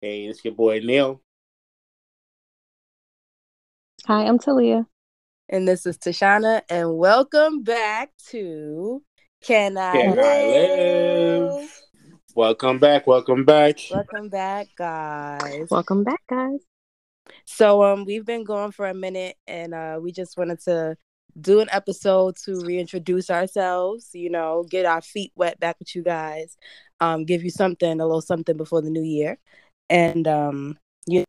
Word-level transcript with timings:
Hey, 0.00 0.26
it's 0.26 0.44
your 0.44 0.54
boy 0.54 0.78
Neil. 0.78 1.20
Hi, 4.06 4.26
I'm 4.26 4.38
Talia. 4.38 4.86
And 5.48 5.66
this 5.66 5.86
is 5.86 5.98
Tashana, 5.98 6.62
and 6.70 6.96
welcome 6.96 7.64
back 7.64 8.12
to 8.28 9.02
Can 9.42 9.76
I, 9.76 9.92
Can 9.92 10.16
live? 10.16 11.50
I 11.50 11.56
Live? 11.56 11.82
Welcome 12.36 12.78
back, 12.78 13.08
welcome 13.08 13.44
back. 13.44 13.78
Welcome 13.90 14.28
back, 14.28 14.68
guys. 14.76 15.66
Welcome 15.68 16.04
back, 16.04 16.20
guys. 16.30 16.60
So 17.44 17.82
um 17.82 18.04
we've 18.04 18.24
been 18.24 18.44
going 18.44 18.70
for 18.70 18.86
a 18.86 18.94
minute 18.94 19.34
and 19.48 19.74
uh 19.74 19.98
we 20.00 20.12
just 20.12 20.38
wanted 20.38 20.60
to 20.60 20.96
do 21.40 21.58
an 21.58 21.68
episode 21.72 22.36
to 22.44 22.64
reintroduce 22.64 23.30
ourselves, 23.30 24.10
you 24.12 24.30
know, 24.30 24.64
get 24.70 24.86
our 24.86 25.02
feet 25.02 25.32
wet 25.34 25.58
back 25.58 25.76
with 25.80 25.94
you 25.96 26.04
guys, 26.04 26.56
um, 27.00 27.24
give 27.24 27.42
you 27.42 27.50
something, 27.50 28.00
a 28.00 28.06
little 28.06 28.20
something 28.20 28.56
before 28.56 28.80
the 28.80 28.90
new 28.90 29.02
year. 29.02 29.38
And 29.90 30.28
um 30.28 30.78
you 31.06 31.24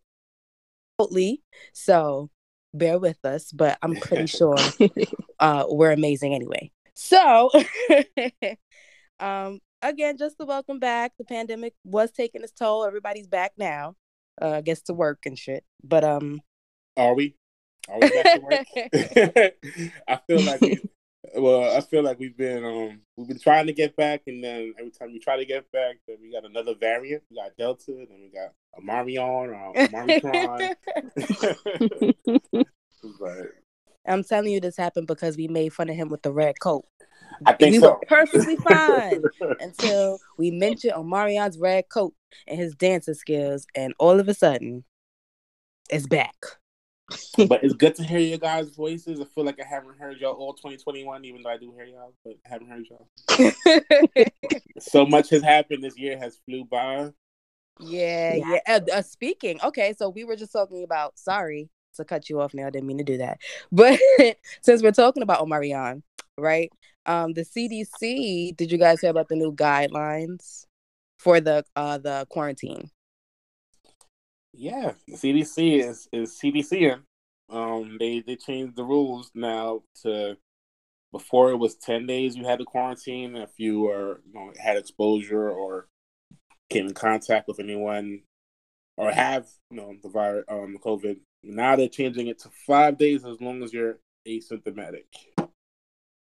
remotely, 1.00 1.42
so 1.74 2.30
bear 2.74 3.00
with 3.00 3.24
us, 3.24 3.52
but 3.52 3.78
I'm 3.82 3.96
pretty 3.96 4.28
sure 4.28 4.56
uh 5.40 5.66
we're 5.68 5.92
amazing 5.92 6.34
anyway. 6.34 6.72
So 6.94 7.50
um 9.20 9.60
again, 9.82 10.18
just 10.18 10.38
to 10.40 10.46
welcome 10.46 10.80
back. 10.80 11.14
The 11.18 11.26
pandemic 11.26 11.74
was 11.84 12.12
taking 12.12 12.44
its 12.44 12.52
toll. 12.52 12.86
Everybody's 12.86 13.28
back 13.28 13.54
now. 13.58 13.96
Uh, 14.42 14.52
I 14.52 14.62
guess 14.62 14.82
to 14.84 14.94
work 14.94 15.20
and 15.26 15.38
shit. 15.38 15.64
But 15.84 16.04
um 16.04 16.42
Are 16.98 17.14
we? 17.14 17.36
Are 17.90 18.00
we 18.00 18.10
back 18.10 18.34
to 18.34 18.42
work? 18.42 19.54
I 20.08 20.20
feel 20.28 20.42
like 20.42 20.62
we, 20.62 20.80
well, 21.36 21.76
I 21.76 21.82
feel 21.82 22.04
like 22.04 22.20
we've 22.20 22.38
been 22.38 22.64
um 22.64 23.02
we've 23.18 23.28
been 23.28 23.40
trying 23.40 23.68
to 23.68 23.74
get 23.74 23.96
back, 23.96 24.24
and 24.28 24.44
then 24.44 24.74
every 24.80 24.92
time 24.92 25.12
we 25.12 25.20
try 25.20 25.38
to 25.38 25.46
get 25.46 25.72
back, 25.72 25.98
then 26.08 26.18
we 26.22 26.32
got 26.32 26.46
another 26.46 26.76
variant. 26.76 27.24
We 27.30 27.38
got 27.38 27.58
Delta, 27.58 28.06
then 28.10 28.20
we 28.22 28.30
got 28.30 28.54
Omarion 28.80 29.54
or 29.54 29.74
Omicron. 30.02 30.76
but 33.20 33.48
I'm 34.08 34.24
telling 34.24 34.52
you 34.52 34.62
this 34.62 34.78
happened 34.78 35.08
because 35.08 35.36
we 35.38 35.48
made 35.48 35.74
fun 35.74 35.90
of 35.90 35.96
him 35.96 36.10
with 36.10 36.22
the 36.22 36.32
red 36.32 36.56
coat. 36.60 36.86
I 37.46 37.54
think 37.54 37.74
we 37.74 37.80
so. 37.80 37.92
were 37.92 38.00
perfectly 38.08 38.56
fine 38.68 39.22
until 39.60 40.20
we 40.38 40.52
mentioned 40.52 40.94
Omarion's 40.94 41.58
red 41.58 41.86
coat 41.90 42.14
and 42.48 42.60
his 42.60 42.76
dancing 42.76 43.14
skills, 43.14 43.66
and 43.76 43.94
all 44.00 44.20
of 44.20 44.28
a 44.30 44.34
sudden, 44.34 44.84
it's 45.90 46.08
back. 46.08 46.36
but 47.48 47.64
it's 47.64 47.74
good 47.74 47.96
to 47.96 48.04
hear 48.04 48.20
your 48.20 48.38
guys' 48.38 48.70
voices. 48.70 49.20
I 49.20 49.26
feel 49.26 49.46
like 49.46 49.60
I 49.60 49.68
haven't 49.68 49.98
heard 49.98 50.18
y'all 50.20 50.34
all 50.34 50.54
2021, 50.54 51.26
even 51.26 51.44
though 51.44 51.50
I 51.50 51.58
do 51.58 51.74
hear 51.76 51.86
y'all, 51.86 52.14
but 52.24 52.36
I 52.46 52.50
haven't 52.50 52.70
heard 52.70 52.86
y'all. 52.90 54.26
so 54.80 55.06
much 55.06 55.30
has 55.30 55.42
happened 55.42 55.84
this 55.84 55.98
year 55.98 56.18
has 56.18 56.40
flew 56.46 56.66
by. 56.66 57.12
yeah, 57.80 58.36
Yeah. 58.36 58.44
yeah. 58.54 58.60
Uh, 58.68 58.80
uh, 58.94 59.02
speaking, 59.02 59.60
okay, 59.64 59.94
so 59.98 60.10
we 60.10 60.24
were 60.24 60.36
just 60.36 60.52
talking 60.52 60.84
about. 60.84 61.18
Sorry 61.18 61.70
to 61.96 62.06
cut 62.06 62.30
you 62.30 62.40
off. 62.42 62.54
Now 62.54 62.68
I 62.68 62.70
didn't 62.70 62.88
mean 62.88 63.00
to 63.00 63.04
do 63.04 63.18
that, 63.18 63.40
but 63.72 64.00
since 64.62 64.84
we're 64.84 64.92
talking 64.92 65.24
about 65.24 65.46
Omarion, 65.46 66.04
right? 66.38 66.72
Um, 67.06 67.34
the 67.34 67.42
CDC. 67.42 68.56
Did 68.56 68.72
you 68.72 68.78
guys 68.78 69.02
hear 69.02 69.10
about 69.10 69.30
the 69.30 69.36
new 69.36 69.52
guidelines 69.54 70.66
for 71.18 71.42
the 71.42 71.66
uh 71.76 71.98
the 71.98 72.28
quarantine? 72.30 72.92
Yeah, 74.54 74.94
the 75.08 75.16
CDC 75.16 75.84
is 75.84 76.08
is 76.12 76.40
CDCing. 76.40 77.02
Um, 77.50 77.98
they 78.00 78.22
they 78.22 78.36
changed 78.36 78.76
the 78.76 78.84
rules 78.84 79.32
now 79.34 79.84
to 80.04 80.38
before 81.12 81.52
it 81.52 81.58
was 81.58 81.76
ten 81.76 82.06
days 82.06 82.36
you 82.36 82.46
had 82.46 82.60
to 82.60 82.66
quarantine 82.66 83.36
if 83.36 83.52
you 83.58 83.82
were 83.82 84.22
you 84.26 84.34
know 84.34 84.54
had 84.60 84.78
exposure 84.78 85.50
or 85.50 85.88
came 86.70 86.88
in 86.88 86.94
contact 86.94 87.48
with 87.48 87.60
anyone 87.60 88.22
or 88.98 89.12
have 89.12 89.48
you 89.72 89.78
know 89.78 89.96
the 90.04 90.10
virus 90.10 90.46
um 90.50 90.78
COVID. 90.84 91.18
Now 91.44 91.76
they're 91.76 91.88
changing 91.88 92.28
it 92.28 92.40
to 92.40 92.50
five 92.68 92.98
days 92.98 93.26
as 93.26 93.40
long 93.42 93.64
as 93.64 93.74
you're 93.74 94.00
asymptomatic. 94.28 95.06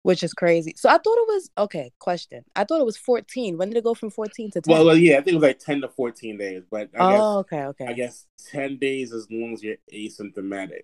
Which 0.03 0.23
is 0.23 0.33
crazy. 0.33 0.75
So 0.77 0.89
I 0.89 0.95
thought 0.99 1.19
it 1.19 1.29
was 1.29 1.51
okay. 1.59 1.93
Question: 1.99 2.45
I 2.57 2.65
thought 2.65 2.81
it 2.81 2.87
was 2.87 2.97
fourteen. 2.97 3.59
When 3.59 3.69
did 3.69 3.79
it 3.79 3.85
go 3.85 3.95
from 3.95 4.11
fourteen 4.11 4.51
to 4.53 4.61
ten? 4.61 4.73
Well, 4.73 4.87
well, 4.87 4.97
yeah, 4.97 5.15
I 5.15 5.17
think 5.23 5.29
it 5.29 5.35
was 5.35 5.43
like 5.43 5.59
ten 5.59 5.81
to 5.83 5.89
fourteen 5.89 6.39
days, 6.39 6.63
but 6.71 6.91
I 6.95 6.99
guess 6.99 7.21
oh, 7.23 7.39
okay, 7.41 7.65
okay. 7.65 7.87
I 7.87 7.93
guess 7.93 8.27
ten 8.51 8.77
days 8.79 9.13
as 9.13 9.27
long 9.31 9.53
as 9.53 9.63
you're 9.63 9.77
asymptomatic. 9.93 10.83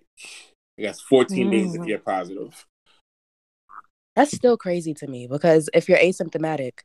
I 0.77 0.81
guess 0.81 0.99
fourteen 0.99 1.49
days 1.49 1.75
if 1.75 1.81
Mm. 1.81 1.87
you're 1.87 1.99
positive. 1.99 2.65
That's 4.15 4.35
still 4.35 4.57
crazy 4.57 4.93
to 4.95 5.07
me 5.07 5.27
because 5.27 5.69
if 5.75 5.87
you're 5.87 5.99
asymptomatic, 5.99 6.79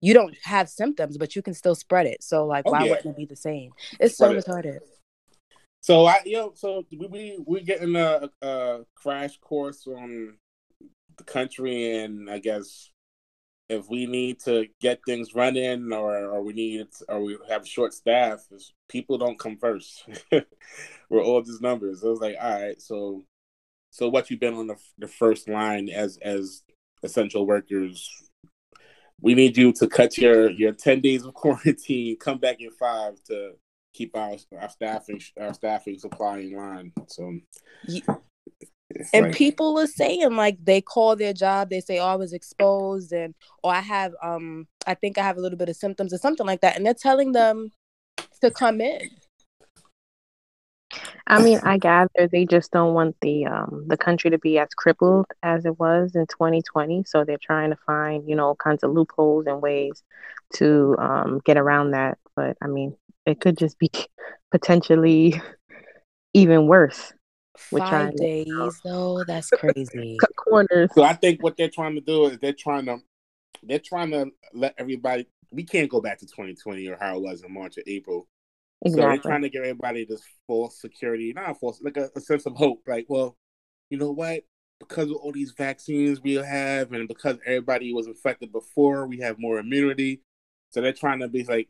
you 0.00 0.14
don't 0.14 0.36
have 0.42 0.68
symptoms, 0.68 1.16
but 1.16 1.36
you 1.36 1.42
can 1.42 1.54
still 1.54 1.76
spread 1.76 2.06
it. 2.06 2.22
So 2.22 2.44
like, 2.44 2.64
Oh, 2.66 2.72
why 2.72 2.84
yeah. 2.84 2.90
wouldn't 2.90 3.06
it 3.06 3.16
be 3.16 3.24
the 3.24 3.36
same? 3.36 3.70
It's 4.00 4.16
so 4.16 4.26
Spread 4.26 4.44
retarded. 4.44 4.78
So 5.80 6.06
I, 6.06 6.18
you 6.24 6.32
know, 6.36 6.52
so 6.56 6.84
we 6.90 7.06
we 7.06 7.38
we 7.46 7.60
getting 7.60 7.94
a, 7.94 8.28
a 8.42 8.80
crash 8.96 9.38
course 9.38 9.86
on 9.86 10.36
the 11.16 11.24
country, 11.24 11.98
and 11.98 12.30
I 12.30 12.38
guess 12.38 12.90
if 13.68 13.88
we 13.88 14.06
need 14.06 14.40
to 14.40 14.66
get 14.80 15.00
things 15.06 15.34
running, 15.34 15.92
or 15.92 16.16
or 16.26 16.42
we 16.42 16.52
need, 16.52 16.86
or 17.08 17.22
we 17.22 17.38
have 17.48 17.66
short 17.66 17.94
staff, 17.94 18.46
people 18.88 19.18
don't 19.18 19.38
come 19.38 19.56
first. 19.56 20.08
We're 21.10 21.22
all 21.22 21.42
just 21.42 21.62
numbers. 21.62 22.04
I 22.04 22.08
was 22.08 22.20
like, 22.20 22.36
all 22.40 22.60
right, 22.60 22.80
so 22.80 23.24
so 23.90 24.08
what 24.08 24.30
you've 24.30 24.40
been 24.40 24.54
on 24.54 24.66
the 24.66 24.76
the 24.98 25.08
first 25.08 25.48
line 25.48 25.88
as 25.88 26.18
as 26.22 26.62
essential 27.02 27.46
workers. 27.46 28.10
We 29.20 29.34
need 29.34 29.56
you 29.56 29.72
to 29.74 29.88
cut 29.88 30.18
your 30.18 30.50
your 30.50 30.72
ten 30.72 31.00
days 31.00 31.24
of 31.24 31.34
quarantine, 31.42 32.16
come 32.18 32.38
back 32.38 32.60
in 32.60 32.70
five 32.70 33.14
to 33.28 33.52
keep 33.94 34.14
our 34.16 34.36
our 34.60 34.68
staffing 34.68 35.20
our 35.40 35.54
staffing 35.54 35.98
supply 35.98 36.38
in 36.40 36.54
line. 36.54 36.92
So, 37.08 37.38
And 39.12 39.26
like- 39.26 39.34
people 39.34 39.78
are 39.78 39.86
saying 39.86 40.34
like 40.34 40.58
they 40.64 40.80
call 40.80 41.16
their 41.16 41.32
job, 41.32 41.70
they 41.70 41.80
say, 41.80 41.98
"Oh, 41.98 42.06
I 42.06 42.14
was 42.16 42.32
exposed," 42.32 43.12
and 43.12 43.34
or 43.62 43.72
I 43.72 43.80
have 43.80 44.14
um, 44.22 44.66
I 44.86 44.94
think 44.94 45.18
I 45.18 45.22
have 45.22 45.36
a 45.36 45.40
little 45.40 45.58
bit 45.58 45.68
of 45.68 45.76
symptoms 45.76 46.12
or 46.12 46.18
something 46.18 46.46
like 46.46 46.60
that, 46.60 46.76
and 46.76 46.86
they're 46.86 46.94
telling 46.94 47.32
them 47.32 47.72
to 48.40 48.50
come 48.50 48.80
in. 48.80 49.10
I 51.26 51.42
mean, 51.42 51.58
I 51.64 51.78
gather 51.78 52.28
they 52.30 52.44
just 52.46 52.70
don't 52.70 52.94
want 52.94 53.16
the 53.20 53.46
um 53.46 53.84
the 53.88 53.96
country 53.96 54.30
to 54.30 54.38
be 54.38 54.58
as 54.58 54.68
crippled 54.76 55.26
as 55.42 55.64
it 55.64 55.78
was 55.78 56.14
in 56.14 56.26
2020, 56.26 57.04
so 57.04 57.24
they're 57.24 57.38
trying 57.42 57.70
to 57.70 57.76
find, 57.84 58.28
you 58.28 58.36
know, 58.36 58.54
kinds 58.54 58.84
of 58.84 58.92
loopholes 58.92 59.46
and 59.46 59.60
ways 59.60 60.02
to 60.54 60.96
um 60.98 61.40
get 61.44 61.56
around 61.56 61.90
that. 61.92 62.18
But 62.36 62.56
I 62.62 62.68
mean, 62.68 62.96
it 63.26 63.40
could 63.40 63.58
just 63.58 63.78
be 63.78 63.90
potentially 64.52 65.40
even 66.34 66.68
worse. 66.68 67.12
We're 67.72 67.78
Five 67.80 67.88
trying 67.90 68.10
to- 68.12 68.22
days 68.22 68.80
though, 68.84 69.24
that's 69.24 69.50
crazy. 69.58 70.16
Cut 70.20 70.36
corners. 70.36 70.90
so 70.94 71.02
I 71.02 71.14
think 71.14 71.42
what 71.42 71.56
they're 71.56 71.70
trying 71.70 71.94
to 71.96 72.00
do 72.00 72.26
is 72.26 72.38
they're 72.38 72.52
trying 72.52 72.86
to 72.86 72.98
they're 73.62 73.78
trying 73.78 74.10
to 74.10 74.30
let 74.52 74.74
everybody. 74.78 75.26
We 75.50 75.64
can't 75.64 75.88
go 75.90 76.00
back 76.00 76.18
to 76.18 76.26
2020 76.26 76.86
or 76.88 76.98
how 77.00 77.16
it 77.16 77.22
was 77.22 77.42
in 77.42 77.52
March 77.52 77.78
or 77.78 77.82
April. 77.86 78.28
So 78.86 78.96
they're 78.96 79.18
trying 79.18 79.42
to 79.42 79.48
give 79.48 79.62
everybody 79.62 80.04
this 80.04 80.22
false 80.46 80.78
security, 80.80 81.32
not 81.32 81.58
false, 81.58 81.80
like 81.82 81.96
a, 81.96 82.10
a 82.14 82.20
sense 82.20 82.44
of 82.46 82.54
hope. 82.56 82.82
Like, 82.86 83.06
well, 83.08 83.36
you 83.90 83.96
know 83.98 84.12
what? 84.12 84.42
Because 84.78 85.10
of 85.10 85.16
all 85.16 85.32
these 85.32 85.52
vaccines 85.52 86.20
we 86.20 86.34
have, 86.34 86.92
and 86.92 87.08
because 87.08 87.38
everybody 87.46 87.92
was 87.94 88.06
infected 88.06 88.52
before, 88.52 89.06
we 89.06 89.18
have 89.20 89.38
more 89.38 89.58
immunity. 89.58 90.20
So 90.70 90.82
they're 90.82 90.92
trying 90.92 91.20
to 91.20 91.28
be 91.28 91.44
like, 91.44 91.68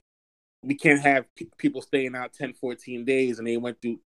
we 0.62 0.74
can't 0.74 1.00
have 1.00 1.26
pe- 1.36 1.46
people 1.56 1.80
staying 1.80 2.16
out 2.16 2.32
10, 2.32 2.54
14 2.54 3.04
days, 3.04 3.38
and 3.38 3.46
they 3.46 3.56
went 3.56 3.80
through 3.80 4.00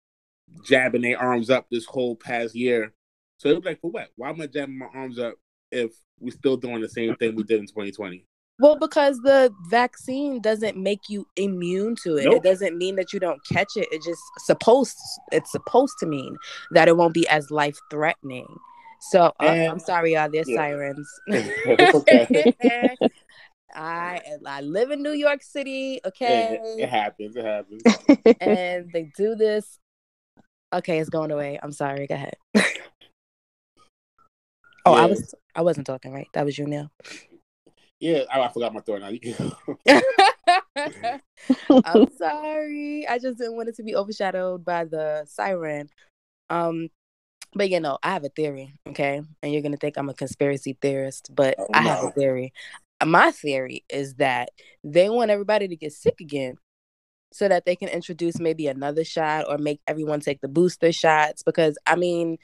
jabbing 0.64 1.02
their 1.02 1.20
arms 1.20 1.50
up 1.50 1.68
this 1.72 1.86
whole 1.86 2.16
past 2.16 2.56
year. 2.56 2.94
So 3.38 3.50
it 3.50 3.56
was 3.56 3.66
like, 3.66 3.80
for 3.82 3.92
what? 3.92 4.10
Why 4.16 4.30
am 4.30 4.42
I 4.42 4.48
jabbing 4.48 4.78
my 4.78 4.88
arms 4.94 5.18
up 5.20 5.36
if 5.72 5.92
we're 6.20 6.32
still 6.32 6.58
doing 6.58 6.82
the 6.82 6.90
same 6.90 7.16
thing 7.16 7.36
we 7.36 7.44
did 7.44 7.60
in 7.60 7.68
2020? 7.68 8.26
Well, 8.62 8.78
because 8.78 9.18
the 9.20 9.54
vaccine 9.70 10.42
doesn't 10.42 10.76
make 10.76 11.00
you 11.08 11.26
immune 11.38 11.96
to 12.04 12.18
it. 12.18 12.26
It 12.26 12.44
doesn't 12.44 12.78
mean 12.78 12.98
that 12.98 13.14
you 13.14 13.20
don't 13.22 13.40
catch 13.50 13.70
it. 13.78 13.88
It 13.90 14.04
just 14.04 14.20
supposed 14.40 14.98
it's 15.32 15.52
supposed 15.54 15.94
to 16.02 16.06
mean 16.06 16.36
that 16.72 16.90
it 16.90 16.98
won't 16.98 17.14
be 17.14 17.26
as 17.30 17.50
life 17.52 17.78
threatening. 17.90 18.48
So 19.12 19.32
uh, 19.40 19.46
And- 19.46 19.72
I'm 19.72 19.80
sorry, 19.80 20.14
y'all. 20.16 20.30
There's 20.30 20.50
yeah. 20.50 20.58
sirens. 20.58 21.10
Okay. 21.96 22.54
I 23.74 24.20
I 24.46 24.62
live 24.62 24.92
in 24.92 25.04
New 25.04 25.12
York 25.12 25.44
City, 25.44 25.96
It, 26.04 26.08
okay, 26.08 26.60
it 26.80 26.90
happens. 26.90 27.36
It 27.36 27.46
happens. 27.46 27.84
and 28.42 28.92
they 28.92 29.12
do 29.16 29.36
this. 29.36 29.80
Okay, 30.72 31.00
it's 31.00 31.10
going 31.10 31.32
away. 31.32 31.60
I'm 31.62 31.72
sorry. 31.72 32.06
Go 32.06 32.16
ahead. 32.16 32.36
oh, 34.86 34.94
I 34.94 35.08
was 35.08 35.34
I 35.56 35.62
wasn't 35.62 35.88
talking 35.88 36.14
right. 36.14 36.28
That 36.34 36.46
was 36.46 36.58
you, 36.58 36.68
Neil. 36.68 36.92
Yeah, 38.00 38.24
I, 38.32 38.42
I 38.42 38.50
forgot 38.50 38.74
my 38.74 38.82
thought 38.82 39.02
now. 39.02 39.10
I'm 41.86 42.08
sorry. 42.18 43.08
I 43.08 43.20
just 43.20 43.38
didn't 43.38 43.56
want 43.56 43.70
it 43.70 43.76
to 43.78 43.84
be 43.84 43.96
overshadowed 43.96 44.64
by 44.64 44.86
the 44.86 45.26
siren. 45.28 45.90
Um, 46.50 46.90
but 47.54 47.70
you 47.70 47.80
know, 47.80 47.98
I 48.04 48.14
have 48.14 48.24
a 48.24 48.30
theory, 48.30 48.74
okay? 48.88 49.22
And 49.42 49.52
you're 49.52 49.64
gonna 49.64 49.78
think 49.78 49.98
I'm 49.98 50.10
a 50.10 50.14
conspiracy 50.14 50.78
theorist, 50.82 51.34
but 51.34 51.56
Oh, 51.58 51.68
I 51.74 51.82
have 51.82 52.04
a 52.04 52.12
theory. 52.12 52.54
My 53.04 53.32
theory 53.32 53.86
is 53.90 54.16
that 54.16 54.50
they 54.84 55.10
want 55.10 55.32
everybody 55.32 55.68
to 55.68 55.76
get 55.76 55.94
sick 55.94 56.22
again 56.22 56.58
so 57.32 57.48
that 57.48 57.66
they 57.66 57.76
can 57.76 57.90
introduce 57.90 58.40
maybe 58.40 58.68
another 58.68 59.04
shot 59.04 59.46
or 59.48 59.58
make 59.58 59.82
everyone 59.88 60.20
take 60.20 60.42
the 60.42 60.48
booster 60.48 60.92
shots 60.92 61.44
because 61.44 61.78
I 61.86 61.96
mean 61.96 62.38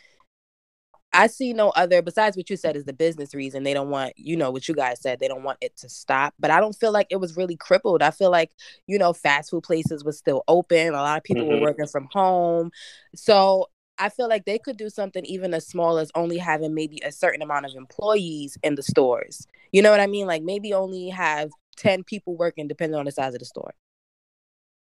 I 1.15 1.27
see 1.27 1.53
no 1.53 1.69
other 1.69 2.01
besides 2.01 2.35
what 2.35 2.49
you 2.49 2.57
said 2.57 2.75
is 2.75 2.83
the 2.83 2.91
business 2.91 3.33
reason. 3.33 3.63
They 3.63 3.73
don't 3.73 3.89
want, 3.89 4.13
you 4.17 4.35
know, 4.35 4.51
what 4.51 4.67
you 4.67 4.75
guys 4.75 4.99
said, 4.99 5.19
they 5.19 5.29
don't 5.29 5.43
want 5.43 5.57
it 5.61 5.77
to 5.77 5.89
stop. 5.89 6.33
But 6.37 6.51
I 6.51 6.59
don't 6.59 6.75
feel 6.75 6.91
like 6.91 7.07
it 7.09 7.21
was 7.21 7.37
really 7.37 7.55
crippled. 7.55 8.01
I 8.01 8.11
feel 8.11 8.31
like, 8.31 8.51
you 8.85 8.97
know, 8.99 9.13
fast 9.13 9.51
food 9.51 9.63
places 9.63 10.03
were 10.03 10.11
still 10.11 10.43
open. 10.49 10.89
A 10.89 10.91
lot 10.91 11.17
of 11.17 11.23
people 11.23 11.45
mm-hmm. 11.45 11.55
were 11.55 11.61
working 11.61 11.87
from 11.87 12.09
home. 12.11 12.69
So 13.15 13.67
I 13.97 14.09
feel 14.09 14.27
like 14.27 14.43
they 14.43 14.59
could 14.59 14.75
do 14.75 14.89
something 14.89 15.23
even 15.25 15.53
as 15.53 15.65
small 15.65 15.97
as 15.99 16.11
only 16.15 16.37
having 16.37 16.75
maybe 16.75 16.99
a 17.05 17.13
certain 17.13 17.41
amount 17.41 17.65
of 17.65 17.71
employees 17.75 18.57
in 18.61 18.75
the 18.75 18.83
stores. 18.83 19.47
You 19.71 19.81
know 19.81 19.91
what 19.91 20.01
I 20.01 20.07
mean? 20.07 20.27
Like 20.27 20.43
maybe 20.43 20.73
only 20.73 21.07
have 21.09 21.49
10 21.77 22.03
people 22.03 22.35
working 22.35 22.67
depending 22.67 22.99
on 22.99 23.05
the 23.05 23.11
size 23.11 23.33
of 23.33 23.39
the 23.39 23.45
store. 23.45 23.73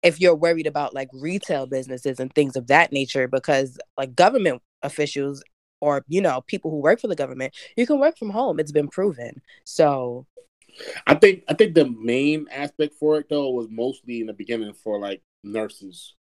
If 0.06 0.20
you're 0.20 0.34
worried 0.36 0.66
about 0.66 0.94
like 0.94 1.08
retail 1.12 1.66
businesses 1.66 2.20
and 2.20 2.32
things 2.34 2.56
of 2.56 2.68
that 2.68 2.92
nature, 2.92 3.28
because 3.28 3.78
like 3.96 4.14
government 4.14 4.62
officials 4.82 5.42
or 5.80 6.04
you 6.08 6.20
know 6.20 6.42
people 6.46 6.70
who 6.70 6.78
work 6.78 7.00
for 7.00 7.08
the 7.08 7.14
government 7.14 7.54
you 7.76 7.86
can 7.86 7.98
work 7.98 8.16
from 8.16 8.30
home 8.30 8.58
it's 8.58 8.72
been 8.72 8.88
proven. 8.88 9.40
So 9.64 10.26
i 11.06 11.14
think 11.14 11.42
i 11.48 11.54
think 11.54 11.74
the 11.74 11.88
main 12.02 12.46
aspect 12.50 12.94
for 12.94 13.18
it 13.18 13.26
though 13.30 13.50
was 13.50 13.66
mostly 13.70 14.20
in 14.20 14.26
the 14.26 14.32
beginning 14.32 14.74
for 14.74 15.00
like 15.00 15.22
nurses 15.42 16.14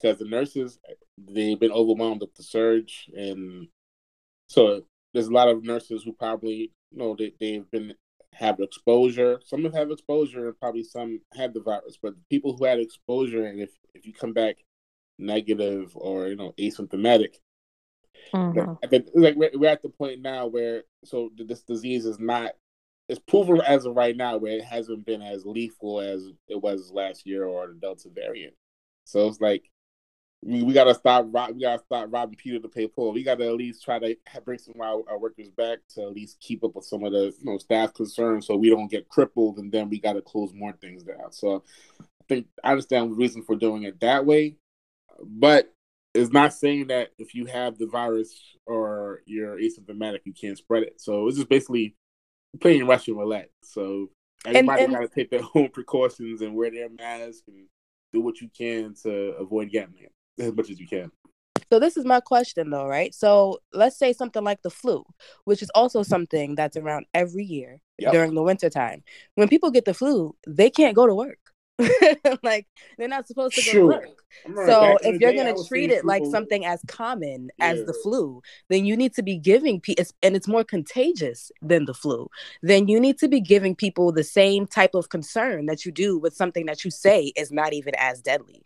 because 0.00 0.18
the 0.18 0.24
nurses 0.24 0.78
they've 1.18 1.60
been 1.60 1.72
overwhelmed 1.72 2.22
with 2.22 2.34
the 2.34 2.42
surge 2.42 3.10
and 3.14 3.68
so 4.46 4.82
there's 5.12 5.26
a 5.26 5.32
lot 5.32 5.48
of 5.48 5.62
nurses 5.62 6.02
who 6.02 6.12
probably 6.14 6.72
you 6.90 6.98
know 6.98 7.14
they, 7.18 7.32
they've 7.40 7.70
been 7.70 7.94
have 8.40 8.58
exposure 8.60 9.40
some 9.44 9.62
have 9.62 9.74
had 9.74 9.90
exposure 9.90 10.48
and 10.48 10.58
probably 10.58 10.82
some 10.82 11.20
had 11.34 11.54
the 11.54 11.60
virus 11.60 11.98
but 12.02 12.14
people 12.28 12.56
who 12.56 12.64
had 12.64 12.80
exposure 12.80 13.44
and 13.44 13.60
if 13.60 13.70
if 13.94 14.06
you 14.06 14.12
come 14.12 14.32
back 14.32 14.56
negative 15.18 15.92
or 15.94 16.28
you 16.28 16.36
know 16.36 16.52
asymptomatic 16.58 17.36
Mm-hmm. 18.34 19.20
like 19.20 19.34
we're, 19.34 19.50
we're 19.54 19.70
at 19.70 19.82
the 19.82 19.88
point 19.88 20.20
now 20.20 20.46
where 20.46 20.84
so 21.04 21.30
this 21.36 21.62
disease 21.62 22.04
is 22.04 22.18
not 22.20 22.52
it's 23.10 23.18
proven 23.18 23.60
as 23.62 23.86
of 23.86 23.96
right 23.96 24.16
now 24.16 24.36
where 24.36 24.52
it 24.52 24.64
hasn't 24.64 25.04
been 25.04 25.20
as 25.20 25.44
lethal 25.44 26.00
as 26.00 26.28
it 26.46 26.62
was 26.62 26.92
last 26.94 27.26
year 27.26 27.44
or 27.44 27.66
the 27.66 27.74
Delta 27.74 28.08
variant. 28.14 28.54
So 29.04 29.26
it's 29.26 29.40
like 29.40 29.68
we, 30.42 30.62
we 30.62 30.72
gotta 30.72 30.94
stop 30.94 31.26
we 31.26 31.60
gotta 31.60 31.82
stop 31.84 32.06
robbing 32.10 32.36
Peter 32.36 32.58
to 32.58 32.68
pay 32.68 32.86
Paul. 32.86 33.12
We 33.12 33.22
gotta 33.22 33.46
at 33.46 33.54
least 33.54 33.84
try 33.84 33.98
to 33.98 34.16
bring 34.44 34.58
some 34.58 34.74
of 34.74 34.80
our, 34.80 35.02
our, 35.08 35.18
workers 35.18 35.50
back 35.50 35.78
to 35.94 36.02
at 36.02 36.12
least 36.12 36.40
keep 36.40 36.64
up 36.64 36.74
with 36.74 36.84
some 36.84 37.04
of 37.04 37.12
the 37.12 37.34
you 37.38 37.44
know 37.44 37.58
staff 37.58 37.92
concerns 37.92 38.46
so 38.46 38.56
we 38.56 38.70
don't 38.70 38.90
get 38.90 39.08
crippled 39.08 39.58
and 39.58 39.70
then 39.70 39.90
we 39.90 40.00
gotta 40.00 40.22
close 40.22 40.52
more 40.54 40.72
things 40.72 41.02
down. 41.02 41.32
So 41.32 41.62
I 42.00 42.04
think 42.28 42.46
I 42.64 42.70
understand 42.70 43.10
the 43.10 43.16
reason 43.16 43.42
for 43.42 43.54
doing 43.54 43.82
it 43.82 44.00
that 44.00 44.24
way. 44.24 44.56
But 45.22 45.72
it's 46.14 46.32
not 46.32 46.54
saying 46.54 46.86
that 46.86 47.10
if 47.18 47.34
you 47.34 47.44
have 47.46 47.76
the 47.76 47.86
virus 47.86 48.56
or 48.66 49.20
you're 49.26 49.58
asymptomatic, 49.58 50.20
you 50.24 50.32
can't 50.32 50.56
spread 50.56 50.82
it. 50.84 51.00
So 51.00 51.28
it's 51.28 51.36
just 51.36 51.50
basically 51.50 51.94
playing 52.60 52.86
Russian 52.86 53.16
roulette. 53.16 53.50
So 53.62 54.08
everybody 54.46 54.86
got 54.86 55.00
to 55.00 55.08
take 55.08 55.30
their 55.30 55.42
own 55.54 55.68
precautions 55.68 56.40
and 56.40 56.54
wear 56.54 56.70
their 56.70 56.88
mask 56.88 57.44
and 57.46 57.66
do 58.12 58.22
what 58.22 58.40
you 58.40 58.48
can 58.56 58.94
to 59.02 59.34
avoid 59.38 59.70
getting 59.70 59.98
it 59.98 60.12
as 60.40 60.54
much 60.54 60.70
as 60.70 60.80
you 60.80 60.86
can. 60.86 61.10
So 61.70 61.78
this 61.78 61.96
is 61.96 62.04
my 62.04 62.20
question 62.20 62.70
though, 62.70 62.86
right? 62.86 63.14
So 63.14 63.60
let's 63.72 63.96
say 63.96 64.12
something 64.12 64.42
like 64.42 64.62
the 64.62 64.70
flu, 64.70 65.04
which 65.44 65.62
is 65.62 65.70
also 65.74 66.02
something 66.02 66.56
that's 66.56 66.76
around 66.76 67.06
every 67.14 67.44
year 67.44 67.80
yep. 67.98 68.12
during 68.12 68.34
the 68.34 68.42
winter 68.42 68.68
time. 68.68 69.04
When 69.36 69.48
people 69.48 69.70
get 69.70 69.84
the 69.84 69.94
flu, 69.94 70.34
they 70.46 70.70
can't 70.70 70.96
go 70.96 71.06
to 71.06 71.14
work. 71.14 71.38
like 72.42 72.66
they're 72.98 73.08
not 73.08 73.26
supposed 73.26 73.54
to 73.54 73.62
go 73.62 73.70
sure. 73.70 73.92
to 73.92 73.98
work. 73.98 74.66
So 74.66 74.98
if 75.02 75.20
you're 75.20 75.32
gonna 75.32 75.54
treat 75.66 75.90
it 75.90 76.04
like 76.04 76.24
something 76.26 76.64
as 76.64 76.82
common 76.86 77.50
yeah. 77.58 77.66
as 77.66 77.84
the 77.84 77.94
flu, 78.02 78.42
then 78.68 78.84
you 78.84 78.96
need 78.96 79.14
to 79.14 79.22
be 79.22 79.38
giving 79.38 79.80
people, 79.80 80.04
and 80.22 80.36
it's 80.36 80.48
more 80.48 80.64
contagious 80.64 81.50
than 81.62 81.86
the 81.86 81.94
flu. 81.94 82.28
Then 82.62 82.88
you 82.88 83.00
need 83.00 83.18
to 83.18 83.28
be 83.28 83.40
giving 83.40 83.74
people 83.74 84.12
the 84.12 84.24
same 84.24 84.66
type 84.66 84.94
of 84.94 85.08
concern 85.08 85.66
that 85.66 85.84
you 85.84 85.92
do 85.92 86.18
with 86.18 86.34
something 86.34 86.66
that 86.66 86.84
you 86.84 86.90
say 86.90 87.32
is 87.36 87.50
not 87.50 87.72
even 87.72 87.94
as 87.96 88.20
deadly. 88.20 88.62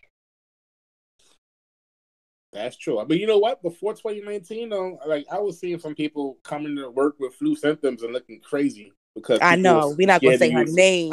That's 2.55 2.77
true. 2.77 3.05
But 3.07 3.19
you 3.19 3.27
know 3.27 3.39
what? 3.39 3.63
Before 3.63 3.93
2019, 3.93 4.69
though, 4.69 4.99
like 5.07 5.27
I 5.31 5.39
was 5.41 5.59
seeing 5.59 5.79
some 5.81 5.95
people 5.95 6.39
coming 6.45 6.77
to 6.77 6.89
work 6.89 7.17
with 7.19 7.35
flu 7.35 7.57
symptoms 7.57 8.03
and 8.03 8.13
looking 8.13 8.41
crazy 8.41 8.93
because 9.15 9.41
I 9.43 9.57
know 9.57 9.95
we're 9.99 10.07
not 10.07 10.23
gonna 10.23 10.39
say 10.39 10.51
her 10.51 10.65
name. 10.65 11.13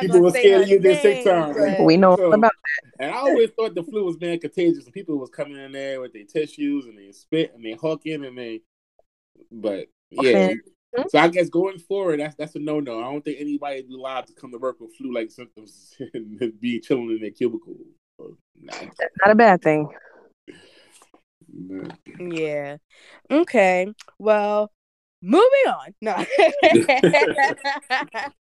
people 0.00 0.20
were 0.20 0.30
scared 0.30 0.66
to 0.66 0.70
use 0.70 0.82
their 0.82 1.00
sick 1.00 1.24
time. 1.24 1.84
We 1.84 1.96
know 1.96 2.16
so, 2.16 2.32
about 2.32 2.52
that. 2.52 3.04
And 3.04 3.10
I 3.12 3.18
always 3.18 3.50
thought 3.50 3.74
the 3.74 3.82
flu 3.82 4.04
was 4.04 4.16
being 4.16 4.38
contagious, 4.38 4.84
and 4.84 4.94
people 4.94 5.18
was 5.18 5.30
coming 5.30 5.56
in 5.56 5.72
there 5.72 6.00
with 6.00 6.12
their 6.12 6.24
tissues 6.24 6.86
and 6.86 6.96
they 6.96 7.10
spit 7.10 7.52
and 7.54 7.64
they 7.64 7.72
hooking 7.80 8.24
and 8.24 8.38
they. 8.38 8.62
But 9.50 9.88
yeah, 10.10 10.20
okay. 10.30 10.56
Hmm? 10.96 11.02
so 11.08 11.18
I 11.18 11.28
guess 11.28 11.48
going 11.48 11.78
forward, 11.78 12.20
that's 12.20 12.36
that's 12.36 12.54
a 12.54 12.60
no 12.60 12.78
no. 12.80 13.00
I 13.00 13.10
don't 13.10 13.24
think 13.24 13.40
anybody 13.40 13.80
is 13.80 13.90
allowed 13.90 14.28
to 14.28 14.32
come 14.32 14.52
to 14.52 14.58
work 14.58 14.80
with 14.80 14.94
flu 14.96 15.12
like 15.12 15.30
symptoms 15.30 15.96
and 16.14 16.60
be 16.60 16.80
chilling 16.80 17.10
in 17.10 17.20
their 17.20 17.30
cubicle. 17.30 17.74
Nah. 18.18 18.72
That's 18.98 19.14
not 19.24 19.32
a 19.32 19.34
bad 19.34 19.62
thing. 19.62 19.88
Yeah. 22.18 22.76
Okay. 23.30 23.92
Well, 24.18 24.70
moving 25.22 25.66
on. 25.68 25.94
No, 26.00 26.14
that 26.62 28.32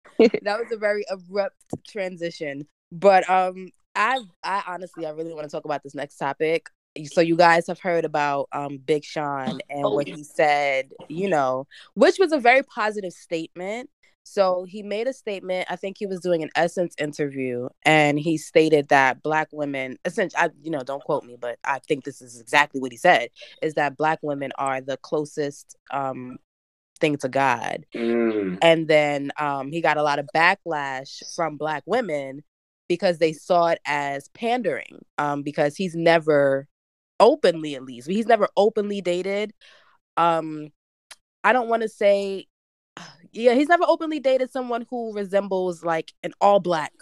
was 0.44 0.73
a 0.73 0.76
very 0.76 1.05
abrupt 1.11 1.56
transition. 1.87 2.67
But 2.93 3.29
um, 3.29 3.71
I 3.94 4.21
I 4.43 4.62
honestly 4.67 5.06
I 5.06 5.11
really 5.11 5.35
want 5.35 5.44
to 5.44 5.50
talk 5.50 5.65
about 5.65 5.82
this 5.82 5.94
next 5.94 6.17
topic. 6.17 6.69
So 7.06 7.21
you 7.21 7.37
guys 7.37 7.67
have 7.67 7.81
heard 7.81 8.05
about 8.05 8.49
um 8.53 8.79
Big 8.79 9.05
Sean 9.05 9.61
and 9.69 9.85
oh, 9.85 9.94
what 9.94 10.06
yeah. 10.06 10.17
he 10.17 10.25
said, 10.25 10.91
you 11.09 11.29
know, 11.29 11.67
which 11.94 12.19
was 12.19 12.32
a 12.32 12.38
very 12.38 12.62
positive 12.62 13.12
statement. 13.12 13.91
So 14.25 14.65
he 14.65 14.82
made 14.82 15.06
a 15.06 15.12
statement. 15.12 15.67
I 15.71 15.76
think 15.76 15.97
he 15.99 16.06
was 16.06 16.21
doing 16.21 16.43
an 16.43 16.50
Essence 16.56 16.94
interview, 16.99 17.69
and 17.85 18.19
he 18.19 18.38
stated 18.38 18.88
that 18.88 19.23
Black 19.23 19.49
women, 19.53 19.99
essentially, 20.05 20.43
I, 20.43 20.50
you 20.62 20.71
know, 20.71 20.82
don't 20.82 21.05
quote 21.05 21.25
me, 21.25 21.37
but 21.38 21.59
I 21.62 21.79
think 21.81 22.05
this 22.05 22.23
is 22.23 22.41
exactly 22.41 22.81
what 22.81 22.91
he 22.91 22.99
said: 22.99 23.29
is 23.62 23.75
that 23.75 23.97
Black 23.97 24.19
women 24.23 24.50
are 24.56 24.81
the 24.81 24.97
closest 24.97 25.76
um, 25.91 26.38
thing 27.00 27.17
to 27.19 27.29
God. 27.29 27.85
Mm. 27.94 28.59
And 28.62 28.88
then 28.88 29.31
um, 29.38 29.71
he 29.71 29.81
got 29.81 29.99
a 29.99 30.03
lot 30.03 30.19
of 30.19 30.29
backlash 30.35 31.23
from 31.35 31.56
black 31.56 31.82
women 31.87 32.43
because 32.88 33.19
they 33.19 33.32
saw 33.32 33.69
it 33.69 33.79
as 33.87 34.29
pandering. 34.29 35.05
Um, 35.19 35.43
because 35.43 35.76
he's 35.76 35.95
never 35.95 36.66
openly, 37.21 37.75
at 37.75 37.85
least, 37.85 38.09
he's 38.09 38.26
never 38.26 38.49
openly 38.57 39.00
dated. 39.00 39.52
Um, 40.16 40.69
I 41.43 41.52
don't 41.52 41.69
want 41.69 41.83
to 41.83 41.88
say, 41.88 42.47
yeah, 43.35 43.55
he's 43.55 43.69
never 43.69 43.85
openly 43.87 44.21
dated 44.21 44.50
someone 44.50 44.87
who 44.91 45.12
resembles 45.14 45.85
like 45.85 46.12
an 46.23 46.33
all 46.41 46.61
black. 46.61 46.93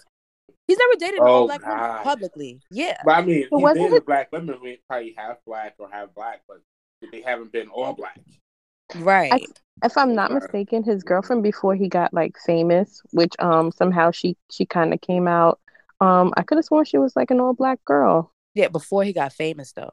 He's 0.66 0.78
never 0.78 0.98
dated 0.98 1.20
an 1.20 1.26
oh, 1.26 1.32
all 1.32 1.46
black 1.46 1.66
woman 1.66 2.02
publicly. 2.02 2.60
Yeah, 2.70 2.96
but 3.04 3.12
I 3.12 3.22
mean, 3.22 3.48
he 3.50 3.74
dated 3.74 4.06
black 4.06 4.32
women. 4.32 4.58
We 4.62 4.80
probably 4.88 5.14
half 5.16 5.36
black 5.46 5.74
or 5.78 5.88
half 5.90 6.14
black, 6.14 6.42
but 6.48 6.58
they 7.10 7.20
haven't 7.20 7.52
been 7.52 7.68
all 7.68 7.92
black. 7.92 8.18
Right. 8.96 9.32
I, 9.32 9.40
if 9.84 9.96
I'm 9.96 10.14
not 10.14 10.32
mistaken, 10.32 10.82
his 10.84 11.02
girlfriend 11.02 11.42
before 11.42 11.74
he 11.74 11.88
got 11.88 12.14
like 12.14 12.36
famous, 12.46 13.00
which 13.12 13.34
um 13.38 13.72
somehow 13.72 14.10
she 14.10 14.36
she 14.50 14.64
kind 14.64 14.94
of 14.94 15.00
came 15.00 15.26
out. 15.26 15.60
Um, 16.00 16.32
I 16.36 16.42
could 16.42 16.58
have 16.58 16.64
sworn 16.64 16.84
she 16.84 16.98
was 16.98 17.14
like 17.16 17.30
an 17.30 17.40
all 17.40 17.54
black 17.54 17.84
girl. 17.84 18.32
Yeah, 18.54 18.68
before 18.68 19.04
he 19.04 19.12
got 19.12 19.32
famous 19.32 19.72
though. 19.72 19.92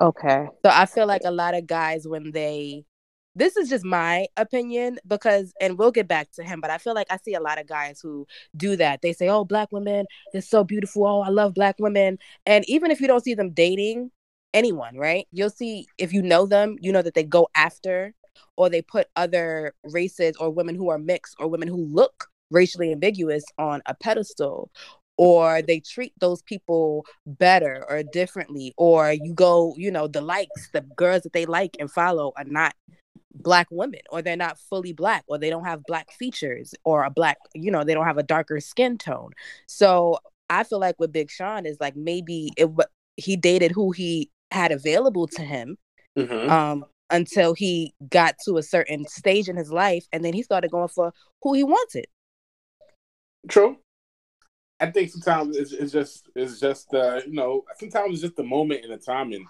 Okay. 0.00 0.48
So 0.64 0.70
I 0.70 0.86
feel 0.86 1.06
like 1.06 1.22
a 1.24 1.30
lot 1.30 1.54
of 1.54 1.66
guys 1.66 2.06
when 2.06 2.30
they 2.30 2.84
this 3.34 3.56
is 3.56 3.68
just 3.68 3.84
my 3.84 4.26
opinion 4.36 4.98
because 5.06 5.52
and 5.60 5.78
we'll 5.78 5.92
get 5.92 6.08
back 6.08 6.30
to 6.32 6.42
him 6.42 6.60
but 6.60 6.70
i 6.70 6.78
feel 6.78 6.94
like 6.94 7.06
i 7.10 7.16
see 7.18 7.34
a 7.34 7.40
lot 7.40 7.60
of 7.60 7.66
guys 7.66 8.00
who 8.00 8.26
do 8.56 8.74
that 8.76 9.00
they 9.02 9.12
say 9.12 9.28
oh 9.28 9.44
black 9.44 9.70
women 9.70 10.04
they're 10.32 10.42
so 10.42 10.64
beautiful 10.64 11.06
oh 11.06 11.20
i 11.20 11.28
love 11.28 11.54
black 11.54 11.76
women 11.78 12.18
and 12.46 12.68
even 12.68 12.90
if 12.90 13.00
you 13.00 13.06
don't 13.06 13.24
see 13.24 13.34
them 13.34 13.50
dating 13.50 14.10
anyone, 14.54 14.96
right? 14.96 15.26
You'll 15.32 15.50
see 15.50 15.86
if 15.98 16.12
you 16.12 16.22
know 16.22 16.46
them, 16.46 16.76
you 16.80 16.92
know 16.92 17.02
that 17.02 17.14
they 17.14 17.24
go 17.24 17.48
after 17.54 18.14
or 18.56 18.68
they 18.68 18.82
put 18.82 19.08
other 19.16 19.74
races 19.84 20.36
or 20.38 20.50
women 20.50 20.74
who 20.74 20.88
are 20.90 20.98
mixed 20.98 21.36
or 21.38 21.48
women 21.48 21.68
who 21.68 21.84
look 21.86 22.26
racially 22.50 22.92
ambiguous 22.92 23.44
on 23.58 23.82
a 23.86 23.94
pedestal 23.94 24.70
or 25.16 25.60
they 25.62 25.80
treat 25.80 26.12
those 26.20 26.42
people 26.42 27.04
better 27.26 27.84
or 27.88 28.02
differently 28.02 28.72
or 28.78 29.12
you 29.12 29.34
go 29.34 29.74
you 29.76 29.90
know 29.90 30.06
the 30.06 30.20
likes 30.20 30.70
the 30.72 30.80
girls 30.96 31.22
that 31.22 31.32
they 31.32 31.44
like 31.44 31.76
and 31.78 31.90
follow 31.90 32.32
are 32.38 32.44
not 32.44 32.74
black 33.42 33.66
women 33.70 34.00
or 34.10 34.22
they're 34.22 34.36
not 34.36 34.58
fully 34.58 34.92
black 34.92 35.24
or 35.28 35.38
they 35.38 35.50
don't 35.50 35.64
have 35.64 35.84
black 35.84 36.10
features 36.12 36.74
or 36.84 37.04
a 37.04 37.10
black 37.10 37.38
you 37.54 37.70
know 37.70 37.84
they 37.84 37.94
don't 37.94 38.06
have 38.06 38.18
a 38.18 38.22
darker 38.22 38.60
skin 38.60 38.98
tone 38.98 39.30
so 39.66 40.18
i 40.50 40.64
feel 40.64 40.80
like 40.80 40.96
with 40.98 41.12
big 41.12 41.30
sean 41.30 41.66
is 41.66 41.78
like 41.80 41.96
maybe 41.96 42.50
it 42.56 42.68
he 43.16 43.36
dated 43.36 43.72
who 43.72 43.90
he 43.90 44.30
had 44.50 44.72
available 44.72 45.26
to 45.26 45.42
him 45.42 45.76
mm-hmm. 46.16 46.50
um, 46.50 46.84
until 47.10 47.54
he 47.54 47.92
got 48.10 48.36
to 48.44 48.56
a 48.56 48.62
certain 48.62 49.06
stage 49.06 49.48
in 49.48 49.56
his 49.56 49.72
life 49.72 50.06
and 50.12 50.24
then 50.24 50.32
he 50.32 50.42
started 50.42 50.70
going 50.70 50.88
for 50.88 51.12
who 51.42 51.54
he 51.54 51.64
wanted 51.64 52.06
true 53.48 53.76
I 54.80 54.90
think 54.90 55.10
sometimes 55.10 55.56
it's, 55.56 55.72
it's 55.72 55.92
just 55.92 56.28
it's 56.34 56.60
just 56.60 56.92
uh, 56.94 57.20
you 57.26 57.32
know 57.32 57.64
sometimes 57.78 58.12
it's 58.12 58.22
just 58.22 58.36
the 58.36 58.44
moment 58.44 58.84
and 58.84 58.92
the 58.92 58.98
timing. 58.98 59.44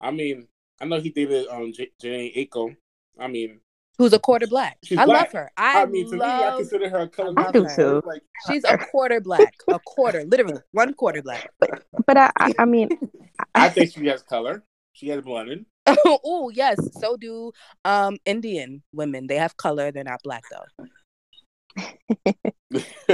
I 0.00 0.12
mean, 0.12 0.46
I 0.80 0.84
know 0.84 1.00
he 1.00 1.10
dated 1.10 1.48
um 1.48 1.72
J- 1.72 1.90
Jhené 2.02 2.36
Aiko. 2.36 2.76
I 3.20 3.28
mean, 3.28 3.60
who's 4.00 4.14
a 4.14 4.18
quarter 4.18 4.46
black. 4.46 4.78
I 4.90 5.04
black. 5.04 5.08
love 5.08 5.32
her. 5.32 5.50
I, 5.58 5.82
I 5.82 5.86
mean, 5.86 6.10
to 6.10 6.16
love, 6.16 6.40
me, 6.40 6.46
I 6.46 6.56
consider 6.56 6.88
her 6.88 7.00
a 7.00 7.08
color. 7.08 7.34
I 7.36 7.52
do 7.52 7.66
too. 7.76 8.02
Like, 8.06 8.22
She's 8.48 8.64
a 8.64 8.78
quarter 8.78 9.20
black, 9.20 9.54
a 9.68 9.78
quarter, 9.78 10.24
literally 10.24 10.60
one 10.72 10.94
quarter 10.94 11.22
black. 11.22 11.50
But 12.06 12.16
I, 12.16 12.30
I, 12.38 12.54
I 12.60 12.64
mean, 12.64 12.88
I 13.54 13.68
think 13.68 13.92
she 13.92 14.06
has 14.06 14.22
color. 14.22 14.64
She 14.94 15.08
has 15.08 15.22
melanin. 15.22 15.66
oh 16.06 16.50
yes, 16.52 16.78
so 16.98 17.16
do 17.16 17.52
um 17.84 18.16
Indian 18.24 18.82
women. 18.92 19.26
They 19.26 19.36
have 19.36 19.56
color. 19.56 19.92
They're 19.92 20.02
not 20.02 20.20
black 20.24 20.44
though. 20.50 20.66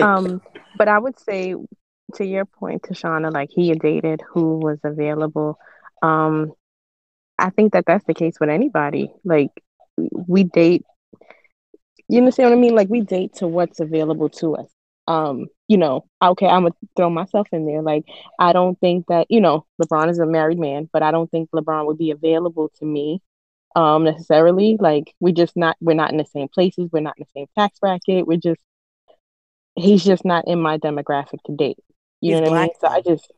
um, 0.01 0.41
but 0.79 0.89
I 0.89 0.99
would 0.99 1.19
say 1.19 1.57
to 2.15 2.25
your 2.25 2.45
point, 2.45 2.83
Tashana, 2.83 3.33
like 3.33 3.51
he 3.53 3.75
dated 3.75 4.21
who 4.33 4.59
was 4.59 4.79
available. 4.85 5.59
Um, 6.03 6.53
I 7.39 7.51
think 7.51 7.73
that 7.73 7.85
that's 7.87 8.05
the 8.07 8.15
case 8.15 8.37
with 8.41 8.51
anybody. 8.51 9.13
Like 9.25 9.51
we 9.97 10.45
date. 10.45 10.85
You 12.09 12.19
understand 12.19 12.51
what 12.51 12.57
I 12.57 12.61
mean? 12.61 12.75
Like 12.75 12.89
we 12.89 13.01
date 13.01 13.35
to 13.37 13.49
what's 13.49 13.81
available 13.81 14.29
to 14.31 14.57
us. 14.57 14.71
Um, 15.09 15.47
you 15.69 15.77
know, 15.77 16.05
okay, 16.23 16.47
I'm 16.47 16.63
gonna 16.63 16.75
throw 16.97 17.11
myself 17.11 17.49
in 17.53 17.67
there. 17.67 17.83
Like 17.83 18.05
I 18.39 18.53
don't 18.53 18.79
think 18.81 19.07
that 19.09 19.27
you 19.31 19.41
know 19.41 19.67
LeBron 19.83 20.11
is 20.11 20.19
a 20.19 20.27
married 20.27 20.59
man, 20.59 20.89
but 20.93 21.03
I 21.03 21.11
don't 21.11 21.31
think 21.31 21.51
LeBron 21.51 21.87
would 21.87 21.99
be 21.99 22.11
available 22.11 22.71
to 22.79 22.85
me 22.85 23.23
um 23.77 24.05
necessarily 24.05 24.77
like 24.81 25.15
we 25.21 25.33
just 25.33 25.55
not 25.55 25.77
we're 25.81 25.95
not 25.95 26.11
in 26.11 26.17
the 26.17 26.25
same 26.25 26.49
places 26.49 26.89
we're 26.91 27.01
not 27.01 27.15
in 27.19 27.25
the 27.25 27.41
same 27.41 27.47
tax 27.57 27.79
bracket 27.79 28.27
we're 28.27 28.39
just 28.39 28.61
he's 29.77 30.03
just 30.03 30.25
not 30.25 30.49
in 30.49 30.59
my 30.61 30.79
demographic 30.79 31.39
to 31.45 31.55
date 31.55 31.79
you 32.23 32.33
He's 32.33 32.41
know 32.41 32.51
what 32.51 32.59
i 32.59 32.63
mean 32.63 32.71
so 32.81 32.89
i 32.89 33.03
just 33.03 33.31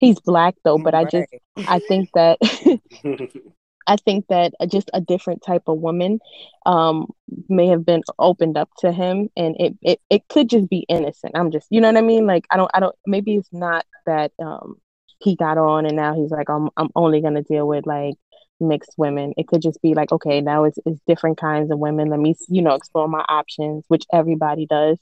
he's 0.00 0.18
black 0.20 0.56
though 0.64 0.78
but 0.78 0.94
i 0.94 1.04
just 1.04 1.28
i 1.56 1.78
think 1.78 2.10
that 2.14 2.38
i 3.88 3.96
think 3.96 4.26
that 4.28 4.54
just 4.68 4.90
a 4.94 5.00
different 5.00 5.42
type 5.42 5.62
of 5.66 5.78
woman 5.78 6.18
um 6.66 7.06
may 7.48 7.66
have 7.66 7.84
been 7.84 8.02
opened 8.18 8.56
up 8.56 8.70
to 8.78 8.92
him 8.92 9.28
and 9.36 9.56
it, 9.58 9.76
it 9.82 10.00
it 10.10 10.28
could 10.28 10.48
just 10.48 10.68
be 10.68 10.84
innocent 10.88 11.32
i'm 11.36 11.50
just 11.50 11.66
you 11.70 11.80
know 11.80 11.88
what 11.88 11.96
i 11.96 12.00
mean 12.02 12.26
like 12.26 12.44
i 12.50 12.56
don't 12.56 12.70
i 12.74 12.80
don't 12.80 12.94
maybe 13.06 13.34
it's 13.34 13.52
not 13.52 13.84
that 14.06 14.32
um 14.38 14.76
he 15.20 15.34
got 15.34 15.58
on 15.58 15.84
and 15.86 15.96
now 15.96 16.14
he's 16.14 16.30
like 16.30 16.48
i'm, 16.48 16.68
I'm 16.76 16.90
only 16.94 17.20
going 17.20 17.34
to 17.34 17.42
deal 17.42 17.66
with 17.66 17.86
like 17.86 18.14
mixed 18.60 18.94
women 18.96 19.32
it 19.36 19.46
could 19.48 19.62
just 19.62 19.80
be 19.82 19.94
like 19.94 20.12
okay 20.12 20.40
now 20.40 20.64
it's, 20.64 20.78
it's 20.84 21.00
different 21.06 21.38
kinds 21.38 21.70
of 21.70 21.78
women 21.78 22.08
let 22.08 22.20
me 22.20 22.34
you 22.48 22.62
know 22.62 22.74
explore 22.74 23.08
my 23.08 23.24
options 23.28 23.84
which 23.88 24.04
everybody 24.12 24.66
does 24.66 24.98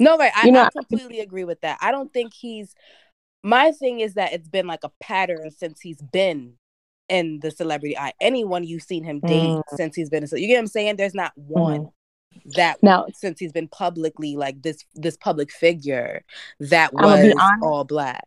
No, 0.00 0.16
right. 0.16 0.32
I, 0.34 0.46
You 0.46 0.52
know, 0.52 0.62
I 0.62 0.70
completely 0.70 1.20
agree 1.20 1.44
with 1.44 1.60
that. 1.60 1.78
I 1.80 1.92
don't 1.92 2.12
think 2.12 2.32
he's. 2.32 2.74
My 3.42 3.72
thing 3.72 4.00
is 4.00 4.14
that 4.14 4.32
it's 4.32 4.48
been 4.48 4.66
like 4.66 4.84
a 4.84 4.90
pattern 5.00 5.50
since 5.50 5.80
he's 5.80 6.00
been 6.00 6.54
in 7.10 7.40
the 7.40 7.50
celebrity 7.50 7.98
eye. 7.98 8.12
Anyone 8.20 8.64
you've 8.64 8.82
seen 8.82 9.04
him 9.04 9.20
date 9.20 9.50
Mm. 9.50 9.62
since 9.74 9.96
he's 9.96 10.08
been, 10.08 10.22
in, 10.22 10.28
you 10.38 10.46
get 10.46 10.54
what 10.54 10.60
I'm 10.60 10.66
saying? 10.68 10.96
There's 10.96 11.14
not 11.14 11.32
one 11.36 11.90
that 12.54 12.80
now 12.82 13.06
since 13.12 13.40
he's 13.40 13.52
been 13.52 13.68
publicly 13.68 14.36
like 14.36 14.62
this 14.62 14.84
this 14.94 15.16
public 15.16 15.50
figure 15.50 16.22
that 16.60 16.92
was 16.94 17.34
all 17.62 17.84
black. 17.84 18.24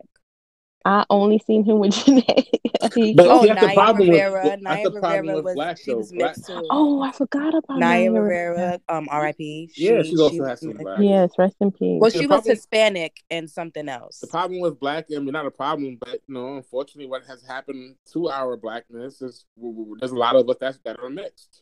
I 0.85 1.05
only 1.09 1.39
seen 1.39 1.63
him 1.63 1.79
with 1.79 1.91
Jhené. 1.95 2.45
He- 2.93 3.13
But 3.13 3.27
Oh, 3.27 3.41
see, 3.43 3.47
that's 3.47 3.61
the 3.61 3.67
Naya 3.67 3.73
problem 3.75 4.09
with- 4.09 4.17
Rivera. 4.21 4.43
that's 4.43 4.61
Naya 4.61 4.83
the 4.83 4.91
problem 4.99 5.19
Rivera 5.21 5.35
with 5.37 5.45
was 5.45 5.55
black, 5.55 5.77
she 5.77 5.91
though. 5.91 5.97
was 5.97 6.11
Black- 6.11 6.37
mixed 6.37 6.47
too. 6.47 6.67
oh 6.69 7.01
i 7.01 7.11
forgot 7.13 7.55
about 7.55 7.79
Naya 7.79 8.09
Naya 8.09 8.21
Rivera, 8.21 8.79
um, 8.89 9.07
R.I.P. 9.09 9.71
yeah, 9.77 10.01
She- 10.01 10.09
she 10.09 10.17
also 10.17 10.29
she 10.35 10.37
has 10.39 10.59
some 10.59 10.73
black. 10.73 10.99
yes 10.99 11.31
rest 11.37 11.55
in 11.61 11.71
peace 11.71 11.99
Well, 12.01 12.11
The 12.11 12.17
she 12.19 12.27
was 12.27 12.35
problem- 12.41 12.55
Hispanic 12.55 13.23
and 13.31 13.49
something 13.49 13.87
else. 13.87 14.19
The 14.19 14.27
problem 14.27 14.59
with 14.59 14.77
black, 14.79 15.05
I 15.15 15.19
mean, 15.19 15.31
not 15.31 15.45
a 15.45 15.51
problem, 15.51 15.97
but 15.99 16.19
you 16.27 16.33
know, 16.33 16.57
unfortunately, 16.57 17.09
what 17.09 17.23
has 17.25 17.41
happened 17.43 17.95
to 18.11 18.29
our 18.29 18.57
blackness 18.57 19.21
is 19.21 19.45
w- 19.55 19.73
w- 19.75 19.95
there's 19.99 20.11
a 20.11 20.15
lot 20.17 20.35
of 20.35 20.49
us 20.49 20.57
that 20.59 20.77
that 20.83 20.99
are 20.99 21.09
mixed. 21.09 21.61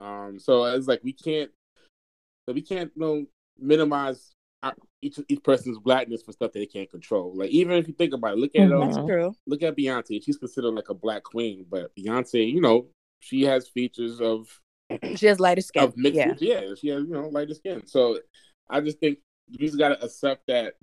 Um, 0.00 0.38
so 0.38 0.64
it's 0.66 0.86
like 0.86 1.00
we 1.02 1.12
can't, 1.14 1.50
so 2.48 2.52
we 2.54 2.62
can't, 2.62 2.92
you 2.94 3.00
know, 3.02 3.26
minimize 3.58 4.34
our, 4.62 4.74
each 5.06 5.18
each 5.28 5.42
person's 5.42 5.78
blackness 5.78 6.22
for 6.22 6.32
stuff 6.32 6.52
that 6.52 6.58
they 6.58 6.66
can't 6.66 6.90
control. 6.90 7.32
Like 7.34 7.50
even 7.50 7.76
if 7.76 7.88
you 7.88 7.94
think 7.94 8.12
about 8.14 8.34
it, 8.34 8.38
look 8.38 8.54
at 8.56 8.70
um, 8.72 9.06
true. 9.06 9.34
look 9.46 9.62
at 9.62 9.76
Beyonce. 9.76 10.22
She's 10.24 10.36
considered 10.38 10.72
like 10.72 10.88
a 10.88 10.94
black 10.94 11.22
queen, 11.22 11.66
but 11.70 11.94
Beyonce, 11.96 12.50
you 12.52 12.60
know, 12.60 12.86
she 13.20 13.42
has 13.42 13.68
features 13.68 14.20
of 14.20 14.48
She 15.16 15.26
has 15.26 15.40
lighter 15.40 15.60
skin. 15.62 15.82
of 15.82 15.96
mixed 15.96 16.16
yeah. 16.16 16.34
yeah. 16.38 16.74
she 16.78 16.88
has 16.88 17.02
you 17.02 17.10
know 17.12 17.28
lighter 17.28 17.54
skin 17.54 17.84
so 17.86 18.20
i 18.70 18.80
just 18.80 19.00
think 19.00 19.18
you 19.48 19.58
just 19.58 19.78
gotta 19.78 20.00
accept 20.04 20.46
that 20.46 20.74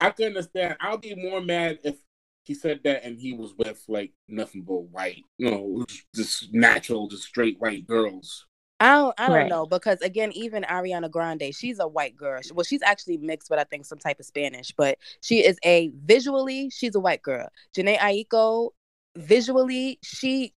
i 0.00 0.08
can 0.08 0.28
understand 0.28 0.76
i'll 0.80 0.96
be 0.96 1.14
more 1.14 1.42
mad 1.42 1.78
if 1.84 1.96
he 2.44 2.54
said 2.54 2.80
that 2.84 3.04
and 3.04 3.18
he 3.18 3.34
was 3.34 3.52
with 3.58 3.82
like 3.88 4.12
nothing 4.28 4.62
but 4.62 4.82
white 4.90 5.22
you 5.36 5.50
know 5.50 5.84
just 6.14 6.52
natural 6.54 7.06
just 7.08 7.24
straight 7.24 7.60
white 7.60 7.86
girls 7.86 8.46
I 8.78 8.92
don't, 8.96 9.14
I 9.18 9.28
don't 9.30 9.34
Right. 9.34 9.48
know 9.48 9.66
because 9.66 10.00
again, 10.02 10.32
even 10.32 10.62
Ariana 10.64 11.10
Grande, 11.10 11.54
she's 11.54 11.78
a 11.78 11.88
white 11.88 12.14
girl. 12.16 12.40
Well, 12.52 12.64
she's 12.64 12.82
actually 12.82 13.16
mixed, 13.18 13.48
but 13.48 13.58
I 13.58 13.64
think 13.64 13.86
some 13.86 13.98
type 13.98 14.20
of 14.20 14.26
Spanish. 14.26 14.72
But 14.76 14.98
she 15.22 15.44
is 15.44 15.58
a 15.64 15.90
visually, 16.04 16.70
she's 16.70 16.94
a 16.94 17.00
white 17.00 17.22
girl. 17.22 17.48
Jhené 17.76 17.98
Aiko, 17.98 18.70
visually, 19.16 19.98
she 20.02 20.52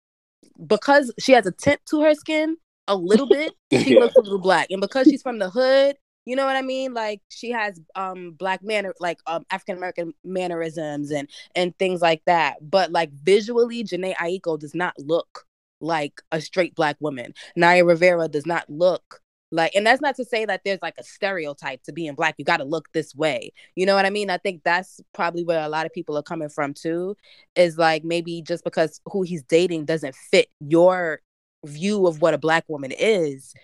because 0.66 1.12
she 1.18 1.32
has 1.32 1.46
a 1.46 1.52
tint 1.52 1.80
to 1.90 2.02
her 2.02 2.14
skin 2.14 2.56
a 2.88 2.96
little 2.96 3.26
bit, 3.26 3.54
she 3.76 3.94
Yeah. 3.94 3.96
looks 3.96 4.16
a 4.16 4.20
little 4.22 4.38
black, 4.40 4.68
and 4.70 4.80
because 4.80 5.08
she's 5.08 5.22
from 5.22 5.38
the 5.38 5.50
hood, 5.50 5.96
you 6.24 6.36
know 6.36 6.46
what 6.46 6.56
I 6.56 6.62
mean? 6.62 6.94
Like 6.94 7.22
she 7.30 7.50
has 7.52 7.80
um 7.94 8.32
black 8.32 8.62
manner, 8.62 8.94
like 9.00 9.18
um 9.26 9.44
African 9.50 9.76
American 9.78 10.14
mannerisms 10.24 11.10
and 11.12 11.28
and 11.54 11.76
things 11.78 12.00
like 12.02 12.22
that. 12.26 12.56
But 12.62 12.92
like 12.92 13.12
visually, 13.12 13.84
Jhené 13.84 14.14
Aiko 14.16 14.58
does 14.58 14.74
not 14.74 14.94
look 14.98 15.45
like 15.80 16.22
a 16.32 16.40
straight 16.40 16.74
black 16.74 16.96
woman. 17.00 17.34
Naya 17.54 17.84
Rivera 17.84 18.28
does 18.28 18.46
not 18.46 18.68
look 18.68 19.20
like, 19.52 19.74
and 19.74 19.86
that's 19.86 20.00
not 20.00 20.16
to 20.16 20.24
say 20.24 20.44
that 20.44 20.62
there's 20.64 20.82
like 20.82 20.96
a 20.98 21.04
stereotype 21.04 21.82
to 21.84 21.92
being 21.92 22.14
black. 22.14 22.34
You 22.38 22.44
got 22.44 22.56
to 22.58 22.64
look 22.64 22.92
this 22.92 23.14
way. 23.14 23.52
You 23.76 23.86
know 23.86 23.94
what 23.94 24.06
I 24.06 24.10
mean? 24.10 24.28
I 24.28 24.38
think 24.38 24.62
that's 24.64 25.00
probably 25.14 25.44
where 25.44 25.62
a 25.62 25.68
lot 25.68 25.86
of 25.86 25.92
people 25.92 26.18
are 26.18 26.22
coming 26.22 26.48
from 26.48 26.74
too. 26.74 27.16
Is 27.54 27.78
like 27.78 28.04
maybe 28.04 28.42
just 28.42 28.64
because 28.64 29.00
who 29.06 29.22
he's 29.22 29.42
dating 29.44 29.84
doesn't 29.84 30.14
fit 30.14 30.48
your 30.60 31.20
view 31.64 32.06
of 32.06 32.20
what 32.20 32.34
a 32.34 32.38
black 32.38 32.64
woman 32.68 32.92
is. 32.92 33.54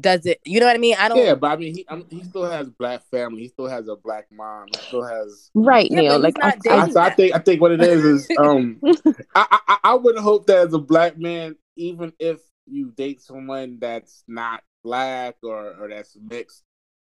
Does 0.00 0.26
it? 0.26 0.40
You 0.44 0.60
know 0.60 0.66
what 0.66 0.76
I 0.76 0.78
mean? 0.78 0.96
I 0.98 1.08
don't. 1.08 1.18
yeah 1.24 1.34
but 1.34 1.52
i 1.52 1.56
mean 1.56 1.74
he 1.74 1.84
I'm, 1.88 2.04
he 2.10 2.22
still 2.22 2.44
has 2.44 2.68
black 2.68 3.02
family 3.10 3.42
he 3.42 3.48
still 3.48 3.68
has 3.68 3.88
a 3.88 3.96
black 3.96 4.26
mom 4.30 4.66
he 4.68 4.76
still 4.76 5.04
has 5.04 5.50
right 5.54 5.90
Yeah, 5.90 6.00
neil 6.00 6.18
like 6.18 6.36
I- 6.42 6.58
I, 6.68 6.88
so 6.90 7.00
I 7.00 7.10
think 7.10 7.34
I 7.34 7.38
think 7.38 7.60
what 7.60 7.72
it 7.72 7.82
is 7.82 8.04
is 8.04 8.28
um 8.38 8.80
I, 9.34 9.58
I 9.68 9.78
I 9.84 9.94
would 9.94 10.18
hope 10.18 10.46
that 10.46 10.66
as 10.66 10.74
a 10.74 10.78
black 10.78 11.18
man, 11.18 11.56
even 11.76 12.12
if 12.18 12.40
you 12.66 12.90
date 12.96 13.22
someone 13.22 13.78
that's 13.80 14.24
not 14.26 14.62
black 14.82 15.36
or, 15.42 15.74
or 15.80 15.88
that's 15.88 16.16
mixed, 16.28 16.62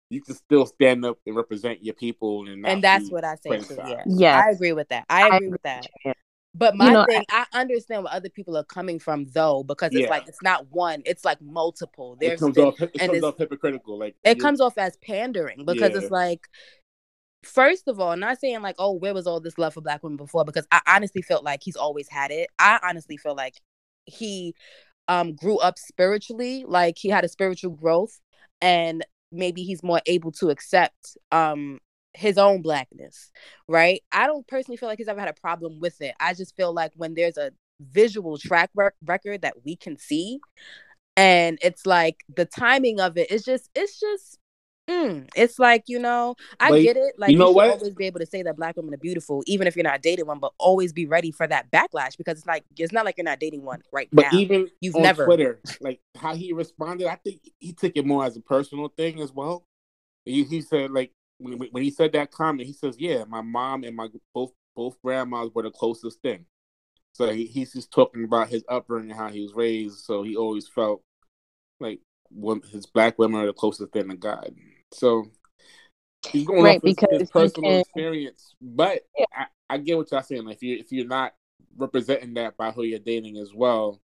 you 0.10 0.22
can 0.22 0.36
still 0.36 0.66
stand 0.66 1.06
up 1.06 1.18
and 1.26 1.36
represent 1.36 1.84
your 1.84 1.96
people 1.96 2.48
and 2.48 2.62
not 2.62 2.72
and 2.72 2.84
that's 2.84 3.10
what 3.10 3.24
I 3.24 3.36
say 3.36 3.50
too. 3.50 3.64
criticized. 3.64 3.88
Yeah, 3.88 4.04
Yes. 4.08 4.44
I 4.46 4.52
agree 4.52 4.74
with 4.74 4.90
that. 4.90 5.06
I 5.10 5.28
agree 5.28 5.50
with 5.50 5.62
that. 5.64 5.88
Yeah. 6.60 6.68
But 6.70 6.76
my 6.76 6.92
know, 6.92 7.06
thing, 7.06 7.24
I, 7.30 7.46
understand 7.54 8.04
where 8.04 8.14
other 8.14 8.30
people 8.30 8.58
are 8.58 8.64
coming 8.64 9.00
from 9.00 9.26
though, 9.34 9.64
because 9.64 9.92
it's 9.94 10.02
Yeah. 10.02 10.10
like 10.10 10.28
it's 10.28 10.42
not 10.42 10.66
one, 10.72 11.02
it's 11.06 11.24
like 11.26 11.42
multiple. 11.42 12.18
It 12.20 12.40
comes 12.40 12.56
been, 12.56 12.66
off 12.66 12.82
it 12.82 12.92
and 12.94 13.00
comes 13.00 13.18
it's- 13.18 13.24
off 13.24 13.38
hypocritical. 13.38 13.98
Like 14.00 14.16
it 14.24 14.40
comes 14.40 14.62
off 14.62 14.78
as 14.78 14.98
pandering 14.98 15.66
because 15.66 15.92
Yeah. 15.92 15.98
it's 16.00 16.12
like 16.12 16.48
first 17.44 17.88
of 17.88 18.00
all, 18.00 18.16
not 18.18 18.40
saying 18.40 18.62
like, 18.62 18.76
oh, 18.80 18.94
where 18.94 19.14
was 19.14 19.28
all 19.28 19.40
this 19.40 19.58
love 19.58 19.74
for 19.74 19.82
black 19.82 20.04
women 20.04 20.18
before? 20.18 20.44
Because 20.44 20.68
I 20.72 20.82
honestly 20.88 21.22
felt 21.22 21.44
like 21.44 21.62
he's 21.64 21.76
always 21.78 22.10
had 22.10 22.32
it. 22.32 22.50
I 22.60 22.80
honestly 22.84 23.18
feel 23.18 23.36
like 23.36 23.56
he 24.06 24.56
um 25.08 25.34
grew 25.36 25.58
up 25.60 25.78
spiritually, 25.78 26.66
like 26.68 26.98
he 26.98 27.10
had 27.10 27.24
a 27.24 27.30
spiritual 27.30 27.72
growth 27.72 28.20
and 28.62 29.06
maybe 29.32 29.64
he's 29.64 29.84
more 29.84 30.02
able 30.08 30.32
to 30.32 30.50
accept 30.50 31.18
um 31.32 31.80
his 32.18 32.38
own 32.38 32.62
blackness, 32.62 33.32
right? 33.68 34.02
I 34.12 34.26
don't 34.28 34.48
personally 34.48 34.78
feel 34.78 34.90
like 34.90 34.98
he's 34.98 35.08
ever 35.08 35.20
had 35.20 35.30
a 35.30 35.34
problem 35.40 35.80
with 35.80 36.02
it. 36.02 36.16
I 36.20 36.34
just 36.34 36.56
feel 36.56 36.74
like 36.74 36.92
when 36.96 37.14
there's 37.14 37.38
a 37.38 37.52
visual 37.80 38.38
track 38.40 38.72
rec- 38.76 38.96
record 39.06 39.44
that 39.44 39.54
we 39.64 39.76
can 39.76 39.98
see 39.98 40.40
and 41.16 41.60
it's 41.62 41.86
like 41.86 42.18
the 42.36 42.46
timing 42.46 43.00
of 43.00 43.18
it 43.18 43.30
is 43.30 43.44
just 43.44 43.70
it's 43.76 44.00
just 44.00 44.40
mm, 44.90 45.28
it's 45.36 45.60
like 45.60 45.84
you 45.86 46.00
know 46.00 46.34
i 46.60 46.72
But 46.72 46.82
get 46.82 46.98
it 46.98 47.14
like 47.20 47.32
you 47.32 47.38
know 47.38 47.50
should 47.50 47.56
what? 47.56 47.70
always 47.70 47.94
be 47.94 48.08
able 48.08 48.20
to 48.20 48.26
say 48.26 48.42
that 48.42 48.56
black 48.56 48.76
women 48.78 48.96
are 48.96 48.98
beautiful 48.98 49.44
even 49.46 49.68
if 49.68 49.76
you're 49.76 49.84
not 49.84 50.02
dating 50.02 50.26
one 50.26 50.40
but 50.40 50.54
always 50.58 50.92
be 50.92 51.06
ready 51.06 51.32
for 51.32 51.46
that 51.46 51.70
backlash 51.70 52.18
because 52.18 52.40
it's 52.40 52.48
like 52.48 52.64
it's 52.78 52.92
not 52.92 53.06
like 53.06 53.16
you're 53.18 53.24
not 53.26 53.40
dating 53.40 53.64
one 53.64 53.82
right 53.92 54.10
But 54.12 54.32
now 54.34 54.40
even 54.40 54.70
You've 54.82 54.96
on 54.96 55.04
never- 55.04 55.26
Twitter, 55.26 55.62
like 55.80 56.00
how 56.16 56.34
he 56.34 56.52
responded, 56.52 57.06
I 57.08 57.16
think 57.16 57.42
he 57.60 57.74
took 57.74 57.92
it 57.96 58.08
more 58.08 58.26
as 58.26 58.36
a 58.38 58.42
personal 58.42 58.88
thing 58.90 59.22
as 59.22 59.32
well. 59.32 59.64
He, 60.26 60.44
he 60.46 60.62
said 60.62 60.90
like 60.92 61.12
when, 61.40 61.60
when 61.72 61.84
he 61.84 61.92
said 61.92 62.14
that 62.14 62.32
comment, 62.32 62.68
he 62.68 62.74
says, 62.74 62.96
"Yeah, 63.00 63.24
my 63.28 63.42
mom 63.42 63.84
and 63.84 63.96
my 63.96 64.08
both 64.34 64.52
both 64.76 65.02
grandmas 65.04 65.52
were 65.54 65.64
the 65.64 65.72
closest 65.72 66.22
thing." 66.22 66.46
So 67.14 67.32
he, 67.32 67.46
he's 67.46 67.74
just 67.74 67.92
talking 67.92 68.24
about 68.24 68.50
his 68.50 68.64
upbringing, 68.70 69.16
how 69.16 69.30
he 69.30 69.42
was 69.42 69.54
raised. 69.54 70.00
So 70.00 70.24
he 70.24 70.36
always 70.36 70.68
felt 70.68 71.02
like 71.80 72.00
his 72.72 72.86
black 72.86 73.18
women 73.18 73.42
are 73.42 73.48
the 73.48 73.54
closest 73.54 73.92
thing 73.92 74.10
to 74.10 74.16
God. 74.16 74.54
So 74.94 75.26
He's 76.32 76.46
going 76.46 76.64
right, 76.64 76.78
off 76.78 76.84
his, 76.84 76.96
because 76.96 77.20
his 77.20 77.32
personal 77.32 77.70
can... 77.70 77.80
experience. 77.82 78.56
But 78.62 79.02
yeah. 79.18 79.26
I, 79.36 79.46
I 79.70 79.78
get 79.78 79.98
what 79.98 80.12
y'all 80.12 80.22
saying. 80.22 80.46
Like 80.46 80.58
if 80.58 80.64
you 80.64 80.78
if 80.78 80.92
you're 80.92 81.08
not 81.08 81.34
representing 81.78 82.34
that 82.36 82.58
by 82.58 82.72
who 82.72 82.84
you're 82.84 83.00
dating 83.00 83.38
as 83.38 83.54
well, 83.54 84.02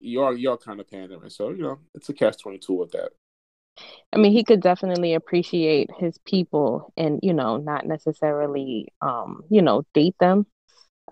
you're 0.00 0.34
you're 0.34 0.56
kind 0.56 0.80
of 0.80 0.90
pandering. 0.90 1.30
So 1.30 1.50
you 1.50 1.62
know, 1.62 1.78
it's 1.94 2.08
a 2.08 2.14
catch 2.14 2.40
twenty 2.40 2.58
two 2.58 2.74
with 2.74 2.92
that. 2.92 3.10
I 4.12 4.18
mean, 4.18 4.32
he 4.32 4.44
could 4.44 4.60
definitely 4.60 5.14
appreciate 5.14 5.90
his 5.98 6.18
people 6.18 6.92
and, 6.96 7.20
you 7.22 7.32
know, 7.32 7.56
not 7.56 7.86
necessarily, 7.86 8.92
um, 9.00 9.42
you 9.50 9.62
know, 9.62 9.82
date 9.92 10.14
them. 10.20 10.46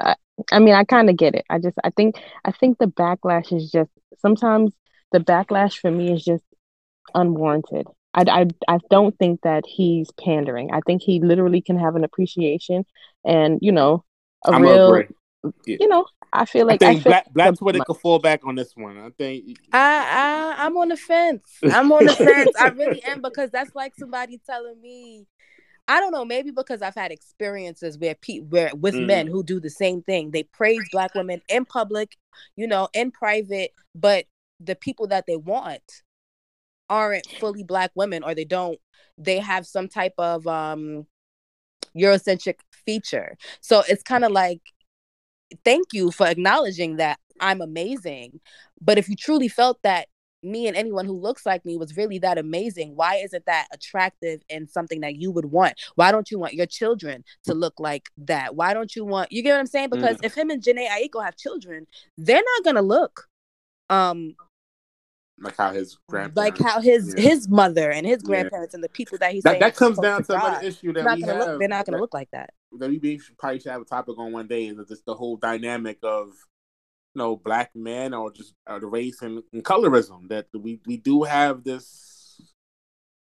I, 0.01 0.15
I 0.51 0.59
mean, 0.59 0.75
I 0.75 0.85
kind 0.85 1.11
of 1.11 1.17
get 1.17 1.35
it. 1.35 1.45
I 1.51 1.59
just, 1.59 1.77
I 1.83 1.91
think, 1.91 2.17
I 2.45 2.53
think 2.53 2.79
the 2.79 2.87
backlash 2.87 3.53
is 3.53 3.71
just 3.71 3.91
sometimes 4.19 4.73
the 5.11 5.19
backlash 5.19 5.79
for 5.79 5.91
me 5.91 6.13
is 6.13 6.25
just 6.25 6.45
unwarranted. 7.15 7.87
I, 8.15 8.25
I, 8.29 8.47
I 8.69 8.79
don't 8.91 9.19
think 9.19 9.41
that 9.43 9.65
he's 9.67 10.11
pandering. 10.13 10.71
I 10.73 10.81
think 10.87 11.03
he 11.03 11.21
literally 11.21 11.63
can 11.63 11.79
have 11.79 11.97
an 11.97 12.05
appreciation 12.05 12.85
and, 13.25 13.59
you 13.63 13.73
know, 13.73 14.05
a 14.47 14.53
I'm 14.53 14.63
real, 14.63 15.03
yeah. 15.67 15.77
you 15.81 15.89
know, 15.89 16.07
I 16.33 16.47
feel 16.47 16.67
like 16.67 16.83
I 16.83 16.95
think 16.95 17.01
I 17.07 17.11
Black, 17.11 17.33
Black 17.33 17.55
Twitter 17.57 17.81
could 17.85 17.99
fall 17.99 18.19
back 18.19 18.47
on 18.47 18.55
this 18.55 18.73
one. 18.75 18.99
I 18.99 19.11
think 19.11 19.59
I, 19.73 20.55
I 20.59 20.65
I'm 20.67 20.77
on 20.77 20.89
the 20.89 20.97
fence. 20.97 21.59
I'm 21.63 21.93
on 21.93 22.07
the 22.07 22.15
fence. 22.15 22.51
I 22.59 22.69
really 22.69 23.03
am 23.05 23.21
because 23.23 23.51
that's 23.51 23.75
like 23.75 23.95
somebody 23.99 24.41
telling 24.45 24.81
me. 24.81 25.27
I 25.89 26.01
don't 26.01 26.13
know, 26.13 26.25
maybe 26.25 26.53
because 26.53 26.81
I've 26.81 26.95
had 26.95 27.11
experiences 27.11 27.99
where 27.99 28.15
pe- 28.15 28.39
where 28.39 28.71
with 28.75 28.95
mm. 28.95 29.07
men 29.07 29.27
who 29.27 29.43
do 29.43 29.61
the 29.61 29.69
same 29.69 30.03
thing. 30.03 30.31
They 30.31 30.45
praise 30.45 30.83
black 30.91 31.15
women 31.15 31.43
in 31.49 31.65
public, 31.65 32.17
you 32.57 32.67
know, 32.67 32.89
in 32.95 33.11
private, 33.11 33.73
but 33.95 34.25
the 34.61 34.77
people 34.77 35.09
that 35.09 35.25
they 35.27 35.37
want 35.37 35.83
aren't 36.89 37.27
fully 37.41 37.65
black 37.65 37.91
women 37.95 38.23
or 38.23 38.35
they 38.35 38.45
don't 38.45 38.79
they 39.19 39.39
have 39.39 39.67
some 39.67 39.89
type 39.89 40.15
of 40.19 40.47
um 40.47 41.07
eurocentric 41.97 42.57
feature. 42.87 43.37
So 43.61 43.83
it's 43.89 44.03
kind 44.03 44.25
of 44.25 44.33
like 44.33 44.61
thank 45.65 45.89
you 45.93 46.11
for 46.11 46.27
acknowledging 46.27 46.97
that 46.97 47.19
I'm 47.41 47.61
amazing. 47.61 48.41
But 48.81 48.99
if 48.99 49.09
you 49.09 49.17
truly 49.17 49.49
felt 49.49 49.79
that 49.83 50.09
me 50.43 50.67
and 50.67 50.77
anyone 50.77 51.07
who 51.07 51.13
looks 51.13 51.47
like 51.47 51.65
me 51.65 51.77
was 51.77 51.97
really 51.97 52.19
that 52.19 52.39
amazing, 52.39 52.97
why 52.97 53.17
isn't 53.17 53.47
that 53.47 53.69
attractive 53.73 54.43
and 54.51 54.69
something 54.69 55.01
that 55.01 55.17
you 55.17 55.31
would 55.31 55.47
want? 55.47 55.81
Why 55.95 56.11
don't 56.11 56.31
you 56.31 56.39
want 56.39 56.55
your 56.55 56.67
children 56.67 57.25
to 57.45 57.55
look 57.55 57.79
like 57.79 58.09
that? 58.19 58.57
Why 58.57 58.75
don't 58.75 58.95
you 58.95 59.05
want 59.05 59.31
you 59.31 59.43
get 59.43 59.53
what 59.53 59.61
I'm 59.61 59.67
saying? 59.67 59.91
Because 59.91 60.17
mm. 60.17 60.25
if 60.25 60.35
him 60.35 60.51
and 60.51 60.63
Jhené 60.63 60.89
Aiko 60.89 61.25
have 61.25 61.37
children, 61.37 61.87
they're 62.19 62.43
not 62.57 62.65
gonna 62.65 62.83
look 62.83 63.29
um 63.91 64.35
like 65.43 65.57
how 65.57 65.73
his 65.73 65.99
grandparents, 66.09 66.37
like 66.37 66.59
how 66.59 66.81
his 66.81 67.15
yeah. 67.17 67.29
his 67.31 67.49
mother 67.49 67.91
and 67.91 68.07
his 68.07 68.23
grandparents 68.23 68.73
yeah. 68.73 68.77
and 68.77 68.85
the 68.85 68.89
people 68.89 69.19
that 69.19 69.33
he's 69.33 69.43
that, 69.43 69.61
that 69.61 69.77
comes 69.77 69.99
down 69.99 70.23
to 70.25 70.35
another 70.35 70.67
issue 70.67 70.93
that 70.93 71.17
we 71.17 71.23
have. 71.23 71.39
Look, 71.39 71.59
they're 71.59 71.69
not 71.69 71.85
going 71.85 71.97
to 71.97 72.01
look 72.01 72.15
like 72.15 72.31
that. 72.33 72.51
We 72.73 73.21
probably 73.39 73.61
should 73.61 73.73
have 73.73 73.83
a 73.83 73.85
topic 73.85 74.19
on 74.19 74.33
one 74.33 74.49
day 74.49 74.67
is 74.67 74.89
just 74.89 75.05
the 75.05 75.15
whole 75.15 75.37
dynamic 75.37 75.99
of 76.03 76.29
you 77.15 77.19
know 77.19 77.37
black 77.37 77.71
men 77.75 78.15
or 78.15 78.33
just 78.33 78.55
or 78.67 78.81
the 78.81 78.87
race 78.87 79.23
and, 79.23 79.43
and 79.53 79.65
colorism 79.65 80.29
that 80.29 80.47
we 80.55 80.81
we 80.87 80.97
do 80.97 81.23
have 81.23 81.65
this 81.65 82.41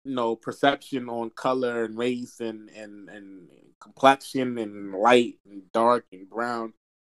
you 0.04 0.14
know 0.14 0.36
perception 0.36 1.08
on 1.08 1.30
color 1.30 1.84
and 1.84 1.98
race 1.98 2.40
and 2.40 2.70
and 2.70 3.08
and 3.08 3.48
complexion 3.80 4.58
and 4.58 4.94
light 4.94 5.38
and 5.44 5.70
dark 5.72 6.06
and 6.12 6.28
brown. 6.28 6.72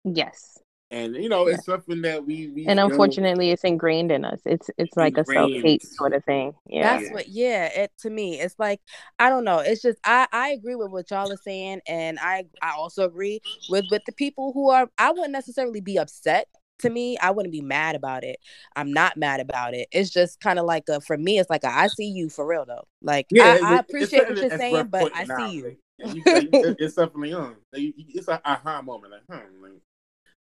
Yes 0.04 0.58
and 0.90 1.16
you 1.16 1.28
know 1.28 1.46
it's 1.46 1.64
something 1.64 2.02
that 2.02 2.24
we, 2.24 2.48
we 2.48 2.66
and 2.66 2.78
unfortunately 2.78 3.50
it's 3.50 3.64
ingrained 3.64 4.12
in 4.12 4.24
us. 4.24 4.40
It's 4.44 4.70
it's 4.78 4.96
like 4.96 5.18
ingrained. 5.18 5.50
a 5.50 5.54
self-hate 5.54 5.86
sort 5.86 6.14
of 6.14 6.24
thing. 6.24 6.54
Yeah. 6.66 6.98
That's 6.98 7.12
what 7.12 7.28
yeah 7.28 7.66
it 7.66 7.92
to 8.00 8.10
me 8.10 8.40
it's 8.40 8.54
like 8.58 8.80
i 9.18 9.28
don't 9.28 9.44
know 9.44 9.58
it's 9.58 9.82
just 9.82 9.98
i 10.04 10.26
i 10.32 10.50
agree 10.50 10.74
with 10.74 10.90
what 10.90 11.10
y'all 11.10 11.30
are 11.32 11.36
saying 11.36 11.80
and 11.86 12.18
i 12.20 12.44
i 12.62 12.72
also 12.76 13.04
agree 13.04 13.40
with 13.68 13.84
with 13.90 14.02
the 14.06 14.12
people 14.12 14.52
who 14.52 14.70
are 14.70 14.88
i 14.98 15.10
wouldn't 15.10 15.32
necessarily 15.32 15.80
be 15.80 15.98
upset 15.98 16.48
to 16.78 16.90
me 16.90 17.16
i 17.18 17.30
wouldn't 17.30 17.52
be 17.52 17.60
mad 17.60 17.94
about 17.94 18.24
it 18.24 18.38
i'm 18.74 18.92
not 18.92 19.16
mad 19.16 19.40
about 19.40 19.74
it 19.74 19.88
it's 19.92 20.10
just 20.10 20.40
kind 20.40 20.58
of 20.58 20.64
like 20.64 20.84
a 20.88 21.00
for 21.00 21.16
me 21.16 21.38
it's 21.38 21.50
like 21.50 21.64
a, 21.64 21.68
I 21.68 21.88
see 21.88 22.06
you 22.06 22.28
for 22.28 22.46
real 22.46 22.64
though 22.66 22.86
like 23.02 23.26
yeah, 23.30 23.58
I, 23.62 23.74
I 23.74 23.78
appreciate 23.78 24.28
what 24.28 24.38
you're 24.38 24.58
saying 24.58 24.86
but 24.88 25.12
i 25.14 25.24
see 25.24 25.56
you. 25.56 25.76
it's 25.98 26.94
definitely 26.94 27.32
on 27.32 27.56
it's 27.72 28.28
an 28.28 28.38
aha 28.44 28.82
moment 28.82 29.12
like, 29.12 29.22
huh, 29.30 29.46
like 29.62 29.72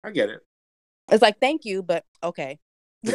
I 0.03 0.11
get 0.11 0.29
it. 0.29 0.41
It's 1.11 1.21
like 1.21 1.39
thank 1.39 1.65
you, 1.65 1.83
but 1.83 2.03
okay. 2.23 2.59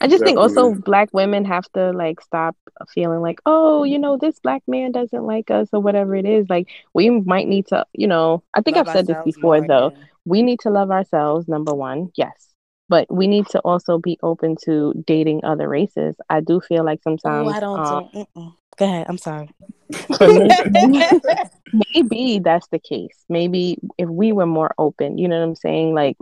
I 0.00 0.06
just 0.06 0.22
Definitely. 0.22 0.26
think 0.26 0.38
also 0.38 0.74
black 0.74 1.08
women 1.12 1.44
have 1.44 1.64
to 1.72 1.90
like 1.92 2.20
stop 2.20 2.56
feeling 2.92 3.20
like, 3.20 3.40
oh, 3.46 3.82
you 3.84 3.98
know, 3.98 4.16
this 4.16 4.38
black 4.38 4.62
man 4.66 4.92
doesn't 4.92 5.24
like 5.24 5.50
us 5.50 5.68
or 5.72 5.80
whatever 5.80 6.14
it 6.14 6.26
is. 6.26 6.46
Like 6.48 6.68
we 6.92 7.10
might 7.10 7.48
need 7.48 7.66
to, 7.68 7.84
you 7.92 8.06
know, 8.06 8.42
I 8.54 8.60
think 8.60 8.76
love 8.76 8.88
I've 8.88 8.94
said 8.94 9.06
this 9.06 9.24
before 9.24 9.58
more, 9.58 9.66
though. 9.66 9.90
Yeah. 9.90 10.04
We 10.26 10.42
need 10.42 10.60
to 10.60 10.70
love 10.70 10.90
ourselves, 10.90 11.48
number 11.48 11.74
one, 11.74 12.10
yes. 12.16 12.50
But 12.88 13.12
we 13.12 13.26
need 13.26 13.46
to 13.48 13.60
also 13.60 13.98
be 13.98 14.18
open 14.22 14.56
to 14.64 14.94
dating 15.06 15.44
other 15.44 15.68
races. 15.68 16.14
I 16.28 16.40
do 16.40 16.60
feel 16.60 16.84
like 16.84 17.02
sometimes. 17.02 17.48
Oh, 17.48 17.50
I 17.50 17.60
don't. 17.60 18.28
Um, 18.36 18.56
Go 18.76 18.84
ahead. 18.84 19.06
I'm 19.08 19.18
sorry. 19.18 19.50
maybe 21.94 22.40
that's 22.40 22.68
the 22.68 22.78
case. 22.78 23.24
Maybe 23.28 23.78
if 23.98 24.08
we 24.08 24.32
were 24.32 24.46
more 24.46 24.74
open, 24.78 25.18
you 25.18 25.28
know 25.28 25.38
what 25.38 25.48
I'm 25.48 25.56
saying? 25.56 25.94
Like 25.94 26.16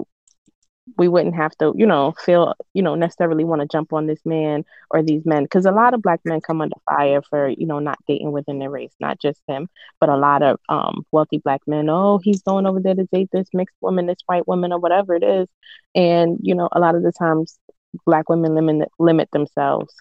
we 0.99 1.07
wouldn't 1.09 1.37
have 1.37 1.57
to, 1.59 1.73
you 1.77 1.87
know, 1.87 2.13
feel, 2.25 2.55
you 2.75 2.83
know, 2.83 2.95
necessarily 2.95 3.45
want 3.45 3.63
to 3.63 3.69
jump 3.69 3.93
on 3.93 4.07
this 4.07 4.21
man 4.25 4.65
or 4.91 5.03
these 5.03 5.25
men. 5.25 5.45
Because 5.45 5.65
a 5.65 5.71
lot 5.71 5.95
of 5.95 6.03
black 6.03 6.21
men 6.25 6.41
come 6.41 6.61
under 6.61 6.77
fire 6.91 7.23
for, 7.23 7.49
you 7.49 7.67
know, 7.67 7.79
not 7.79 7.99
dating 8.09 8.33
within 8.33 8.59
their 8.59 8.71
race, 8.71 8.93
not 9.01 9.21
just 9.21 9.41
him, 9.47 9.69
but 10.01 10.09
a 10.09 10.17
lot 10.17 10.43
of 10.43 10.59
um, 10.69 11.07
wealthy 11.13 11.39
black 11.39 11.61
men. 11.67 11.89
Oh, 11.89 12.19
he's 12.19 12.43
going 12.43 12.67
over 12.67 12.81
there 12.81 12.95
to 12.95 13.05
date 13.13 13.29
this 13.33 13.49
mixed 13.53 13.77
woman, 13.81 14.07
this 14.07 14.19
white 14.27 14.49
woman, 14.49 14.73
or 14.73 14.81
whatever 14.81 15.15
it 15.15 15.23
is. 15.23 15.49
And, 15.95 16.39
you 16.43 16.55
know, 16.55 16.69
a 16.73 16.81
lot 16.81 16.95
of 16.95 17.03
the 17.03 17.13
times 17.13 17.59
black 18.05 18.29
women 18.29 18.55
limit 18.55 18.89
limit 18.99 19.31
themselves. 19.33 19.95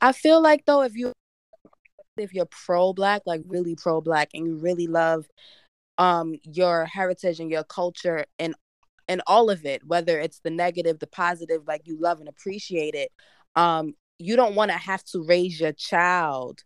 I 0.00 0.12
feel 0.12 0.40
like 0.40 0.64
though, 0.66 0.82
if 0.82 0.94
you 0.94 1.12
if 2.16 2.32
you're 2.34 2.46
pro 2.46 2.92
black, 2.92 3.22
like 3.26 3.42
really 3.46 3.74
pro 3.76 4.00
black, 4.00 4.30
and 4.34 4.46
you 4.46 4.56
really 4.56 4.86
love 4.86 5.26
um 5.98 6.34
your 6.44 6.86
heritage 6.86 7.38
and 7.38 7.50
your 7.50 7.64
culture 7.64 8.24
and 8.38 8.54
and 9.08 9.22
all 9.26 9.50
of 9.50 9.64
it, 9.66 9.84
whether 9.84 10.18
it's 10.20 10.40
the 10.40 10.50
negative, 10.50 10.98
the 10.98 11.06
positive, 11.06 11.62
like 11.66 11.82
you 11.84 12.00
love 12.00 12.20
and 12.20 12.28
appreciate 12.28 12.94
it, 12.94 13.10
um, 13.56 13.94
you 14.18 14.36
don't 14.36 14.54
want 14.54 14.70
to 14.70 14.76
have 14.76 15.04
to 15.04 15.22
raise 15.22 15.60
your 15.60 15.72
child. 15.72 16.62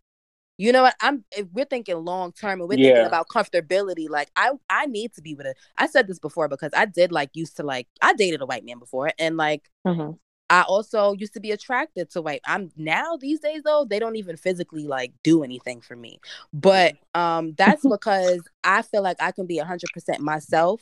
You 0.58 0.72
know 0.72 0.82
what? 0.82 0.94
I'm 1.02 1.24
if 1.36 1.46
we're 1.52 1.66
thinking 1.66 1.96
long 1.96 2.32
term 2.32 2.60
and 2.60 2.68
we're 2.68 2.78
yeah. 2.78 2.88
thinking 2.88 3.06
about 3.06 3.28
comfortability. 3.28 4.08
Like 4.08 4.30
I 4.36 4.52
I 4.70 4.86
need 4.86 5.12
to 5.14 5.22
be 5.22 5.34
with 5.34 5.46
a 5.46 5.54
I 5.76 5.86
said 5.86 6.06
this 6.06 6.18
before 6.18 6.48
because 6.48 6.72
I 6.74 6.86
did 6.86 7.12
like 7.12 7.30
used 7.34 7.56
to 7.56 7.62
like 7.62 7.88
I 8.00 8.14
dated 8.14 8.40
a 8.40 8.46
white 8.46 8.64
man 8.64 8.78
before 8.78 9.12
and 9.18 9.36
like 9.36 9.68
mm-hmm. 9.86 10.12
I 10.48 10.62
also 10.62 11.12
used 11.12 11.34
to 11.34 11.40
be 11.40 11.50
attracted 11.50 12.10
to 12.10 12.22
white. 12.22 12.40
I'm 12.44 12.70
now 12.76 13.16
these 13.16 13.40
days 13.40 13.62
though, 13.64 13.84
they 13.88 13.98
don't 13.98 14.16
even 14.16 14.36
physically 14.36 14.86
like 14.86 15.12
do 15.22 15.42
anything 15.42 15.80
for 15.80 15.96
me. 15.96 16.20
But 16.52 16.94
um 17.14 17.54
that's 17.54 17.86
because 17.88 18.42
I 18.64 18.82
feel 18.82 19.02
like 19.02 19.16
I 19.20 19.32
can 19.32 19.46
be 19.46 19.58
100% 19.58 20.20
myself 20.20 20.80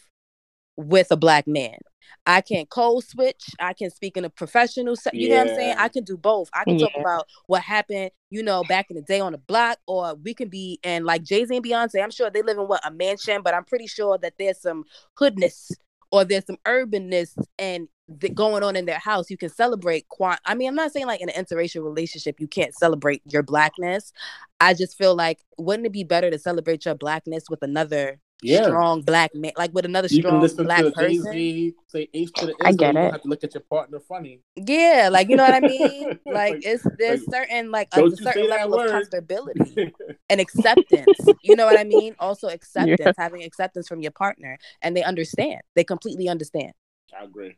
with 0.76 1.08
a 1.10 1.16
black 1.16 1.46
man. 1.46 1.78
I 2.26 2.40
can 2.40 2.66
code 2.66 3.04
switch. 3.04 3.44
I 3.58 3.72
can 3.72 3.90
speak 3.90 4.16
in 4.16 4.24
a 4.24 4.30
professional. 4.30 4.96
Se- 4.96 5.10
you 5.14 5.28
yeah. 5.28 5.36
know 5.36 5.44
what 5.44 5.50
I'm 5.50 5.56
saying? 5.56 5.76
I 5.78 5.88
can 5.88 6.04
do 6.04 6.16
both. 6.16 6.48
I 6.52 6.64
can 6.64 6.78
yeah. 6.78 6.86
talk 6.86 7.00
about 7.00 7.26
what 7.46 7.62
happened, 7.62 8.10
you 8.30 8.42
know, 8.42 8.62
back 8.64 8.86
in 8.90 8.96
the 8.96 9.02
day 9.02 9.20
on 9.20 9.32
the 9.32 9.38
block, 9.38 9.78
or 9.86 10.14
we 10.14 10.34
can 10.34 10.48
be 10.48 10.78
and 10.82 11.04
like 11.04 11.22
Jay 11.22 11.44
Z 11.44 11.54
and 11.54 11.64
Beyonce. 11.64 12.02
I'm 12.02 12.10
sure 12.10 12.30
they 12.30 12.42
live 12.42 12.58
in 12.58 12.68
what 12.68 12.86
a 12.86 12.90
mansion, 12.90 13.42
but 13.42 13.54
I'm 13.54 13.64
pretty 13.64 13.86
sure 13.86 14.18
that 14.18 14.34
there's 14.38 14.60
some 14.60 14.84
hoodness 15.18 15.72
or 16.10 16.24
there's 16.24 16.46
some 16.46 16.58
urbanness 16.66 17.36
and 17.58 17.88
going 18.34 18.62
on 18.62 18.76
in 18.76 18.84
their 18.84 18.98
house, 18.98 19.30
you 19.30 19.36
can 19.36 19.48
celebrate. 19.48 20.08
Quant- 20.08 20.40
I 20.44 20.54
mean, 20.54 20.68
I'm 20.68 20.74
not 20.74 20.92
saying 20.92 21.06
like 21.06 21.20
in 21.20 21.28
an 21.28 21.44
interracial 21.44 21.84
relationship 21.84 22.40
you 22.40 22.46
can't 22.46 22.74
celebrate 22.74 23.22
your 23.24 23.42
blackness. 23.42 24.12
I 24.60 24.74
just 24.74 24.96
feel 24.96 25.14
like 25.14 25.40
wouldn't 25.58 25.86
it 25.86 25.92
be 25.92 26.04
better 26.04 26.30
to 26.30 26.38
celebrate 26.38 26.84
your 26.84 26.94
blackness 26.94 27.44
with 27.48 27.62
another 27.62 28.20
yeah. 28.42 28.64
strong 28.64 29.00
black 29.00 29.34
man, 29.34 29.52
like 29.56 29.72
with 29.72 29.86
another 29.86 30.08
you 30.10 30.20
strong 30.20 30.46
black 30.58 30.82
person? 30.92 31.24
Jay-Z, 31.32 31.74
say 31.86 32.08
H 32.12 32.30
to 32.36 32.46
the 32.46 32.54
I 32.62 32.72
get 32.72 32.94
it. 32.94 33.12
have 33.12 33.22
to 33.22 33.28
look 33.28 33.42
at 33.42 33.54
your 33.54 33.62
partner 33.62 34.00
funny. 34.00 34.40
Yeah, 34.56 35.08
like 35.10 35.30
you 35.30 35.36
know 35.36 35.44
what 35.44 35.54
I 35.54 35.60
mean. 35.60 36.08
like, 36.26 36.54
like, 36.54 36.62
it's 36.64 36.86
there's 36.98 37.26
like, 37.26 37.48
certain 37.48 37.70
like 37.70 37.88
a 37.94 38.10
certain 38.16 38.50
level 38.50 38.80
of 38.80 38.90
comfortability 38.90 39.92
and 40.28 40.40
acceptance. 40.40 41.18
you 41.42 41.56
know 41.56 41.64
what 41.64 41.78
I 41.78 41.84
mean? 41.84 42.14
Also 42.18 42.48
acceptance, 42.50 43.00
yeah. 43.00 43.12
having 43.16 43.42
acceptance 43.42 43.88
from 43.88 44.00
your 44.00 44.12
partner, 44.12 44.58
and 44.82 44.94
they 44.94 45.02
understand. 45.02 45.62
They 45.74 45.84
completely 45.84 46.28
understand. 46.28 46.72
I 47.18 47.24
agree. 47.24 47.56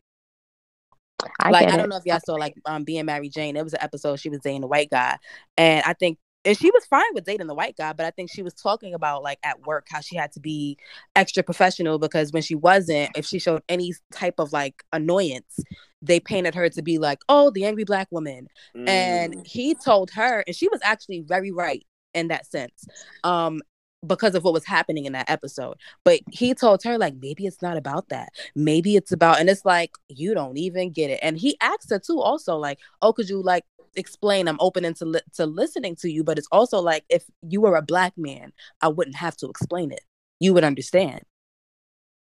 I 1.40 1.50
like 1.50 1.68
I 1.68 1.76
don't 1.76 1.88
know 1.88 1.96
if 1.96 2.04
y'all 2.04 2.20
saw 2.24 2.34
like 2.34 2.54
um 2.66 2.84
being 2.84 3.04
Mary 3.06 3.28
Jane. 3.28 3.56
It 3.56 3.64
was 3.64 3.72
an 3.72 3.82
episode 3.82 4.20
she 4.20 4.28
was 4.28 4.40
dating 4.40 4.64
a 4.64 4.66
white 4.66 4.90
guy, 4.90 5.18
and 5.56 5.82
I 5.86 5.92
think 5.94 6.18
and 6.46 6.56
she 6.56 6.70
was 6.70 6.86
fine 6.86 7.12
with 7.12 7.24
dating 7.24 7.48
the 7.48 7.54
white 7.54 7.76
guy, 7.76 7.92
but 7.92 8.06
I 8.06 8.10
think 8.10 8.30
she 8.30 8.42
was 8.42 8.54
talking 8.54 8.94
about 8.94 9.24
like 9.24 9.38
at 9.42 9.66
work 9.66 9.86
how 9.90 10.00
she 10.00 10.16
had 10.16 10.30
to 10.32 10.40
be 10.40 10.78
extra 11.16 11.42
professional 11.42 11.98
because 11.98 12.32
when 12.32 12.42
she 12.42 12.54
wasn't, 12.54 13.10
if 13.16 13.26
she 13.26 13.40
showed 13.40 13.62
any 13.68 13.92
type 14.12 14.36
of 14.38 14.52
like 14.52 14.84
annoyance, 14.92 15.58
they 16.00 16.20
painted 16.20 16.54
her 16.54 16.68
to 16.68 16.82
be 16.82 16.98
like, 16.98 17.18
oh, 17.28 17.50
the 17.50 17.64
angry 17.64 17.82
black 17.82 18.06
woman. 18.12 18.46
Mm. 18.76 18.88
And 18.88 19.46
he 19.46 19.74
told 19.74 20.10
her, 20.12 20.44
and 20.46 20.54
she 20.54 20.68
was 20.68 20.80
actually 20.84 21.22
very 21.22 21.50
right 21.50 21.84
in 22.14 22.28
that 22.28 22.46
sense. 22.46 22.86
Um, 23.24 23.60
because 24.06 24.34
of 24.34 24.44
what 24.44 24.54
was 24.54 24.64
happening 24.64 25.04
in 25.04 25.12
that 25.12 25.30
episode. 25.30 25.76
But 26.04 26.20
he 26.30 26.54
told 26.54 26.82
her, 26.82 26.98
like, 26.98 27.14
maybe 27.20 27.46
it's 27.46 27.62
not 27.62 27.76
about 27.76 28.08
that. 28.08 28.30
Maybe 28.54 28.96
it's 28.96 29.12
about, 29.12 29.40
and 29.40 29.48
it's 29.48 29.64
like, 29.64 29.92
you 30.08 30.34
don't 30.34 30.56
even 30.56 30.90
get 30.90 31.10
it. 31.10 31.20
And 31.22 31.38
he 31.38 31.56
asked 31.60 31.90
her 31.90 31.98
too, 31.98 32.20
also, 32.20 32.56
like, 32.56 32.78
oh, 33.02 33.12
could 33.12 33.28
you 33.28 33.42
like 33.42 33.64
explain? 33.94 34.48
I'm 34.48 34.58
open 34.60 34.84
into 34.84 35.04
li- 35.04 35.20
to 35.34 35.46
listening 35.46 35.96
to 35.96 36.10
you. 36.10 36.24
But 36.24 36.38
it's 36.38 36.48
also 36.52 36.80
like, 36.80 37.04
if 37.08 37.24
you 37.42 37.60
were 37.60 37.76
a 37.76 37.82
black 37.82 38.12
man, 38.16 38.52
I 38.80 38.88
wouldn't 38.88 39.16
have 39.16 39.36
to 39.38 39.48
explain 39.48 39.90
it. 39.90 40.02
You 40.40 40.54
would 40.54 40.64
understand. 40.64 41.22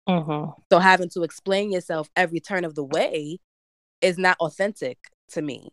Mm-hmm. 0.09 0.50
So 0.72 0.78
having 0.78 1.11
to 1.11 1.22
explain 1.22 1.70
yourself 1.70 2.09
every 2.16 2.40
turn 2.40 2.64
of 2.64 2.74
the 2.74 2.85
way 2.85 3.38
is 4.00 4.18
not 4.18 4.37
authentic 4.40 4.98
to 5.28 5.42
me. 5.42 5.70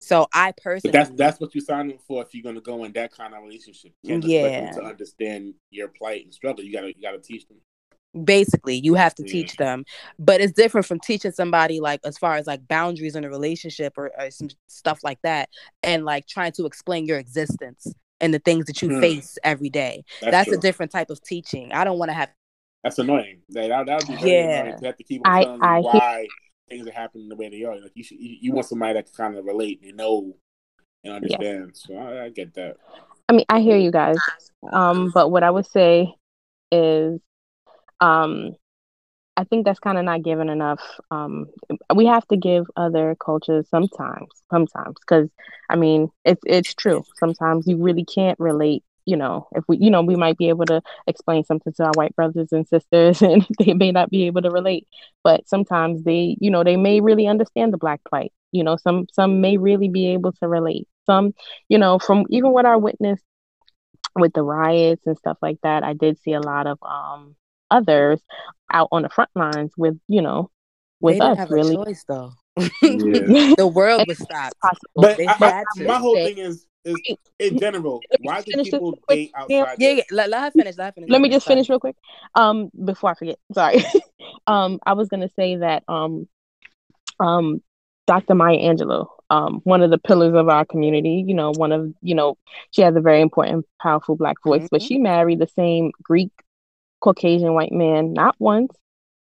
So 0.00 0.26
I 0.32 0.48
But 0.52 0.62
personally, 0.62 0.92
that's 0.92 1.10
that's 1.10 1.40
what 1.40 1.54
you're 1.54 1.64
signing 1.64 1.98
for 2.06 2.22
if 2.22 2.34
you're 2.34 2.42
gonna 2.42 2.60
go 2.60 2.84
in 2.84 2.92
that 2.92 3.12
kind 3.12 3.34
of 3.34 3.42
relationship. 3.42 3.92
You 4.02 4.14
can't 4.14 4.24
Yeah. 4.24 4.48
them 4.72 4.74
to 4.76 4.82
understand 4.84 5.54
your 5.70 5.88
plight 5.88 6.24
and 6.24 6.32
struggle. 6.34 6.64
You 6.64 6.72
gotta 6.72 6.88
you 6.88 7.02
gotta 7.02 7.18
teach 7.20 7.46
them. 7.48 7.58
basically 8.24 8.74
you 8.74 8.94
have 8.94 9.14
to 9.14 9.22
Yeah. 9.24 9.30
teach 9.32 9.54
them 9.56 9.84
but 10.18 10.40
it's 10.40 10.52
different 10.52 10.84
from 10.84 10.98
teaching 10.98 11.30
somebody 11.30 11.78
like 11.78 12.00
as 12.04 12.18
far 12.18 12.34
as 12.34 12.44
like 12.48 12.66
boundaries 12.66 13.14
in 13.14 13.22
a 13.22 13.30
relationship 13.30 13.96
or, 13.96 14.10
or 14.18 14.32
some 14.32 14.48
stuff 14.66 14.98
like 15.04 15.20
that 15.22 15.48
and 15.84 16.04
like 16.04 16.26
trying 16.26 16.50
to 16.50 16.66
explain 16.66 17.06
your 17.06 17.18
existence 17.20 17.86
and 18.20 18.34
the 18.34 18.40
things 18.40 18.64
that 18.66 18.82
you 18.82 18.88
Hmm. 18.88 19.00
face 19.00 19.38
every 19.44 19.70
day 19.70 20.02
That's, 20.20 20.32
that's, 20.32 20.50
a 20.50 20.56
different 20.58 20.90
type 20.90 21.08
of 21.10 21.22
teaching 21.22 21.72
i 21.72 21.84
don't 21.84 22.00
want 22.00 22.08
to 22.08 22.14
have 22.14 22.30
That's 22.82 22.98
annoying. 22.98 23.42
That 23.50 23.68
that 23.68 23.86
that 23.86 23.98
would 24.00 24.08
be 24.08 24.16
very 24.20 24.30
Yeah. 24.32 24.60
annoying 24.62 24.78
to 24.80 24.86
have 24.86 24.96
to 24.96 25.04
keep 25.04 25.22
on 25.24 25.32
I- 25.32 25.44
telling 25.44 25.60
you 25.60 25.66
I 25.68 25.74
hear- 25.80 25.82
why 25.92 26.26
things 26.70 26.86
are 26.86 26.92
happening 26.92 27.28
the 27.28 27.36
way 27.36 27.48
they 27.48 27.64
are. 27.64 27.78
Like 27.78 27.92
you 27.94 28.04
should 28.04 28.18
you, 28.20 28.36
you 28.40 28.52
want 28.52 28.66
somebody 28.66 28.94
that 28.94 29.06
can 29.06 29.14
kind 29.14 29.36
of 29.36 29.44
relate 29.44 29.80
and 29.82 29.96
know 29.96 30.36
and 31.04 31.14
understand. 31.14 31.72
So 31.76 31.96
I, 31.96 32.24
I 32.24 32.28
get 32.30 32.54
that. 32.54 32.76
I 33.28 33.32
mean, 33.32 33.44
I 33.48 33.60
hear 33.60 33.76
you 33.76 33.90
guys. 33.90 34.18
Um, 34.72 35.10
but 35.12 35.30
what 35.30 35.42
I 35.42 35.50
would 35.50 35.66
say 35.66 36.14
is, 36.72 37.20
um, 38.00 38.56
I 39.36 39.44
think 39.44 39.64
that's 39.64 39.78
kind 39.78 39.98
of 39.98 40.04
not 40.04 40.22
given 40.22 40.48
enough. 40.48 40.82
Um, 41.10 41.46
we 41.94 42.06
have 42.06 42.26
to 42.28 42.36
give 42.36 42.66
other 42.76 43.16
cultures 43.24 43.66
sometimes, 43.70 44.28
sometimes, 44.50 44.96
because 45.00 45.28
I 45.68 45.76
mean, 45.76 46.10
it's 46.24 46.42
it's 46.46 46.74
true. 46.74 47.04
Sometimes 47.16 47.66
you 47.66 47.76
really 47.78 48.04
can't 48.04 48.38
relate. 48.38 48.82
You 49.06 49.16
know, 49.16 49.48
if 49.52 49.64
we, 49.68 49.78
you 49.78 49.90
know, 49.90 50.02
we 50.02 50.16
might 50.16 50.36
be 50.36 50.48
able 50.48 50.66
to 50.66 50.82
explain 51.06 51.44
something 51.44 51.72
to 51.74 51.84
our 51.84 51.92
white 51.94 52.14
brothers 52.16 52.52
and 52.52 52.66
sisters, 52.66 53.22
and 53.22 53.46
they 53.58 53.74
may 53.74 53.92
not 53.92 54.10
be 54.10 54.26
able 54.26 54.42
to 54.42 54.50
relate. 54.50 54.86
But 55.24 55.48
sometimes 55.48 56.04
they, 56.04 56.36
you 56.40 56.50
know, 56.50 56.64
they 56.64 56.76
may 56.76 57.00
really 57.00 57.26
understand 57.26 57.72
the 57.72 57.78
black 57.78 58.00
plight. 58.08 58.32
You 58.52 58.64
know, 58.64 58.76
some 58.76 59.06
some 59.12 59.40
may 59.40 59.56
really 59.56 59.88
be 59.88 60.08
able 60.08 60.32
to 60.32 60.48
relate. 60.48 60.88
Some, 61.06 61.34
you 61.68 61.78
know, 61.78 61.98
from 61.98 62.24
even 62.30 62.52
what 62.52 62.66
I 62.66 62.76
witnessed 62.76 63.24
with 64.16 64.32
the 64.32 64.42
riots 64.42 65.06
and 65.06 65.16
stuff 65.16 65.38
like 65.40 65.58
that, 65.62 65.82
I 65.84 65.92
did 65.92 66.18
see 66.20 66.32
a 66.32 66.40
lot 66.40 66.66
of 66.66 66.78
um 66.82 67.36
others 67.70 68.20
out 68.72 68.88
on 68.90 69.02
the 69.02 69.08
front 69.08 69.30
lines 69.34 69.72
with, 69.76 69.98
you 70.08 70.22
know, 70.22 70.50
with 71.00 71.14
they 71.14 71.20
didn't 71.20 71.32
us 71.32 71.38
have 71.38 71.50
really. 71.50 71.74
a 71.74 71.84
choice 71.84 72.04
though 72.08 72.32
Yeah. 72.82 73.54
the 73.56 73.70
world 73.72 74.06
was 74.06 74.18
stopped 74.18 74.56
But 74.94 75.20
I, 75.20 75.34
I, 75.40 75.64
my 75.84 75.98
whole 75.98 76.16
thing 76.16 76.38
is 76.38 76.66
is 76.84 77.00
in 77.38 77.58
general, 77.58 78.02
why 78.20 78.42
do 78.42 78.52
people 78.62 78.98
date 79.08 79.32
outside? 79.34 79.76
yeah, 79.78 79.90
yeah. 79.90 80.02
Let, 80.10 80.30
let 80.30 80.42
her 80.42 80.50
finish 80.50 80.76
let 80.76 80.86
her 80.86 80.92
finish 80.92 81.10
Let 81.10 81.20
me 81.20 81.28
just 81.28 81.46
finish 81.46 81.68
real 81.68 81.80
quick. 81.80 81.96
Um, 82.34 82.70
before 82.84 83.10
I 83.10 83.14
forget, 83.14 83.38
sorry. 83.52 83.84
um, 84.46 84.78
I 84.86 84.94
was 84.94 85.08
gonna 85.08 85.30
say 85.36 85.56
that 85.56 85.84
um, 85.88 86.28
um, 87.18 87.62
Dr. 88.06 88.34
Maya 88.34 88.56
Angelou, 88.56 89.06
um, 89.30 89.60
one 89.64 89.82
of 89.82 89.90
the 89.90 89.98
pillars 89.98 90.34
of 90.34 90.48
our 90.48 90.64
community. 90.64 91.24
You 91.26 91.34
know, 91.34 91.52
one 91.52 91.72
of 91.72 91.92
you 92.02 92.14
know, 92.14 92.36
she 92.70 92.82
has 92.82 92.96
a 92.96 93.00
very 93.00 93.20
important, 93.20 93.66
powerful 93.80 94.16
black 94.16 94.36
voice. 94.44 94.66
But 94.70 94.80
Mhm. 94.80 94.88
she 94.88 94.98
married 94.98 95.38
the 95.38 95.48
same 95.48 95.92
Greek, 96.02 96.32
Caucasian 97.00 97.54
white 97.54 97.72
man 97.72 98.12
not 98.12 98.36
once, 98.38 98.74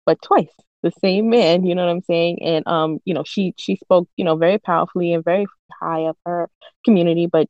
but 0.06 0.22
twice. 0.22 0.54
The 0.88 1.00
same 1.02 1.30
man, 1.30 1.65
you 1.65 1.76
know 1.76 1.86
what 1.86 1.91
I'm 1.91 2.02
saying? 2.04 2.41
And 2.41 2.65
um, 2.65 3.00
you 3.04 3.13
know, 3.13 3.23
she 3.26 3.54
she 3.58 3.76
spoke, 3.76 4.08
you 4.15 4.23
know, 4.23 4.38
very 4.38 4.58
powerfully 4.58 5.12
and 5.12 5.23
very 5.23 5.45
high 5.82 6.08
of 6.08 6.15
her 6.26 6.50
community, 6.86 7.26
but 7.26 7.50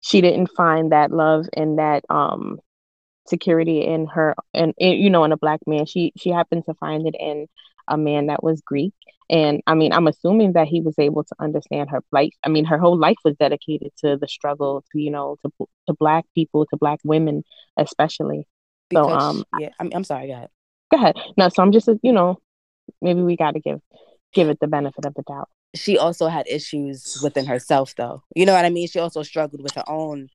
she 0.00 0.22
didn't 0.22 0.46
find 0.56 0.92
that 0.92 1.10
love 1.10 1.44
and 1.52 1.78
that 1.78 2.04
um 2.08 2.58
security 3.26 3.84
in 3.84 4.06
her 4.06 4.34
and 4.54 4.72
you 4.78 5.10
know 5.10 5.24
in 5.24 5.32
a 5.32 5.36
black 5.36 5.60
man. 5.66 5.84
She 5.84 6.14
she 6.16 6.30
happened 6.30 6.64
to 6.66 6.74
find 6.74 7.06
it 7.06 7.14
in 7.20 7.48
a 7.86 7.98
man 7.98 8.28
that 8.28 8.42
was 8.42 8.62
greek. 8.62 8.94
And 9.28 9.60
i 9.66 9.74
mean 9.74 9.92
i'm 9.92 10.06
assuming 10.06 10.54
that 10.54 10.66
he 10.66 10.80
was 10.80 10.98
able 10.98 11.22
to 11.22 11.34
understand 11.38 11.90
her 11.90 12.00
plight 12.10 12.32
i 12.44 12.48
mean 12.48 12.64
her 12.64 12.78
whole 12.78 12.98
life 12.98 13.18
was 13.24 13.36
dedicated 13.36 13.92
to 13.98 14.16
the 14.16 14.26
struggle 14.26 14.82
to 14.90 15.00
you 15.00 15.10
know 15.10 15.36
to 15.44 15.52
to 15.86 15.94
black 15.94 16.24
people 16.34 16.64
to 16.66 16.76
black 16.78 16.98
women 17.04 17.44
especially. 17.76 18.48
So, 18.92 19.08
um, 19.08 19.44
yeah 19.60 19.68
I'm, 19.78 19.90
I'm 19.94 20.04
sorry 20.04 20.28
go 20.28 20.32
ahead. 20.32 20.48
go 20.90 20.96
ahead. 20.96 21.16
No 21.36 21.48
so 21.50 21.62
i'm 21.62 21.72
just 21.72 21.88
you 22.02 22.12
know 22.12 22.38
maybe 23.00 23.22
we 23.22 23.36
got 23.36 23.52
to 23.52 23.60
give 23.60 23.80
give 24.32 24.48
it 24.48 24.60
the 24.60 24.66
benefit 24.66 25.04
of 25.04 25.14
the 25.14 25.22
doubt. 25.22 25.48
She 25.74 25.98
also 25.98 26.26
had 26.28 26.46
issues 26.48 27.20
within 27.22 27.46
herself 27.46 27.94
though. 27.96 28.22
You 28.34 28.46
know 28.46 28.54
what 28.54 28.64
i 28.64 28.70
mean? 28.70 28.88
She 28.88 28.98
also 28.98 29.22
struggled 29.22 29.62
with 29.62 29.74
her 29.74 29.88
own 29.88 30.28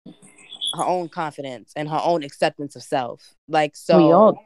her 0.73 0.83
own 0.83 1.09
confidence 1.09 1.71
and 1.75 1.89
her 1.89 2.01
own 2.03 2.23
acceptance 2.23 2.75
of 2.75 2.83
self. 2.83 3.33
Like 3.47 3.75
so 3.75 3.97
we 3.97 4.11
all 4.11 4.37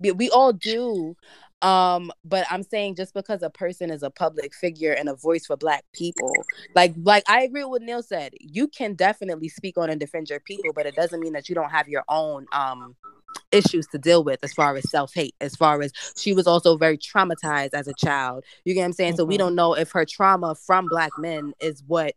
we, 0.00 0.12
we 0.12 0.30
all 0.30 0.52
do 0.52 1.16
um 1.62 2.12
but 2.24 2.46
i'm 2.50 2.62
saying 2.62 2.94
just 2.94 3.12
because 3.14 3.42
a 3.42 3.50
person 3.50 3.90
is 3.90 4.02
a 4.04 4.10
public 4.10 4.54
figure 4.54 4.92
and 4.92 5.08
a 5.08 5.14
voice 5.14 5.46
for 5.46 5.56
black 5.56 5.84
people 5.92 6.32
like 6.76 6.94
like 7.02 7.24
i 7.28 7.42
agree 7.42 7.64
with 7.64 7.82
neil 7.82 8.02
said 8.02 8.32
you 8.38 8.68
can 8.68 8.94
definitely 8.94 9.48
speak 9.48 9.76
on 9.76 9.90
and 9.90 9.98
defend 9.98 10.30
your 10.30 10.38
people 10.40 10.72
but 10.72 10.86
it 10.86 10.94
doesn't 10.94 11.20
mean 11.20 11.32
that 11.32 11.48
you 11.48 11.54
don't 11.54 11.70
have 11.70 11.88
your 11.88 12.04
own 12.08 12.46
um 12.52 12.94
issues 13.50 13.86
to 13.88 13.98
deal 13.98 14.22
with 14.22 14.38
as 14.42 14.52
far 14.52 14.76
as 14.76 14.88
self-hate 14.90 15.34
as 15.40 15.56
far 15.56 15.80
as 15.82 15.92
she 16.16 16.32
was 16.32 16.46
also 16.46 16.76
very 16.76 16.96
traumatized 16.98 17.70
as 17.74 17.88
a 17.88 17.94
child 17.94 18.44
you 18.64 18.72
get 18.74 18.80
what 18.80 18.86
i'm 18.86 18.92
saying 18.92 19.16
so 19.16 19.24
we 19.24 19.34
Mhm. 19.34 19.38
don't 19.38 19.54
know 19.54 19.74
if 19.74 19.90
her 19.92 20.04
trauma 20.04 20.54
from 20.54 20.86
black 20.88 21.10
men 21.18 21.52
is 21.60 21.82
what 21.86 22.14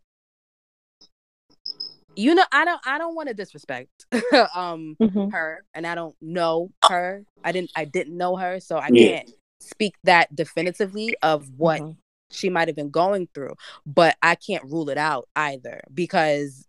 you 2.16 2.34
know 2.34 2.44
i 2.52 2.64
don't 2.64 2.80
i 2.86 2.98
don't 2.98 3.14
want 3.14 3.28
to 3.28 3.34
disrespect 3.34 4.06
um 4.54 4.96
Mhm. 5.00 5.30
her 5.32 5.64
and 5.74 5.86
I 5.86 5.94
don't 5.94 6.14
know 6.20 6.70
her. 6.88 7.24
I 7.42 7.52
didn't 7.52 7.70
I 7.74 7.86
didn't 7.86 8.16
know 8.16 8.36
her, 8.36 8.60
so 8.60 8.76
I 8.76 8.88
Yeah. 8.90 9.12
can't 9.12 9.30
speak 9.60 9.94
that 10.04 10.34
definitively 10.34 11.16
of 11.22 11.48
what 11.56 11.80
Mhm. 11.80 11.96
she 12.30 12.50
might 12.50 12.68
have 12.68 12.76
been 12.76 12.90
going 12.90 13.28
through, 13.34 13.54
but 13.86 14.16
I 14.22 14.34
can't 14.34 14.64
rule 14.64 14.90
it 14.90 14.98
out 14.98 15.28
either 15.34 15.82
because 15.94 16.66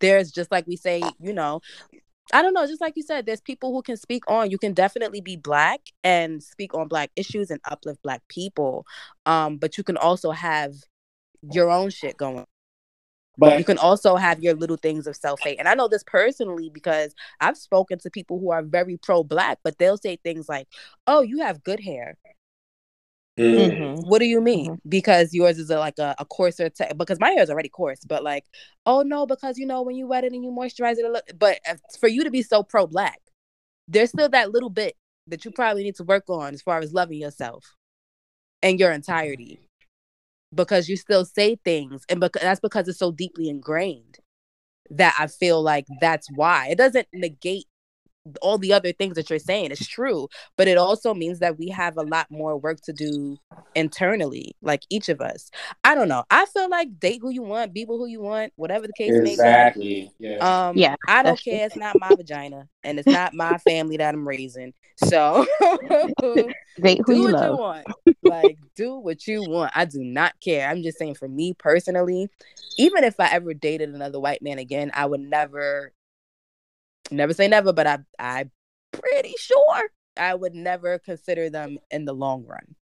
there's 0.00 0.30
just 0.30 0.50
like 0.52 0.66
we 0.66 0.76
say, 0.76 1.02
you 1.18 1.32
know, 1.32 1.60
I 2.32 2.42
don't 2.42 2.54
know, 2.54 2.66
just 2.66 2.80
like 2.80 2.94
you 2.96 3.02
said, 3.02 3.26
there's 3.26 3.40
people 3.40 3.72
who 3.72 3.82
can 3.82 3.96
speak 3.96 4.22
on. 4.28 4.50
You 4.50 4.58
can 4.58 4.72
definitely 4.72 5.20
be 5.20 5.36
black 5.36 5.80
and 6.04 6.42
speak 6.42 6.74
on 6.74 6.88
black 6.88 7.10
issues 7.16 7.50
and 7.50 7.60
uplift 7.64 8.02
black 8.02 8.22
people. 8.28 8.84
Um, 9.26 9.58
but 9.58 9.78
you 9.78 9.84
can 9.84 9.96
also 9.96 10.30
have 10.32 10.74
your 11.52 11.70
own 11.70 11.90
shit 11.90 12.16
going 12.16 12.44
But 13.38 13.54
you 13.56 13.64
can 13.64 13.78
also 13.78 14.16
have 14.16 14.40
your 14.42 14.54
little 14.54 14.76
things 14.78 15.06
of 15.06 15.16
self 15.16 15.40
hate. 15.40 15.58
And 15.58 15.68
I 15.68 15.74
know 15.74 15.88
this 15.88 16.04
personally 16.04 16.70
because 16.70 17.14
I've 17.40 17.56
spoken 17.56 17.98
to 18.00 18.10
people 18.10 18.38
who 18.40 18.50
are 18.50 18.62
very 18.62 18.96
pro 18.96 19.22
black, 19.24 19.58
but 19.62 19.78
they'll 19.78 19.98
say 19.98 20.16
things 20.16 20.48
like, 20.48 20.68
Oh, 21.06 21.20
you 21.22 21.40
have 21.40 21.62
good 21.64 21.80
hair. 21.80 22.16
Mm. 23.38 23.70
Mhm. 23.76 24.06
What 24.06 24.18
do 24.20 24.24
you 24.24 24.40
mean? 24.40 24.78
Because 24.88 25.34
yours 25.34 25.58
is 25.58 25.70
a, 25.70 25.78
like 25.78 25.98
a, 25.98 26.14
a 26.18 26.24
coarser, 26.24 26.70
te- 26.70 26.94
because 26.96 27.20
my 27.20 27.30
hair 27.30 27.42
is 27.42 27.50
already 27.50 27.68
coarse, 27.68 28.00
but 28.04 28.22
like, 28.24 28.44
oh 28.86 29.02
no, 29.02 29.26
because 29.26 29.58
you 29.58 29.66
know, 29.66 29.82
when 29.82 29.94
you 29.96 30.06
wet 30.06 30.24
it 30.24 30.32
and 30.32 30.42
you 30.42 30.50
moisturize 30.50 30.92
it, 30.98 31.04
it 31.04 31.12
look, 31.12 31.24
but 31.38 31.58
if- 31.66 31.80
for 32.00 32.08
you 32.08 32.24
to 32.24 32.30
be 32.30 32.42
so 32.42 32.62
pro 32.62 32.86
black, 32.86 33.20
there's 33.88 34.10
still 34.10 34.28
that 34.30 34.52
little 34.52 34.70
bit 34.70 34.96
that 35.28 35.44
you 35.44 35.50
probably 35.52 35.84
need 35.84 35.96
to 35.96 36.04
work 36.04 36.24
on 36.30 36.54
as 36.54 36.62
far 36.62 36.78
as 36.80 36.92
loving 36.94 37.18
yourself 37.20 37.74
and 38.62 38.80
your 38.80 38.92
entirety 38.92 39.65
because 40.56 40.88
you 40.88 40.96
still 40.96 41.24
say 41.24 41.56
things 41.64 42.04
and 42.08 42.20
because 42.20 42.42
that's 42.42 42.60
because 42.60 42.88
it's 42.88 42.98
so 42.98 43.12
deeply 43.12 43.48
ingrained 43.48 44.18
that 44.90 45.16
I 45.18 45.26
feel 45.28 45.62
like 45.62 45.86
that's 46.00 46.28
why. 46.34 46.68
It 46.70 46.78
doesn't 46.78 47.08
negate 47.12 47.66
all 48.42 48.58
the 48.58 48.72
other 48.72 48.92
things 48.92 49.14
that 49.16 49.30
you're 49.30 49.38
saying. 49.38 49.70
is 49.70 49.86
true, 49.86 50.28
but 50.56 50.68
it 50.68 50.78
also 50.78 51.14
means 51.14 51.38
that 51.40 51.58
we 51.58 51.68
have 51.68 51.96
a 51.96 52.02
lot 52.02 52.30
more 52.30 52.56
work 52.56 52.80
to 52.82 52.92
do 52.92 53.38
internally, 53.74 54.54
like 54.62 54.82
each 54.90 55.08
of 55.08 55.20
us. 55.20 55.50
I 55.84 55.94
don't 55.94 56.08
know. 56.08 56.24
I 56.30 56.46
feel 56.46 56.68
like 56.68 56.98
date 56.98 57.20
who 57.22 57.30
you 57.30 57.42
want, 57.42 57.72
be 57.74 57.84
with 57.84 57.98
who 57.98 58.06
you 58.06 58.20
want, 58.20 58.52
whatever 58.56 58.86
the 58.86 58.92
case 58.92 59.12
may 59.14 59.22
be. 59.22 59.32
Exactly. 59.32 60.12
Yeah. 60.18 60.68
Um, 60.68 60.76
Yeah, 60.76 60.96
I 61.06 61.22
don't 61.22 61.32
that's 61.32 61.42
true. 61.42 61.52
care. 61.52 61.66
It's 61.66 61.76
not 61.76 61.98
my 61.98 62.14
vagina, 62.14 62.68
and 62.84 62.98
it's 62.98 63.08
not 63.08 63.34
my 63.34 63.58
family 63.58 63.96
that 63.98 64.14
I'm 64.14 64.26
raising. 64.26 64.72
So 64.96 65.46
date 66.80 67.00
who 67.06 67.14
do 67.14 67.16
you 67.16 67.32
what 67.32 67.42
you 67.42 67.56
want. 67.56 67.86
Like, 68.22 68.58
do 68.74 68.96
what 68.96 69.26
you 69.26 69.42
want. 69.44 69.72
I 69.74 69.84
do 69.84 70.02
not 70.02 70.34
care. 70.40 70.68
I'm 70.68 70.82
just 70.82 70.98
saying, 70.98 71.14
for 71.14 71.28
me 71.28 71.54
personally, 71.54 72.28
even 72.78 73.04
if 73.04 73.20
I 73.20 73.28
ever 73.30 73.54
dated 73.54 73.90
another 73.90 74.18
white 74.20 74.42
man 74.42 74.58
again, 74.58 74.90
I 74.94 75.06
would 75.06 75.20
never, 75.20 75.92
never 77.10 77.34
say 77.34 77.48
never, 77.48 77.72
but 77.72 77.86
I, 77.86 77.98
I'm 78.18 78.50
pretty 78.92 79.34
sure 79.38 79.90
I 80.16 80.34
would 80.34 80.54
never 80.54 80.98
consider 80.98 81.50
them 81.50 81.78
in 81.90 82.04
the 82.04 82.12
long 82.12 82.44
run. 82.44 82.74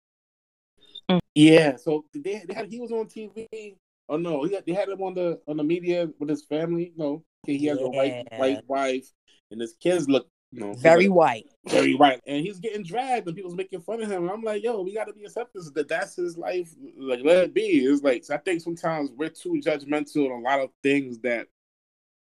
Mm. 1.10 1.20
Yeah, 1.34 1.76
so 1.76 2.04
they, 2.14 2.42
they 2.46 2.54
had 2.54 2.70
he 2.70 2.80
was 2.80 2.92
on 2.92 3.06
TV. 3.06 3.76
Oh 4.08 4.16
no, 4.16 4.44
he 4.44 4.54
had, 4.54 4.66
they 4.66 4.72
had 4.72 4.88
him 4.88 5.02
on 5.02 5.14
the 5.14 5.40
on 5.48 5.56
the 5.56 5.64
media 5.64 6.08
with 6.18 6.28
his 6.28 6.44
family. 6.44 6.92
No, 6.96 7.24
he 7.46 7.66
has 7.66 7.78
yeah. 7.80 7.86
a 7.86 7.88
white 7.88 8.28
white 8.36 8.68
wife, 8.68 9.06
and 9.50 9.60
his 9.60 9.74
kids 9.80 10.08
look 10.08 10.28
you 10.52 10.60
know, 10.60 10.74
very 10.74 11.08
like, 11.08 11.16
white, 11.16 11.46
very 11.66 11.94
white, 11.94 12.20
and 12.26 12.44
he's 12.44 12.60
getting 12.60 12.84
dragged, 12.84 13.26
and 13.26 13.34
people's 13.34 13.54
making 13.54 13.80
fun 13.80 14.02
of 14.02 14.10
him. 14.10 14.24
And 14.24 14.30
I'm 14.30 14.42
like, 14.42 14.62
yo, 14.62 14.82
we 14.82 14.94
got 14.94 15.06
to 15.06 15.14
be 15.14 15.24
accepting 15.24 15.62
that 15.74 15.88
that's 15.88 16.16
his 16.16 16.36
life. 16.36 16.68
Like, 16.98 17.20
let 17.24 17.38
it 17.38 17.54
be. 17.54 17.86
It's 17.86 18.02
like 18.02 18.24
so 18.24 18.34
I 18.34 18.38
think 18.38 18.60
sometimes 18.60 19.10
we're 19.16 19.30
too 19.30 19.60
judgmental 19.64 20.26
on 20.26 20.40
a 20.40 20.44
lot 20.44 20.60
of 20.60 20.68
things 20.82 21.18
that 21.20 21.46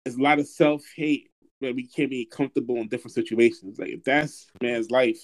is 0.06 0.16
a 0.16 0.22
lot 0.22 0.40
of 0.40 0.48
self 0.48 0.84
hate 0.96 1.30
where 1.66 1.74
we 1.74 1.88
can't 1.88 2.12
be 2.12 2.26
comfortable 2.26 2.78
in 2.78 2.88
different 2.88 3.16
situations. 3.16 3.80
Like, 3.80 3.90
if 3.90 4.04
that's 4.04 4.46
man's 4.62 4.92
life, 4.92 5.20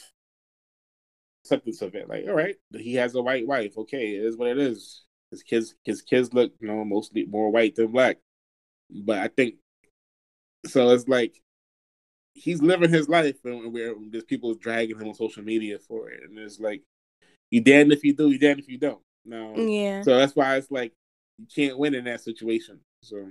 acceptance 1.46 1.82
of 1.82 1.94
it. 1.96 2.10
Like, 2.10 2.26
all 2.28 2.34
right, 2.34 2.56
he 2.76 2.96
has 2.96 3.14
a 3.16 3.22
white 3.22 3.48
wife. 3.48 3.78
Okay, 3.78 4.16
it 4.16 4.26
is 4.26 4.38
what 4.38 4.50
it 4.50 4.58
is. 4.58 5.04
His 5.30 5.44
kids, 5.44 5.76
his 5.86 6.02
kids 6.02 6.34
look, 6.34 6.52
you 6.60 6.68
know, 6.68 6.84
mostly 6.84 7.26
more 7.26 7.52
white 7.52 7.76
than 7.76 7.92
black. 7.92 8.18
But 8.90 9.20
I 9.20 9.28
think 9.28 9.56
so. 10.66 10.90
It's 10.90 11.08
like 11.08 11.42
he's 12.34 12.62
living 12.62 12.90
his 12.90 13.08
life, 13.08 13.38
and 13.46 13.72
where 13.72 13.94
there's 14.10 14.24
people 14.24 14.54
dragging 14.56 15.00
him 15.00 15.08
on 15.08 15.14
social 15.14 15.44
media 15.44 15.78
for 15.80 16.10
it, 16.10 16.22
and 16.28 16.38
it's 16.38 16.60
like 16.60 16.82
you 17.52 17.62
damned 17.62 17.94
if 17.94 18.04
you 18.04 18.14
do, 18.14 18.30
you 18.30 18.40
damned 18.40 18.60
if 18.60 18.68
you 18.68 18.78
don't. 18.78 19.02
No, 19.24 19.56
yeah. 19.56 20.02
So 20.02 20.18
that's 20.18 20.36
why 20.36 20.58
it's 20.58 20.72
like 20.72 20.92
you 21.38 21.46
can't 21.56 21.78
win 21.78 21.96
in 21.96 22.06
that 22.06 22.22
situation. 22.22 22.80
So. 23.04 23.30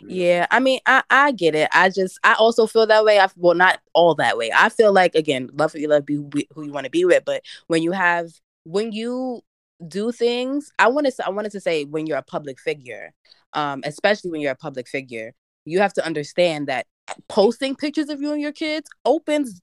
Yeah, 0.00 0.46
I 0.50 0.60
mean, 0.60 0.80
I 0.86 1.02
I 1.10 1.32
get 1.32 1.54
it. 1.54 1.68
I 1.72 1.90
just 1.90 2.18
I 2.24 2.34
also 2.34 2.66
feel 2.66 2.86
that 2.86 3.04
way. 3.04 3.18
I 3.18 3.28
well, 3.36 3.54
not 3.54 3.80
all 3.92 4.14
that 4.16 4.36
way. 4.36 4.50
I 4.54 4.68
feel 4.68 4.92
like 4.92 5.14
again, 5.14 5.50
love 5.52 5.72
who 5.72 5.80
you 5.80 5.88
love, 5.88 6.06
be 6.06 6.16
who 6.54 6.64
you 6.64 6.72
want 6.72 6.84
to 6.84 6.90
be 6.90 7.04
with. 7.04 7.24
But 7.24 7.42
when 7.66 7.82
you 7.82 7.92
have 7.92 8.30
when 8.64 8.92
you 8.92 9.42
do 9.86 10.12
things, 10.12 10.70
I 10.78 10.88
want 10.88 11.06
to 11.06 11.26
I 11.26 11.30
wanted 11.30 11.52
to 11.52 11.60
say 11.60 11.84
when 11.84 12.06
you're 12.06 12.18
a 12.18 12.22
public 12.22 12.60
figure, 12.60 13.12
um, 13.52 13.82
especially 13.84 14.30
when 14.30 14.40
you're 14.40 14.52
a 14.52 14.56
public 14.56 14.88
figure, 14.88 15.32
you 15.64 15.80
have 15.80 15.92
to 15.94 16.04
understand 16.06 16.68
that 16.68 16.86
posting 17.28 17.74
pictures 17.74 18.08
of 18.08 18.20
you 18.20 18.32
and 18.32 18.40
your 18.40 18.52
kids 18.52 18.88
opens 19.04 19.60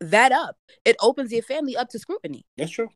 that 0.00 0.32
up. 0.32 0.56
It 0.84 0.96
opens 1.00 1.32
your 1.32 1.42
family 1.42 1.76
up 1.76 1.88
to 1.90 1.98
scrutiny. 1.98 2.44
That's 2.56 2.70
true. 2.70 2.88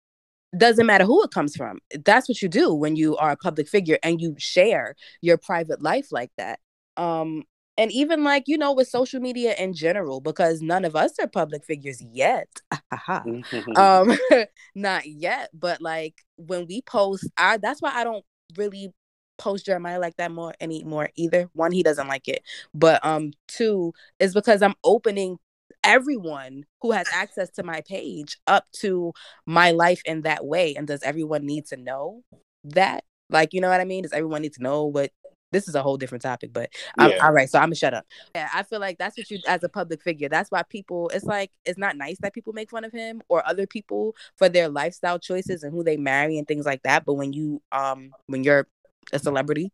Doesn't 0.56 0.86
matter 0.86 1.04
who 1.04 1.22
it 1.22 1.30
comes 1.30 1.54
from. 1.56 1.78
That's 2.04 2.28
what 2.28 2.40
you 2.40 2.48
do 2.48 2.72
when 2.72 2.96
you 2.96 3.16
are 3.16 3.30
a 3.32 3.36
public 3.36 3.68
figure 3.68 3.98
and 4.02 4.20
you 4.20 4.34
share 4.38 4.94
your 5.20 5.36
private 5.36 5.82
life 5.82 6.08
like 6.10 6.30
that. 6.38 6.60
Um, 6.96 7.44
and 7.76 7.92
even 7.92 8.24
like 8.24 8.44
you 8.46 8.58
know 8.58 8.72
with 8.72 8.88
social 8.88 9.20
media 9.20 9.54
in 9.56 9.72
general 9.72 10.20
because 10.20 10.60
none 10.60 10.84
of 10.84 10.96
us 10.96 11.12
are 11.20 11.28
public 11.28 11.64
figures 11.64 12.02
yet 12.02 12.48
um 13.76 14.18
not 14.74 15.06
yet 15.06 15.48
but 15.54 15.80
like 15.80 16.24
when 16.36 16.66
we 16.66 16.82
post 16.82 17.24
i 17.36 17.56
that's 17.56 17.80
why 17.80 17.92
i 17.94 18.02
don't 18.02 18.24
really 18.56 18.92
post 19.38 19.66
Jeremiah 19.66 20.00
like 20.00 20.16
that 20.16 20.32
more 20.32 20.54
anymore 20.60 21.10
either. 21.16 21.48
One, 21.54 21.72
he 21.72 21.82
doesn't 21.82 22.08
like 22.08 22.28
it. 22.28 22.42
But 22.74 23.04
um 23.06 23.32
two 23.46 23.94
is 24.18 24.34
because 24.34 24.60
I'm 24.60 24.74
opening 24.84 25.38
everyone 25.84 26.64
who 26.80 26.92
has 26.92 27.06
access 27.12 27.50
to 27.50 27.62
my 27.62 27.82
page 27.82 28.38
up 28.46 28.64
to 28.72 29.12
my 29.46 29.70
life 29.70 30.02
in 30.04 30.22
that 30.22 30.44
way. 30.44 30.74
And 30.74 30.86
does 30.86 31.02
everyone 31.02 31.46
need 31.46 31.66
to 31.66 31.76
know 31.76 32.22
that? 32.64 33.04
Like, 33.30 33.52
you 33.52 33.60
know 33.60 33.68
what 33.68 33.80
I 33.80 33.84
mean? 33.84 34.02
Does 34.02 34.12
everyone 34.12 34.42
need 34.42 34.54
to 34.54 34.62
know 34.62 34.84
what 34.84 35.10
this 35.50 35.66
is 35.66 35.74
a 35.74 35.82
whole 35.82 35.96
different 35.96 36.20
topic, 36.20 36.52
but 36.52 36.70
yeah. 36.98 37.18
all 37.22 37.32
right. 37.32 37.48
So 37.48 37.58
I'm 37.58 37.66
gonna 37.66 37.74
shut 37.74 37.94
up. 37.94 38.04
Yeah, 38.34 38.50
I 38.52 38.62
feel 38.64 38.80
like 38.80 38.98
that's 38.98 39.16
what 39.16 39.30
you, 39.30 39.38
as 39.46 39.64
a 39.64 39.68
public 39.68 40.02
figure, 40.02 40.28
that's 40.28 40.50
why 40.50 40.62
people. 40.62 41.10
It's 41.14 41.24
like 41.24 41.50
it's 41.64 41.78
not 41.78 41.96
nice 41.96 42.18
that 42.20 42.34
people 42.34 42.52
make 42.52 42.68
fun 42.68 42.84
of 42.84 42.92
him 42.92 43.22
or 43.30 43.46
other 43.46 43.66
people 43.66 44.14
for 44.36 44.50
their 44.50 44.68
lifestyle 44.68 45.18
choices 45.18 45.62
and 45.62 45.72
who 45.72 45.82
they 45.82 45.96
marry 45.96 46.36
and 46.36 46.46
things 46.46 46.66
like 46.66 46.82
that. 46.82 47.06
But 47.06 47.14
when 47.14 47.32
you, 47.32 47.62
um, 47.72 48.10
when 48.26 48.44
you're 48.44 48.66
a 49.12 49.18
celebrity 49.18 49.72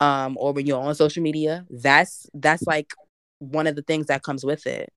um 0.00 0.36
or 0.40 0.52
when 0.52 0.66
you're 0.66 0.80
on 0.80 0.94
social 0.94 1.22
media 1.22 1.66
that's 1.68 2.26
that's 2.34 2.62
like 2.62 2.94
one 3.38 3.66
of 3.66 3.76
the 3.76 3.82
things 3.82 4.06
that 4.06 4.22
comes 4.22 4.44
with 4.44 4.66
it 4.66 4.90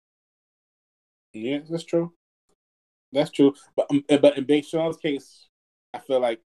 yeah 1.34 1.60
that's 1.70 1.84
true 1.84 2.12
that's 3.12 3.32
true 3.32 3.54
but 3.76 3.88
um, 3.92 4.04
but 4.22 4.38
in 4.38 4.44
big 4.44 4.66
sean's 4.66 4.98
case 4.98 5.48
i 5.94 6.00
feel 6.00 6.20
like 6.20 6.42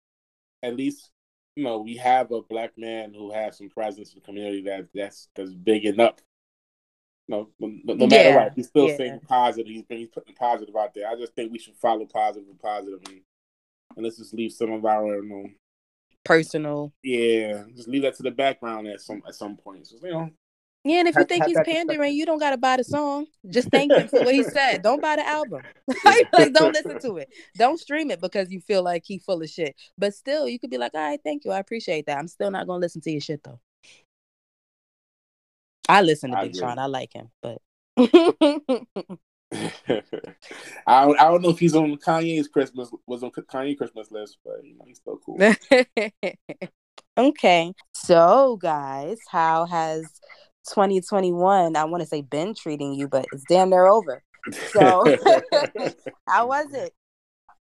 at 0.61 0.75
least 0.75 1.11
you 1.55 1.63
know 1.63 1.79
we 1.79 1.95
have 1.95 2.31
a 2.31 2.41
black 2.41 2.71
man 2.77 3.13
who 3.13 3.31
has 3.31 3.57
some 3.57 3.69
presence 3.69 4.13
in 4.13 4.19
the 4.19 4.25
community 4.25 4.61
that 4.63 4.87
that's 4.93 5.29
that's 5.35 5.53
big 5.53 5.85
enough 5.85 6.15
no, 7.27 7.49
no, 7.59 7.69
no 7.85 8.07
matter 8.07 8.29
yeah, 8.29 8.35
what, 8.35 8.53
he's 8.53 8.67
still 8.67 8.89
yeah. 8.89 8.97
saying 8.97 9.19
positive. 9.27 9.67
He's 9.71 9.83
he's 9.87 10.09
putting 10.09 10.35
positive 10.35 10.75
out 10.75 10.93
there. 10.93 11.07
I 11.07 11.15
just 11.15 11.33
think 11.33 11.51
we 11.51 11.59
should 11.59 11.75
follow 11.75 12.05
positive 12.05 12.49
and 12.49 12.59
positive, 12.59 12.99
and, 13.07 13.21
and 13.95 14.03
let's 14.03 14.17
just 14.17 14.33
leave 14.33 14.51
some 14.51 14.73
of 14.73 14.83
our 14.85 15.15
you 15.23 15.29
know, 15.29 15.49
personal. 16.25 16.91
Yeah, 17.01 17.63
just 17.75 17.87
leave 17.87 18.01
that 18.01 18.17
to 18.17 18.23
the 18.23 18.31
background 18.31 18.87
at 18.87 18.99
some 18.99 19.23
at 19.25 19.35
some 19.35 19.55
point. 19.55 19.87
So, 19.87 19.97
you 20.03 20.11
know. 20.11 20.29
Yeah, 20.85 20.99
and 20.99 21.07
if 21.07 21.15
you 21.15 21.23
think 21.23 21.45
he's 21.45 21.59
pandering, 21.65 22.13
you 22.13 22.25
don't 22.25 22.39
gotta 22.39 22.57
buy 22.57 22.75
the 22.77 22.83
song. 22.83 23.25
Just 23.49 23.69
thank 23.71 23.91
him 23.91 24.07
for 24.09 24.19
what 24.19 24.33
he 24.33 24.43
said. 24.43 24.81
Don't 24.81 25.01
buy 25.01 25.15
the 25.15 25.25
album. 25.25 25.61
like, 26.33 26.53
don't 26.53 26.73
listen 26.73 26.99
to 26.99 27.17
it. 27.17 27.29
Don't 27.57 27.79
stream 27.79 28.11
it 28.11 28.19
because 28.19 28.51
you 28.51 28.59
feel 28.59 28.83
like 28.83 29.03
he 29.05 29.17
full 29.17 29.41
of 29.41 29.49
shit. 29.49 29.75
But 29.97 30.13
still, 30.13 30.47
you 30.47 30.59
could 30.59 30.69
be 30.69 30.77
like, 30.77 30.93
all 30.93 31.01
right, 31.01 31.19
thank 31.23 31.45
you. 31.45 31.51
I 31.51 31.59
appreciate 31.59 32.05
that. 32.07 32.17
I'm 32.17 32.27
still 32.27 32.51
not 32.51 32.67
gonna 32.67 32.81
listen 32.81 33.01
to 33.01 33.11
your 33.11 33.21
shit 33.21 33.41
though. 33.43 33.59
I 35.87 36.01
listen 36.01 36.31
to 36.31 36.37
I 36.37 36.43
Big 36.43 36.51
agree. 36.51 36.59
Sean. 36.59 36.79
I 36.79 36.85
like 36.85 37.13
him, 37.13 37.29
but 37.41 37.61
I 40.85 41.05
I 41.05 41.15
don't 41.15 41.41
know 41.41 41.49
if 41.49 41.59
he's 41.59 41.75
on 41.75 41.95
Kanye's 41.97 42.47
Christmas 42.47 42.91
was 43.07 43.23
on 43.23 43.31
Kanye 43.31 43.77
Christmas 43.77 44.11
list, 44.11 44.37
but 44.43 44.63
you 44.63 44.75
know 44.75 44.83
he's 44.85 44.97
still 44.97 45.19
cool. 45.25 45.37
okay, 47.17 47.73
so 47.93 48.57
guys, 48.61 49.19
how 49.29 49.65
has 49.65 50.05
2021? 50.69 51.75
I 51.75 51.83
want 51.85 52.01
to 52.01 52.07
say 52.07 52.21
been 52.21 52.53
treating 52.53 52.93
you, 52.93 53.07
but 53.07 53.25
it's 53.31 53.43
damn 53.47 53.69
near 53.69 53.87
over. 53.87 54.23
So, 54.51 55.03
how 56.27 56.47
was 56.47 56.73
it? 56.73 56.93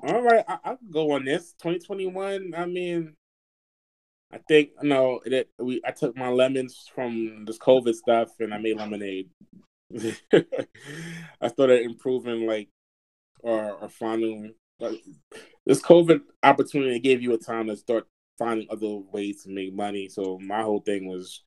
All 0.02 0.22
right, 0.22 0.44
I, 0.46 0.58
I 0.64 0.74
can 0.76 0.90
go 0.90 1.12
on 1.12 1.24
this 1.24 1.54
2021. 1.58 2.54
I 2.56 2.66
mean, 2.66 3.14
I 4.32 4.38
think 4.48 4.70
you 4.82 4.88
know 4.88 5.20
that 5.26 5.46
we 5.58 5.80
I 5.84 5.92
took 5.92 6.16
my 6.16 6.28
lemons 6.28 6.90
from 6.94 7.44
this 7.46 7.58
COVID 7.58 7.94
stuff 7.94 8.30
and 8.40 8.52
I 8.52 8.58
made 8.58 8.76
lemonade. 8.76 9.30
I 10.32 11.48
started 11.48 11.82
improving 11.82 12.46
like 12.46 12.68
or 13.40 13.72
or 13.72 13.88
finding 13.88 14.54
like, 14.80 15.02
this 15.64 15.80
COVID 15.80 16.20
opportunity 16.42 16.98
gave 16.98 17.22
you 17.22 17.32
a 17.32 17.38
time 17.38 17.68
to 17.68 17.76
start 17.76 18.06
finding 18.38 18.66
other 18.70 19.00
ways 19.12 19.44
to 19.44 19.50
make 19.50 19.72
money. 19.74 20.08
So 20.08 20.38
my 20.38 20.62
whole 20.62 20.80
thing 20.80 21.06
was 21.06 21.42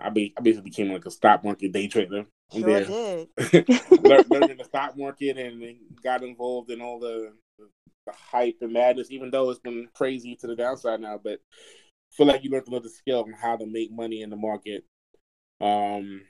I 0.00 0.10
be 0.10 0.34
I 0.36 0.42
basically 0.42 0.70
became 0.70 0.92
like 0.92 1.06
a 1.06 1.10
stock 1.10 1.44
market 1.44 1.72
day 1.72 1.88
trader. 1.88 2.26
Sure 2.52 2.84
did. 2.84 3.28
learning 4.28 4.56
the 4.58 4.64
stock 4.64 4.96
market 4.96 5.36
and 5.36 5.76
got 6.02 6.22
involved 6.22 6.70
in 6.70 6.80
all 6.80 7.00
the, 7.00 7.32
the, 7.58 8.12
hype 8.12 8.58
and 8.60 8.72
madness, 8.72 9.10
even 9.10 9.30
though 9.30 9.50
it's 9.50 9.58
been 9.58 9.88
crazy 9.94 10.36
to 10.36 10.46
the 10.46 10.54
downside 10.54 11.00
now. 11.00 11.18
But 11.22 11.40
I 11.52 12.16
feel 12.16 12.26
like 12.26 12.44
you 12.44 12.50
learned 12.50 12.68
another 12.68 12.88
skill 12.88 13.24
on 13.24 13.32
how 13.32 13.56
to 13.56 13.66
make 13.66 13.90
money 13.90 14.22
in 14.22 14.30
the 14.30 14.36
market. 14.36 14.84
Um, 15.60 16.22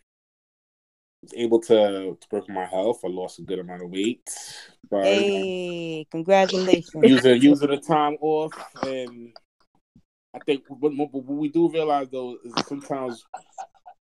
was 1.26 1.34
able 1.36 1.60
to, 1.60 2.16
to 2.20 2.26
work 2.30 2.44
on 2.48 2.54
my 2.54 2.66
health. 2.66 3.00
I 3.04 3.08
lost 3.08 3.38
a 3.38 3.42
good 3.42 3.58
amount 3.58 3.82
of 3.82 3.90
weight. 3.90 4.28
But 4.90 5.04
hey, 5.04 6.06
congratulations. 6.10 6.94
Using 7.02 7.42
using 7.42 7.68
the 7.68 7.78
time 7.78 8.16
off 8.20 8.52
and 8.82 9.36
I 10.36 10.38
think 10.44 10.64
what, 10.68 10.92
what 10.94 11.24
we 11.24 11.48
do 11.48 11.70
realize 11.70 12.08
though 12.10 12.36
is 12.44 12.52
sometimes 12.66 13.24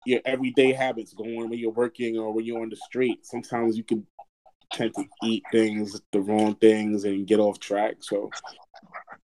your 0.04 0.20
everyday 0.24 0.72
habits 0.72 1.14
going 1.14 1.48
when 1.48 1.58
you're 1.58 1.70
working 1.70 2.18
or 2.18 2.32
when 2.32 2.44
you're 2.44 2.60
on 2.60 2.68
the 2.68 2.76
street, 2.76 3.24
sometimes 3.24 3.76
you 3.76 3.82
can 3.82 4.06
tend 4.72 4.94
to 4.94 5.04
eat 5.24 5.42
things, 5.50 6.00
the 6.12 6.20
wrong 6.20 6.54
things, 6.56 7.04
and 7.04 7.26
get 7.26 7.40
off 7.40 7.58
track. 7.58 7.96
So, 8.00 8.30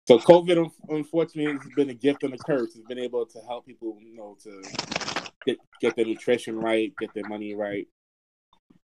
so 0.08 0.18
COVID, 0.18 0.72
unfortunately, 0.90 1.54
has 1.54 1.74
been 1.76 1.92
a 1.92 1.94
gift 1.94 2.24
and 2.24 2.34
a 2.34 2.38
curse. 2.38 2.76
It's 2.76 2.88
been 2.88 3.00
able 3.00 3.26
to 3.28 3.40
help 3.42 3.68
people, 3.68 3.98
you 4.02 4.16
know, 4.16 4.36
to 4.44 4.64
get 5.46 5.58
get 5.80 5.96
their 5.96 6.06
nutrition 6.06 6.58
right, 6.58 6.92
get 7.00 7.14
their 7.14 7.28
money 7.28 7.54
right. 7.54 7.88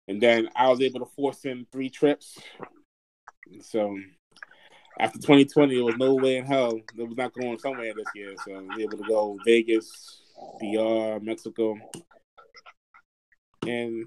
And 0.08 0.20
then 0.20 0.50
I 0.56 0.68
was 0.70 0.82
able 0.82 1.02
to 1.02 1.06
force 1.06 1.46
in 1.46 1.68
three 1.72 1.92
trips. 1.92 2.40
So 3.62 3.96
after 5.00 5.18
2020, 5.18 5.76
there 5.76 5.84
was 5.86 5.98
no 5.98 6.16
way 6.16 6.38
in 6.38 6.46
hell 6.46 6.80
that 6.96 7.06
was 7.06 7.18
not 7.18 7.34
going 7.34 7.58
somewhere 7.58 7.94
this 7.96 8.08
year. 8.14 8.36
So 8.46 8.54
I 8.54 8.60
was 8.60 8.78
able 8.80 8.98
to 8.98 9.08
go 9.08 9.38
Vegas, 9.46 10.22
DR, 10.60 11.20
Mexico, 11.22 11.78
and 13.66 14.06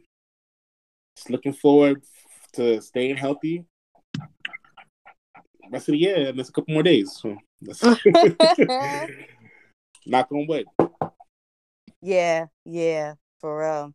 just 1.16 1.30
looking 1.30 1.54
forward 1.54 2.02
to 2.54 2.82
staying 2.82 3.16
healthy. 3.16 3.64
Rest 5.70 5.88
of 5.88 5.92
the 5.92 5.98
year, 5.98 6.28
and 6.28 6.38
there's 6.38 6.50
a 6.50 6.52
couple 6.52 6.74
more 6.74 6.82
days. 6.82 7.18
So 7.20 7.36
knock 10.06 10.30
on 10.30 10.46
wood. 10.46 10.66
Yeah, 12.02 12.46
yeah, 12.66 13.14
for 13.40 13.60
real. 13.60 13.94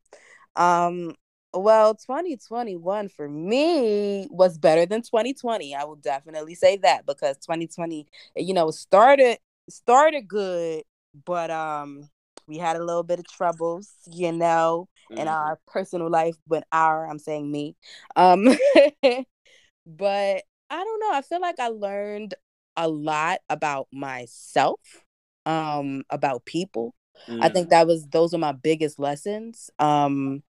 Um, 0.55 1.13
Well, 1.53 1.95
2021 1.95 3.09
for 3.09 3.27
me 3.27 4.27
was 4.29 4.57
better 4.57 4.85
than 4.85 5.01
2020. 5.01 5.75
I 5.75 5.85
will 5.85 5.95
definitely 5.95 6.55
say 6.55 6.77
that 6.77 7.05
because 7.05 7.37
2020, 7.37 8.05
you 8.35 8.53
know, 8.53 8.71
started 8.71 9.37
started 9.69 10.27
good, 10.27 10.83
but 11.25 11.49
um 11.51 12.09
we 12.47 12.57
had 12.57 12.77
a 12.77 12.83
little 12.83 13.03
bit 13.03 13.19
of 13.19 13.27
troubles, 13.27 13.91
you 14.11 14.31
know, 14.31 14.87
mm-hmm. 15.11 15.21
in 15.21 15.27
our 15.27 15.59
personal 15.67 16.09
life 16.09 16.35
when 16.45 16.63
our 16.71 17.09
I'm 17.09 17.19
saying 17.19 17.51
me. 17.51 17.75
Um 18.15 18.45
but 19.85 20.43
I 20.69 20.83
don't 20.83 20.99
know. 20.99 21.11
I 21.13 21.21
feel 21.21 21.41
like 21.41 21.59
I 21.59 21.69
learned 21.69 22.35
a 22.75 22.87
lot 22.87 23.39
about 23.49 23.87
myself, 23.91 24.79
um, 25.45 26.03
about 26.09 26.45
people. 26.45 26.93
Mm. 27.27 27.39
I 27.41 27.49
think 27.49 27.69
that 27.69 27.87
was 27.87 28.05
those 28.07 28.33
are 28.33 28.37
my 28.37 28.51
biggest 28.51 28.99
lessons. 28.99 29.69
Um 29.79 30.43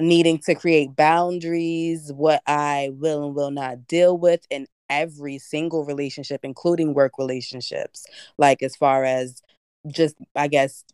needing 0.00 0.38
to 0.38 0.54
create 0.54 0.96
boundaries, 0.96 2.12
what 2.12 2.42
I 2.46 2.90
will 2.94 3.24
and 3.24 3.34
will 3.34 3.50
not 3.50 3.86
deal 3.86 4.18
with 4.18 4.46
in 4.50 4.66
every 4.90 5.38
single 5.38 5.84
relationship, 5.84 6.40
including 6.42 6.94
work 6.94 7.18
relationships. 7.18 8.04
Like 8.38 8.62
as 8.62 8.76
far 8.76 9.04
as 9.04 9.42
just 9.86 10.16
I 10.34 10.48
guess 10.48 10.84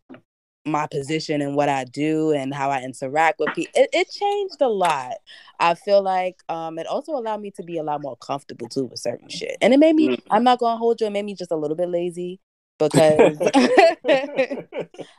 my 0.66 0.86
position 0.86 1.40
and 1.40 1.56
what 1.56 1.68
I 1.68 1.84
do 1.84 2.32
and 2.32 2.54
how 2.54 2.70
I 2.70 2.82
interact 2.82 3.38
with 3.40 3.54
people. 3.54 3.72
It, 3.74 3.90
it 3.92 4.10
changed 4.10 4.60
a 4.60 4.68
lot. 4.68 5.14
I 5.58 5.74
feel 5.74 6.02
like 6.02 6.36
um, 6.48 6.78
it 6.78 6.86
also 6.86 7.12
allowed 7.12 7.40
me 7.40 7.50
to 7.52 7.62
be 7.62 7.78
a 7.78 7.82
lot 7.82 8.02
more 8.02 8.16
comfortable 8.16 8.68
too 8.68 8.84
with 8.84 8.98
certain 8.98 9.28
shit. 9.28 9.56
And 9.60 9.72
it 9.72 9.78
made 9.78 9.94
me, 9.94 10.08
mm. 10.08 10.22
I'm 10.30 10.44
not 10.44 10.58
gonna 10.58 10.76
hold 10.76 11.00
you, 11.00 11.06
it 11.06 11.10
made 11.10 11.24
me 11.24 11.34
just 11.34 11.50
a 11.50 11.56
little 11.56 11.76
bit 11.76 11.88
lazy 11.88 12.40
because 12.78 13.38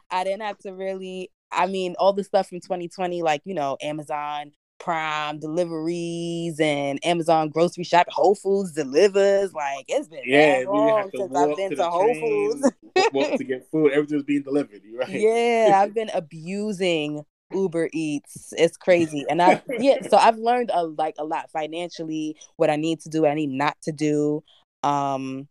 I 0.10 0.24
didn't 0.24 0.42
have 0.42 0.58
to 0.60 0.72
really 0.74 1.30
I 1.52 1.68
mean 1.68 1.96
all 2.00 2.14
the 2.14 2.24
stuff 2.24 2.50
from 2.50 2.60
2020, 2.60 3.22
like, 3.22 3.42
you 3.46 3.54
know, 3.54 3.78
Amazon 3.82 4.52
Prime 4.82 5.40
deliveries 5.40 6.60
and 6.60 7.00
Amazon 7.06 7.50
grocery 7.50 7.84
shop, 7.84 8.08
Whole 8.10 8.34
Foods 8.34 8.72
delivers. 8.72 9.54
Like 9.54 9.86
it's 9.88 10.08
been 10.08 10.24
yeah, 10.26 10.64
long 10.68 11.10
since 11.16 11.36
I've 11.36 11.56
been 11.56 11.70
to, 11.70 11.76
to 11.76 11.90
Whole 11.90 12.14
Foods. 12.16 12.72
walk 13.14 13.38
to 13.38 13.44
get 13.44 13.70
food. 13.72 13.92
Everything's 13.92 14.24
being 14.24 14.42
delivered. 14.42 14.82
Right? 14.96 15.10
Yeah, 15.10 15.80
I've 15.82 15.94
been 15.94 16.10
abusing 16.14 17.24
Uber 17.54 17.90
Eats. 17.94 18.54
It's 18.58 18.76
crazy, 18.76 19.24
and 19.30 19.40
I 19.40 19.62
yeah. 19.70 20.02
So 20.10 20.18
I've 20.18 20.38
learned 20.38 20.72
a 20.74 20.86
like 20.86 21.16
a 21.20 21.26
lot 21.26 21.52
financially. 21.52 22.36
What 22.56 22.72
I 22.72 22.76
need 22.76 23.02
to 23.02 23.10
do, 23.10 23.22
what 23.22 23.32
I 23.32 23.36
need 23.36 23.52
not 23.52 23.78
to 23.84 23.92
do. 23.92 24.44
Um, 24.82 25.48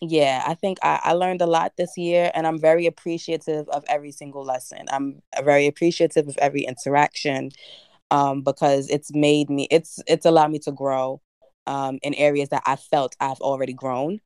yeah, 0.00 0.44
I 0.46 0.54
think 0.54 0.78
I, 0.82 1.00
I 1.02 1.12
learned 1.14 1.42
a 1.42 1.46
lot 1.46 1.72
this 1.76 1.96
year, 1.96 2.30
and 2.34 2.46
I'm 2.46 2.60
very 2.60 2.86
appreciative 2.86 3.68
of 3.68 3.84
every 3.88 4.12
single 4.12 4.44
lesson. 4.44 4.86
I'm 4.90 5.22
very 5.42 5.66
appreciative 5.66 6.28
of 6.28 6.36
every 6.38 6.62
interaction 6.62 7.50
um, 8.10 8.42
because 8.42 8.88
it's 8.90 9.12
made 9.14 9.50
me 9.50 9.66
it's 9.70 10.00
it's 10.06 10.26
allowed 10.26 10.50
me 10.50 10.58
to 10.60 10.72
grow 10.72 11.20
um, 11.66 11.98
in 12.02 12.14
areas 12.14 12.48
that 12.50 12.62
I 12.66 12.76
felt 12.76 13.16
I've 13.20 13.40
already 13.40 13.72
grown. 13.72 14.20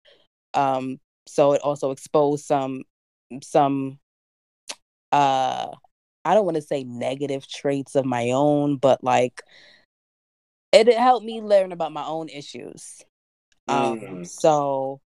Um, 0.55 0.99
so 1.27 1.53
it 1.53 1.63
also 1.63 1.91
exposed 1.91 2.45
some 2.45 2.83
some 3.43 3.99
uh 5.13 5.69
I 6.25 6.35
don't 6.35 6.45
want 6.45 6.57
to 6.57 6.63
say 6.63 6.85
negative 6.85 7.49
traits 7.49 7.97
of 7.97 8.05
my 8.05 8.31
own, 8.31 8.77
but 8.77 9.03
like 9.03 9.43
it, 10.73 10.93
helped 10.93 11.27
me 11.27 11.41
learn 11.41 11.73
about 11.73 11.93
my 11.93 12.05
own 12.05 12.29
issues. 12.29 13.03
Um, 13.69 14.01
mm. 14.01 14.27
so 14.27 15.01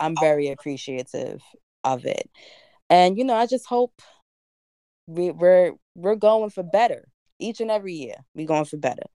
I'm 0.00 0.14
very 0.20 0.48
appreciative 0.48 1.40
of 1.84 2.04
it. 2.04 2.28
And 2.90 3.16
you 3.18 3.24
know, 3.24 3.34
I 3.34 3.46
just 3.46 3.66
hope 3.66 3.92
we, 5.06 5.30
we're 5.30 5.72
we're 5.94 6.16
going 6.16 6.50
for 6.50 6.62
better 6.62 7.08
each 7.38 7.60
and 7.60 7.70
every 7.70 7.94
year. 7.94 8.16
We're 8.34 8.46
going 8.46 8.64
for 8.64 8.76
better. 8.76 9.06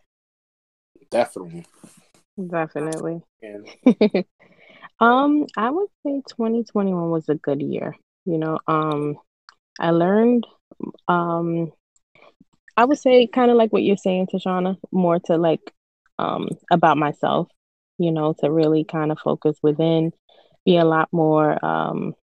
Definitely. 1.09 1.65
Definitely. 2.49 3.21
um, 4.99 5.45
I 5.57 5.69
would 5.69 5.89
say 6.05 6.21
2021 6.29 7.09
was 7.09 7.29
a 7.29 7.35
good 7.35 7.61
year. 7.61 7.95
You 8.25 8.37
know, 8.37 8.59
um, 8.67 9.17
I 9.79 9.91
learned, 9.91 10.45
um, 11.07 11.71
I 12.77 12.85
would 12.85 12.99
say 12.99 13.27
kind 13.27 13.51
of 13.51 13.57
like 13.57 13.73
what 13.73 13.83
you're 13.83 13.97
saying, 13.97 14.27
Tashana, 14.27 14.77
more 14.91 15.19
to 15.25 15.37
like, 15.37 15.73
um, 16.19 16.49
about 16.71 16.97
myself. 16.97 17.49
You 17.97 18.11
know, 18.11 18.33
to 18.39 18.49
really 18.49 18.83
kind 18.83 19.11
of 19.11 19.19
focus 19.19 19.57
within, 19.61 20.11
be 20.65 20.77
a 20.77 20.85
lot 20.85 21.09
more, 21.11 21.63
um, 21.63 22.15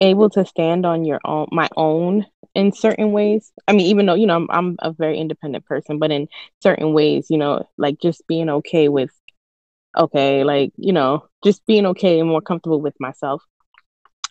able 0.00 0.28
to 0.30 0.44
stand 0.44 0.84
on 0.84 1.04
your 1.04 1.20
own 1.24 1.46
my 1.50 1.68
own 1.76 2.26
in 2.54 2.72
certain 2.72 3.12
ways. 3.12 3.52
I 3.66 3.72
mean 3.72 3.86
even 3.86 4.06
though 4.06 4.14
you 4.14 4.26
know 4.26 4.36
I'm, 4.36 4.48
I'm 4.50 4.76
a 4.80 4.92
very 4.92 5.18
independent 5.18 5.64
person 5.64 5.98
but 5.98 6.10
in 6.10 6.28
certain 6.62 6.92
ways 6.92 7.26
you 7.30 7.38
know 7.38 7.66
like 7.78 7.98
just 8.00 8.26
being 8.26 8.48
okay 8.50 8.88
with 8.88 9.10
okay 9.96 10.44
like 10.44 10.72
you 10.76 10.92
know 10.92 11.26
just 11.44 11.64
being 11.66 11.86
okay 11.86 12.20
and 12.20 12.28
more 12.28 12.42
comfortable 12.42 12.80
with 12.80 12.94
myself. 13.00 13.42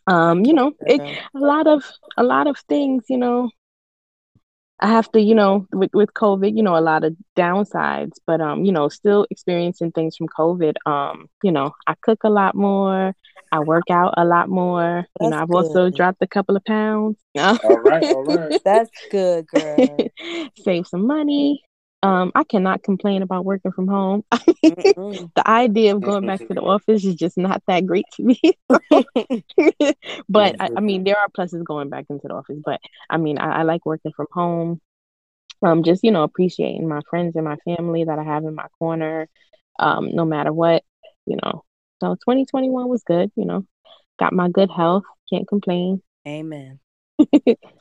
Um 0.08 0.46
you 0.46 0.54
know 0.54 0.74
it, 0.82 1.02
a 1.36 1.40
lot 1.40 1.68
of 1.68 1.84
a 2.18 2.24
lot 2.24 2.48
of 2.48 2.58
things 2.70 3.06
you 3.10 3.18
know 3.18 3.50
I 4.84 4.88
have 4.88 5.10
to, 5.14 5.22
you 5.22 5.34
know, 5.34 5.66
with, 5.72 5.92
with 5.94 6.14
COVID, 6.14 6.58
you 6.58 6.62
know, 6.62 6.76
a 6.76 6.82
lot 6.82 7.06
of 7.06 7.16
downsides, 7.38 8.18
but 8.28 8.42
um, 8.42 8.66
you 8.66 8.72
know, 8.74 8.90
still 8.90 9.26
experiencing 9.32 9.94
things 9.94 10.18
from 10.18 10.28
COVID. 10.28 10.74
Um, 10.86 11.30
you 11.42 11.54
know, 11.54 11.72
I 11.88 11.96
cook 12.02 12.20
a 12.26 12.30
lot 12.30 12.54
more. 12.54 13.16
I 13.54 13.60
work 13.60 13.86
out 13.90 14.14
a 14.18 14.26
lot 14.26 14.50
more. 14.50 15.06
That's 15.06 15.08
you 15.22 15.30
know, 15.30 15.38
I've 15.42 15.48
good. 15.48 15.56
also 15.56 15.90
dropped 15.90 16.22
a 16.22 16.28
couple 16.28 16.58
of 16.58 16.66
pounds. 16.66 17.18
all 17.38 17.58
right, 17.80 18.04
all 18.04 18.26
right. 18.26 18.60
That's 18.66 18.92
good, 19.10 19.48
girl. 19.48 19.98
Save 20.58 20.86
some 20.88 21.08
money. 21.08 21.64
Um, 22.04 22.34
I 22.36 22.44
cannot 22.44 22.84
complain 22.84 23.22
about 23.22 23.46
working 23.46 23.72
from 23.72 23.88
home. 23.88 24.26
the 24.32 25.44
idea 25.46 25.96
of 25.96 26.02
going 26.02 26.28
back 26.28 26.40
to 26.40 26.54
the 26.54 26.60
office 26.62 27.06
is 27.06 27.16
just 27.16 27.38
not 27.38 27.64
that 27.68 27.86
great 27.86 28.04
to 28.16 28.24
me. 28.24 28.42
but 30.28 30.56
I, 30.60 30.70
I, 30.76 30.82
mean, 30.82 31.06
there 31.06 31.18
are 31.18 31.30
pluses 31.30 31.64
going 31.64 31.88
back 31.88 32.08
into 32.10 32.28
the 32.28 32.34
office. 32.34 32.60
But 32.64 32.82
I 33.10 33.16
mean, 33.16 33.38
I, 33.38 33.60
I 33.60 33.64
like 33.64 33.86
working 33.86 34.12
from 34.14 34.28
home. 34.34 34.82
Um, 35.66 35.84
just 35.84 36.04
you 36.04 36.12
know, 36.12 36.24
appreciating 36.24 36.90
my 36.90 37.00
friends 37.10 37.38
and 37.38 37.46
my 37.46 37.56
family 37.64 38.04
that 38.04 38.20
I 38.20 38.24
have 38.24 38.44
in 38.44 38.54
my 38.54 38.68
corner. 38.78 39.30
Um, 39.80 40.14
no 40.14 40.26
matter 40.26 40.52
what, 40.52 40.84
you 41.26 41.38
know. 41.42 41.64
So 42.02 42.16
2021 42.16 42.90
was 42.90 43.04
good. 43.04 43.32
You 43.38 43.46
know, 43.46 43.66
got 44.20 44.34
my 44.34 44.50
good 44.50 44.70
health. 44.70 45.04
Can't 45.32 45.48
complain. 45.48 46.02
Amen. 46.28 46.82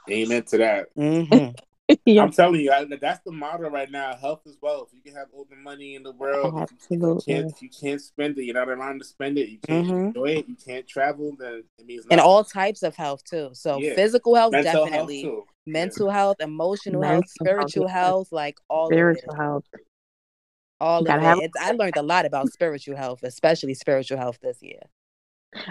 Amen 0.08 0.42
to 0.44 0.58
that. 0.58 0.94
Mm-hmm. 0.96 1.56
yeah. 2.07 2.22
I'm 2.22 2.33
telling 2.33 2.61
you, 2.61 2.72
I, 2.72 2.87
that's 3.00 3.20
the 3.24 3.33
motto 3.33 3.68
right 3.68 3.90
now. 3.90 4.14
Health 4.16 4.42
is 4.46 4.57
wealth. 4.61 4.90
You 4.92 5.02
can 5.02 5.14
have 5.14 5.28
all 5.33 5.46
the 5.48 5.57
money 5.57 5.94
in 5.94 6.02
the 6.02 6.12
world. 6.12 6.55
Absolutely. 6.57 7.18
If 7.18 7.26
you, 7.26 7.35
can't, 7.35 7.52
if 7.52 7.62
you 7.62 7.68
can't 7.68 8.00
spend 8.00 8.38
it, 8.38 8.44
you're 8.44 8.55
not 8.55 8.68
around 8.68 9.00
to 9.00 9.05
spend 9.05 9.38
it. 9.38 9.48
You 9.48 9.59
can't 9.59 9.87
mm-hmm. 9.87 10.07
enjoy 10.07 10.26
it. 10.26 10.48
You 10.48 10.57
can't 10.57 10.87
travel. 10.87 11.35
Then 11.38 11.64
it 11.78 11.87
means 11.87 12.05
nothing. 12.05 12.12
and 12.12 12.20
all 12.20 12.44
types 12.44 12.83
of 12.83 12.96
health 12.96 13.22
too. 13.24 13.50
So 13.52 13.78
yeah. 13.78 13.94
physical 13.94 14.35
health, 14.35 14.52
Mental 14.52 14.85
definitely. 14.85 15.22
Health 15.22 15.44
Mental 15.66 16.07
yeah. 16.09 16.12
health, 16.12 16.37
emotional 16.40 17.00
Mental 17.00 17.16
health, 17.16 17.31
spiritual 17.31 17.88
health, 17.88 18.07
health, 18.07 18.33
like 18.33 18.57
all 18.68 18.87
spiritual 18.87 19.35
health. 19.35 19.64
All 20.81 21.09
of 21.09 21.40
it. 21.40 21.50
I 21.61 21.72
learned 21.72 21.96
a 21.96 22.02
lot 22.02 22.26
about 22.26 22.48
spiritual 22.52 22.96
health, 22.96 23.22
especially 23.22 23.74
spiritual 23.74 24.18
health 24.18 24.38
this 24.42 24.59
year. 24.61 24.81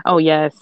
Oh 0.06 0.20
yes, 0.20 0.56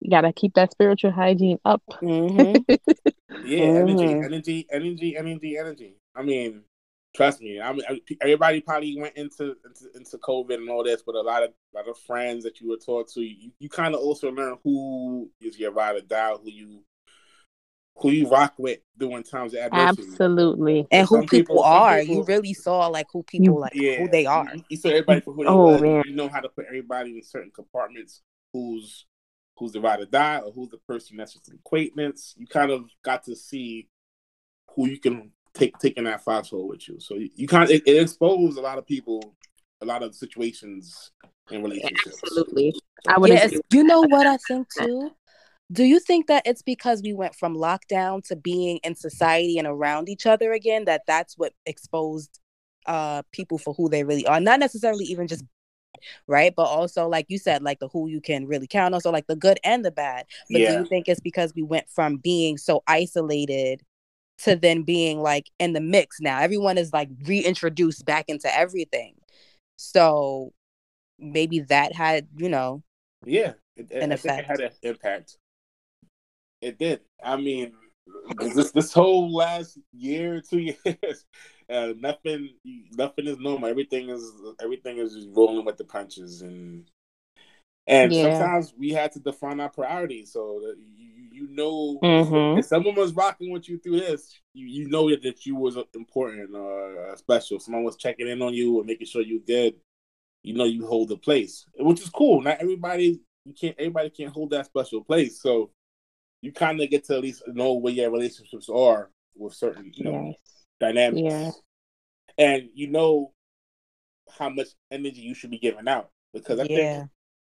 you 0.00 0.10
gotta 0.10 0.32
keep 0.32 0.54
that 0.54 0.70
spiritual 0.70 1.10
hygiene 1.10 1.58
up. 1.64 1.82
Mm-hmm. 2.00 2.74
yeah, 3.44 3.64
energy, 3.64 3.92
mm-hmm. 3.92 4.24
energy, 4.24 4.66
energy, 4.70 5.16
energy, 5.16 5.58
energy. 5.58 5.96
I 6.14 6.22
mean, 6.22 6.62
trust 7.14 7.40
me. 7.40 7.60
I 7.60 7.72
mean, 7.72 7.82
everybody 8.20 8.60
probably 8.60 8.98
went 9.00 9.16
into, 9.16 9.56
into 9.64 9.96
into 9.96 10.18
COVID 10.18 10.54
and 10.54 10.70
all 10.70 10.84
this, 10.84 11.02
but 11.02 11.14
a 11.14 11.20
lot 11.20 11.42
of 11.42 11.50
a 11.74 11.78
lot 11.78 11.88
of 11.88 11.98
friends 11.98 12.44
that 12.44 12.60
you 12.60 12.68
were 12.68 12.76
taught 12.76 13.08
to, 13.12 13.20
you, 13.20 13.50
you 13.58 13.68
kind 13.68 13.94
of 13.94 14.00
also 14.00 14.30
learn 14.30 14.58
who 14.64 15.30
is 15.40 15.58
your 15.58 15.72
ride 15.72 15.96
or 15.96 16.00
die, 16.00 16.34
who 16.42 16.50
you 16.50 16.82
who 17.96 18.10
you 18.10 18.28
rock 18.28 18.54
with 18.56 18.78
during 18.96 19.22
times 19.22 19.52
of 19.54 19.60
adversity. 19.60 20.08
Absolutely. 20.10 20.86
And 20.90 21.06
who 21.06 21.20
people, 21.20 21.38
people 21.38 21.62
are. 21.62 22.00
People, 22.00 22.14
you 22.14 22.24
really 22.24 22.54
saw 22.54 22.86
like 22.86 23.06
who 23.12 23.22
people 23.22 23.60
like 23.60 23.74
yeah, 23.74 23.98
who 23.98 24.08
they 24.08 24.26
are. 24.26 24.48
You, 24.54 24.64
you, 24.70 24.76
saw 24.76 24.88
everybody 24.88 25.20
for 25.20 25.34
who 25.34 25.44
they 25.44 25.50
oh, 25.50 25.72
were. 25.72 25.80
Man. 25.80 26.04
You 26.06 26.14
know 26.14 26.28
how 26.28 26.40
to 26.40 26.48
put 26.48 26.64
everybody 26.66 27.16
in 27.16 27.22
certain 27.22 27.50
compartments 27.54 28.22
who's 28.52 29.06
who's 29.60 29.72
the 29.72 29.80
ride 29.80 30.00
or 30.00 30.06
die 30.06 30.38
or 30.38 30.50
who's 30.50 30.70
the 30.70 30.78
person 30.78 31.18
that's 31.18 31.34
just 31.34 31.48
an 31.48 31.58
acquaintance. 31.64 32.34
You 32.36 32.46
kind 32.46 32.70
of 32.70 32.86
got 33.04 33.24
to 33.24 33.36
see 33.36 33.88
who 34.74 34.88
you 34.88 34.98
can 34.98 35.30
take 35.54 35.78
taking 35.78 36.04
that 36.04 36.24
foxhole 36.24 36.66
with 36.66 36.88
you. 36.88 36.98
So 36.98 37.14
you, 37.14 37.28
you 37.36 37.46
kind 37.46 37.64
of 37.64 37.70
it, 37.70 37.82
it 37.86 38.00
exposed 38.00 38.58
a 38.58 38.62
lot 38.62 38.78
of 38.78 38.86
people, 38.86 39.36
a 39.82 39.84
lot 39.84 40.02
of 40.02 40.14
situations 40.14 41.12
in 41.50 41.62
relationships. 41.62 42.18
Absolutely. 42.24 42.74
I 43.06 43.18
would. 43.18 43.30
Yes. 43.30 43.54
You 43.70 43.84
know 43.84 44.00
what 44.00 44.26
I 44.26 44.38
think 44.48 44.66
too. 44.76 45.10
Do 45.70 45.84
you 45.84 46.00
think 46.00 46.26
that 46.26 46.42
it's 46.46 46.62
because 46.62 47.00
we 47.02 47.12
went 47.12 47.36
from 47.36 47.54
lockdown 47.54 48.24
to 48.28 48.34
being 48.34 48.78
in 48.82 48.96
society 48.96 49.56
and 49.58 49.68
around 49.68 50.08
each 50.08 50.26
other 50.26 50.52
again 50.52 50.86
that 50.86 51.02
that's 51.06 51.38
what 51.38 51.52
exposed 51.66 52.40
uh 52.86 53.22
people 53.30 53.58
for 53.58 53.74
who 53.74 53.90
they 53.90 54.04
really 54.04 54.26
are 54.26 54.40
not 54.40 54.58
necessarily 54.58 55.04
even 55.04 55.28
just 55.28 55.44
right? 56.26 56.54
But 56.54 56.64
also, 56.64 57.08
like 57.08 57.26
you 57.28 57.38
said, 57.38 57.62
like 57.62 57.78
the 57.78 57.88
who 57.88 58.08
you 58.08 58.20
can 58.20 58.46
really 58.46 58.66
count 58.66 58.94
on, 58.94 59.00
so 59.00 59.10
like 59.10 59.26
the 59.26 59.36
good 59.36 59.58
and 59.64 59.84
the 59.84 59.90
bad. 59.90 60.26
But 60.50 60.60
yeah. 60.60 60.72
do 60.72 60.78
you 60.78 60.86
think 60.86 61.08
it's 61.08 61.20
because 61.20 61.54
we 61.54 61.62
went 61.62 61.88
from 61.88 62.16
being 62.16 62.58
so 62.58 62.82
isolated 62.86 63.82
to 64.44 64.56
then 64.56 64.82
being 64.82 65.20
like 65.20 65.50
in 65.58 65.72
the 65.72 65.80
mix 65.80 66.20
now. 66.20 66.40
Everyone 66.40 66.78
is 66.78 66.92
like 66.92 67.10
reintroduced 67.24 68.04
back 68.04 68.26
into 68.28 68.54
everything. 68.56 69.14
So 69.76 70.52
maybe 71.18 71.60
that 71.60 71.94
had, 71.94 72.26
you 72.36 72.48
know, 72.48 72.82
yeah, 73.24 73.52
it, 73.76 73.90
an 73.90 74.12
I 74.12 74.14
effect. 74.14 74.40
it 74.40 74.46
had 74.46 74.60
an 74.60 74.70
impact. 74.82 75.36
It 76.62 76.78
did. 76.78 77.00
I 77.22 77.36
mean, 77.36 77.72
this 78.38 78.72
this 78.72 78.92
whole 78.92 79.32
last 79.32 79.78
year, 79.92 80.40
two 80.40 80.58
years, 80.84 81.24
uh, 81.70 81.94
nothing 81.98 82.50
nothing 82.92 83.26
is 83.26 83.38
normal. 83.38 83.68
Everything 83.68 84.08
is 84.08 84.32
everything 84.60 84.98
is 84.98 85.14
just 85.14 85.28
rolling 85.32 85.64
with 85.64 85.76
the 85.76 85.84
punches, 85.84 86.42
and 86.42 86.90
and 87.86 88.12
yeah. 88.12 88.38
sometimes 88.38 88.74
we 88.76 88.90
had 88.90 89.12
to 89.12 89.20
define 89.20 89.60
our 89.60 89.68
priorities 89.68 90.32
so 90.32 90.60
that 90.64 90.76
you 90.78 91.28
you 91.32 91.48
know 91.54 91.98
mm-hmm. 92.02 92.58
if 92.58 92.66
someone 92.66 92.94
was 92.94 93.14
rocking 93.14 93.50
with 93.50 93.68
you 93.68 93.78
through 93.78 94.00
this, 94.00 94.40
you, 94.52 94.66
you 94.66 94.88
know 94.88 95.08
that 95.08 95.46
you 95.46 95.54
was 95.54 95.78
important 95.94 96.54
or 96.54 97.10
uh, 97.10 97.16
special. 97.16 97.60
Someone 97.60 97.84
was 97.84 97.96
checking 97.96 98.28
in 98.28 98.42
on 98.42 98.52
you 98.52 98.78
and 98.78 98.86
making 98.86 99.06
sure 99.06 99.22
you 99.22 99.40
did. 99.40 99.74
You 100.42 100.54
know 100.54 100.64
you 100.64 100.86
hold 100.86 101.08
the 101.08 101.18
place, 101.18 101.66
which 101.78 102.00
is 102.00 102.08
cool. 102.08 102.40
Not 102.40 102.58
everybody 102.60 103.20
you 103.44 103.54
can't 103.54 103.76
everybody 103.78 104.10
can't 104.10 104.32
hold 104.32 104.50
that 104.50 104.66
special 104.66 105.04
place. 105.04 105.40
So 105.40 105.70
you 106.42 106.52
kind 106.52 106.80
of 106.80 106.90
get 106.90 107.04
to 107.04 107.16
at 107.16 107.22
least 107.22 107.42
know 107.46 107.74
where 107.74 107.92
your 107.92 108.10
relationships 108.10 108.68
are 108.68 109.10
with 109.36 109.54
certain 109.54 109.92
you 109.94 110.04
know 110.04 110.26
yes. 110.26 110.59
Dynamics. 110.80 111.22
Yeah. 111.22 111.50
And 112.38 112.70
you 112.74 112.88
know 112.88 113.32
how 114.38 114.48
much 114.48 114.68
energy 114.90 115.20
you 115.20 115.34
should 115.34 115.50
be 115.50 115.58
giving 115.58 115.88
out 115.88 116.10
because 116.32 116.58
I 116.58 116.64
yeah. 116.64 116.76
think 116.76 117.10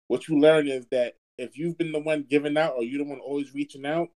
what 0.07 0.27
you 0.27 0.39
learn 0.39 0.67
is 0.67 0.85
that 0.91 1.15
if 1.37 1.57
you've 1.57 1.77
been 1.77 1.91
the 1.91 1.99
one 1.99 2.25
giving 2.27 2.57
out 2.57 2.73
or 2.75 2.83
you're 2.83 3.03
the 3.03 3.09
one 3.09 3.19
always 3.19 3.53
reaching 3.53 3.85
out 3.85 4.09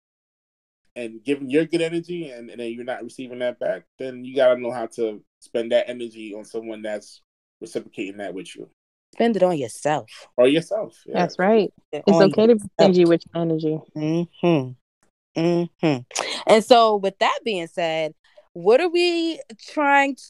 and 0.95 1.23
giving 1.25 1.51
your 1.51 1.65
good 1.65 1.81
energy 1.81 2.31
and, 2.31 2.51
and 2.51 2.61
then 2.61 2.73
you're 2.73 2.85
not 2.85 3.03
receiving 3.03 3.39
that 3.41 3.59
back, 3.59 3.85
then 3.99 4.25
you 4.25 4.37
gotta 4.37 4.61
know 4.61 4.71
how 4.71 4.87
to 4.87 5.23
spend 5.41 5.73
that 5.73 5.89
energy 5.89 6.35
on 6.35 6.45
someone 6.45 6.83
that's 6.83 7.23
reciprocating 7.61 8.19
that 8.19 8.35
with 8.35 8.55
you. 8.55 8.69
Spend 9.15 9.37
it 9.37 9.43
on 9.43 9.57
yourself. 9.57 10.11
Or 10.37 10.49
yourself. 10.49 11.03
Yeah. 11.07 11.15
That's 11.21 11.39
right. 11.39 11.73
It's 11.93 12.03
okay 12.07 12.43
yourself. 12.43 12.49
to 12.49 12.55
be 12.57 12.71
stingy 12.79 13.05
with 13.07 13.23
energy. 13.35 13.81
Mm-hmm. 13.97 15.41
Mm-hmm. 15.41 15.99
And 16.47 16.65
so 16.65 16.97
with 16.97 17.19
that 17.19 17.39
being 17.45 17.67
said, 17.69 18.15
what 18.59 18.81
are 18.81 18.89
we 18.89 19.41
trying 19.73 20.17
to 20.17 20.23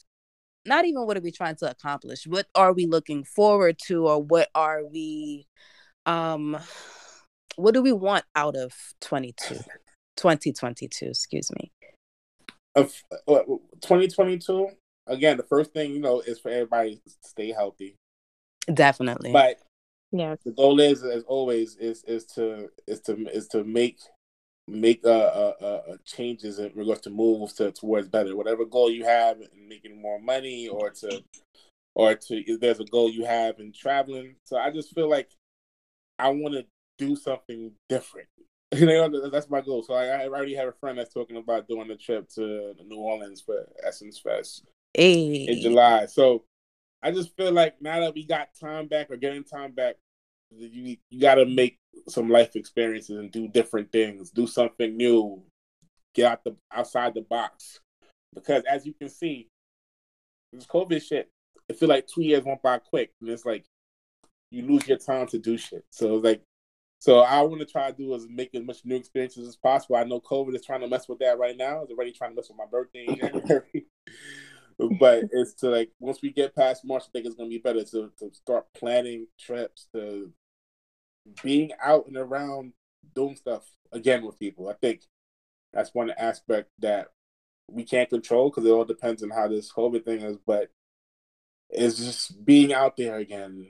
not 0.65 0.85
even 0.85 1.07
what 1.07 1.17
are 1.17 1.21
we 1.21 1.31
trying 1.31 1.55
to 1.55 1.69
accomplish? 1.69 2.27
What 2.27 2.45
are 2.53 2.73
we 2.73 2.85
looking 2.85 3.23
forward 3.23 3.79
to 3.87 4.07
or 4.07 4.21
what 4.21 4.49
are 4.53 4.85
we 4.85 5.47
um 6.05 6.55
what 7.55 7.73
do 7.73 7.81
we 7.81 7.91
want 7.91 8.23
out 8.35 8.55
of 8.55 8.71
22 9.01 9.55
2022 10.15 11.07
excuse 11.07 11.49
me? 11.59 11.71
Of 12.75 12.93
uh, 13.27 13.39
2022 13.81 14.67
again 15.07 15.37
the 15.37 15.43
first 15.43 15.73
thing 15.73 15.91
you 15.91 15.99
know 15.99 16.19
is 16.19 16.39
for 16.39 16.49
everybody 16.49 16.97
to 16.97 17.13
stay 17.23 17.51
healthy. 17.51 17.95
Definitely. 18.71 19.31
But 19.31 19.57
yeah 20.11 20.35
the 20.45 20.51
goal 20.51 20.79
is 20.79 21.03
as 21.03 21.23
always 21.23 21.77
is 21.77 22.03
is 22.03 22.25
to 22.35 22.69
is 22.85 22.99
to 23.01 23.27
is 23.35 23.47
to 23.47 23.63
make 23.63 23.97
make 24.69 25.01
uh, 25.05 25.09
uh, 25.09 25.53
uh, 25.61 25.97
changes 26.05 26.59
in 26.59 26.71
regards 26.75 27.01
to 27.01 27.09
moves 27.09 27.53
to 27.53 27.71
towards 27.71 28.07
better 28.07 28.35
whatever 28.35 28.65
goal 28.65 28.89
you 28.89 29.03
have 29.03 29.37
in 29.41 29.67
making 29.67 30.01
more 30.01 30.19
money 30.19 30.67
or 30.67 30.89
to 30.89 31.23
or 31.95 32.15
to 32.15 32.35
if 32.35 32.59
there's 32.59 32.79
a 32.79 32.85
goal 32.85 33.09
you 33.09 33.25
have 33.25 33.59
in 33.59 33.71
traveling 33.73 34.35
so 34.45 34.57
i 34.57 34.69
just 34.69 34.93
feel 34.93 35.09
like 35.09 35.29
I 36.19 36.29
want 36.29 36.53
to 36.53 36.65
do 36.97 37.15
something 37.15 37.71
different. 37.87 38.27
You 38.71 38.85
know, 38.85 39.29
that's 39.31 39.49
my 39.49 39.61
goal. 39.61 39.81
So 39.81 39.95
I, 39.95 40.05
I, 40.05 40.27
already 40.27 40.53
have 40.53 40.67
a 40.67 40.73
friend 40.73 40.99
that's 40.99 41.11
talking 41.11 41.37
about 41.37 41.67
doing 41.67 41.89
a 41.89 41.95
trip 41.95 42.29
to 42.35 42.75
New 42.85 42.97
Orleans 42.97 43.41
for 43.41 43.67
Essence 43.83 44.19
Fest 44.19 44.63
hey. 44.93 45.47
in 45.47 45.59
July. 45.59 46.05
So 46.05 46.43
I 47.01 47.09
just 47.09 47.35
feel 47.35 47.51
like 47.51 47.81
now 47.81 47.99
that 48.01 48.13
we 48.13 48.27
got 48.27 48.49
time 48.61 48.87
back 48.87 49.09
or 49.09 49.17
getting 49.17 49.43
time 49.43 49.71
back, 49.71 49.95
you 50.51 50.97
you 51.09 51.21
got 51.21 51.35
to 51.35 51.45
make 51.45 51.77
some 52.07 52.29
life 52.29 52.55
experiences 52.55 53.17
and 53.17 53.31
do 53.31 53.47
different 53.47 53.91
things, 53.91 54.31
do 54.31 54.47
something 54.47 54.95
new, 54.95 55.43
get 56.13 56.31
out 56.31 56.43
the 56.43 56.55
outside 56.71 57.13
the 57.13 57.21
box. 57.21 57.79
Because 58.33 58.63
as 58.65 58.85
you 58.85 58.93
can 58.93 59.09
see, 59.09 59.47
this 60.53 60.65
COVID 60.65 61.01
shit, 61.01 61.29
it 61.67 61.77
feel 61.77 61.89
like 61.89 62.07
two 62.07 62.23
years 62.23 62.43
went 62.43 62.61
by 62.61 62.79
quick, 62.79 63.11
and 63.21 63.29
it's 63.29 63.45
like 63.45 63.65
you 64.51 64.63
lose 64.63 64.87
your 64.87 64.97
time 64.97 65.27
to 65.27 65.39
do 65.39 65.57
shit. 65.57 65.85
So 65.91 66.15
it's 66.15 66.25
like, 66.25 66.41
so 66.99 67.19
I 67.19 67.41
want 67.43 67.59
to 67.61 67.65
try 67.65 67.91
to 67.91 67.97
do 67.97 68.13
is 68.13 68.27
make 68.29 68.53
as 68.55 68.63
much 68.63 68.83
new 68.83 68.95
experiences 68.95 69.47
as 69.47 69.55
possible. 69.55 69.95
I 69.95 70.03
know 70.03 70.19
COVID 70.19 70.55
is 70.55 70.65
trying 70.65 70.81
to 70.81 70.87
mess 70.87 71.07
with 71.07 71.19
that 71.19 71.37
right 71.37 71.55
now. 71.55 71.83
It's 71.83 71.91
already 71.91 72.11
trying 72.11 72.31
to 72.31 72.35
mess 72.35 72.49
with 72.49 72.57
my 72.57 72.65
birthday 72.65 73.05
in 73.05 73.85
but 74.99 75.25
it's 75.31 75.53
to 75.55 75.69
like 75.69 75.91
once 75.99 76.21
we 76.21 76.31
get 76.31 76.55
past 76.55 76.85
March, 76.85 77.03
I 77.03 77.11
think 77.11 77.25
it's 77.25 77.35
gonna 77.35 77.49
be 77.49 77.57
better 77.57 77.83
to 77.83 78.11
to 78.19 78.31
start 78.33 78.65
planning 78.73 79.27
trips, 79.39 79.87
to 79.93 80.31
being 81.43 81.71
out 81.83 82.07
and 82.07 82.17
around 82.17 82.73
doing 83.15 83.35
stuff 83.35 83.63
again 83.91 84.25
with 84.25 84.39
people. 84.39 84.69
I 84.69 84.73
think 84.73 85.01
that's 85.73 85.93
one 85.93 86.11
aspect 86.11 86.69
that 86.79 87.07
we 87.69 87.83
can't 87.83 88.09
control 88.09 88.49
because 88.49 88.65
it 88.65 88.71
all 88.71 88.85
depends 88.85 89.23
on 89.23 89.29
how 89.29 89.47
this 89.47 89.71
COVID 89.71 90.05
thing 90.05 90.21
is. 90.21 90.37
But 90.45 90.69
it's 91.69 91.97
just 91.97 92.43
being 92.43 92.73
out 92.73 92.97
there 92.97 93.17
again, 93.17 93.67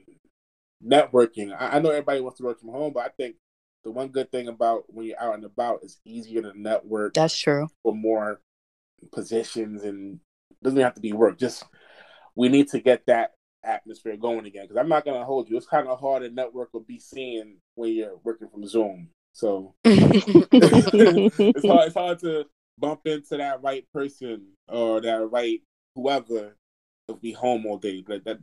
networking. 0.85 1.55
I, 1.57 1.77
I 1.77 1.79
know 1.79 1.89
everybody 1.89 2.21
wants 2.21 2.37
to 2.37 2.45
work 2.45 2.59
from 2.59 2.69
home, 2.69 2.93
but 2.93 3.03
I 3.03 3.09
think 3.09 3.35
the 3.83 3.91
one 3.91 4.09
good 4.09 4.31
thing 4.31 4.47
about 4.47 4.83
when 4.87 5.05
you're 5.05 5.21
out 5.21 5.35
and 5.35 5.45
about 5.45 5.83
is 5.83 5.99
easier 6.05 6.41
to 6.41 6.59
network. 6.59 7.13
That's 7.13 7.37
true. 7.37 7.67
For 7.83 7.93
more 7.93 8.41
positions 9.11 9.83
and 9.83 10.19
doesn't 10.61 10.79
have 10.79 10.95
to 10.95 11.01
be 11.01 11.13
work. 11.13 11.37
Just 11.37 11.63
we 12.35 12.49
need 12.49 12.69
to 12.69 12.79
get 12.79 13.05
that 13.07 13.33
atmosphere 13.63 14.17
going 14.17 14.45
again. 14.45 14.63
Because 14.63 14.77
I'm 14.77 14.89
not 14.89 15.05
gonna 15.05 15.25
hold 15.25 15.49
you. 15.49 15.57
It's 15.57 15.67
kind 15.67 15.87
of 15.87 15.99
hard 15.99 16.23
to 16.23 16.29
network 16.29 16.69
or 16.73 16.81
be 16.81 16.99
seen 16.99 17.57
when 17.75 17.93
you're 17.93 18.17
working 18.23 18.49
from 18.49 18.67
Zoom. 18.67 19.09
So 19.33 19.75
it's 19.85 21.65
hard. 21.65 21.87
It's 21.87 21.95
hard 21.95 22.19
to 22.19 22.45
bump 22.77 23.01
into 23.05 23.37
that 23.37 23.61
right 23.61 23.85
person 23.93 24.47
or 24.67 25.01
that 25.01 25.29
right 25.31 25.61
whoever 25.95 26.55
to 27.07 27.15
be 27.15 27.31
home 27.31 27.65
all 27.65 27.77
day. 27.77 28.03
Like 28.07 28.23
that 28.23 28.39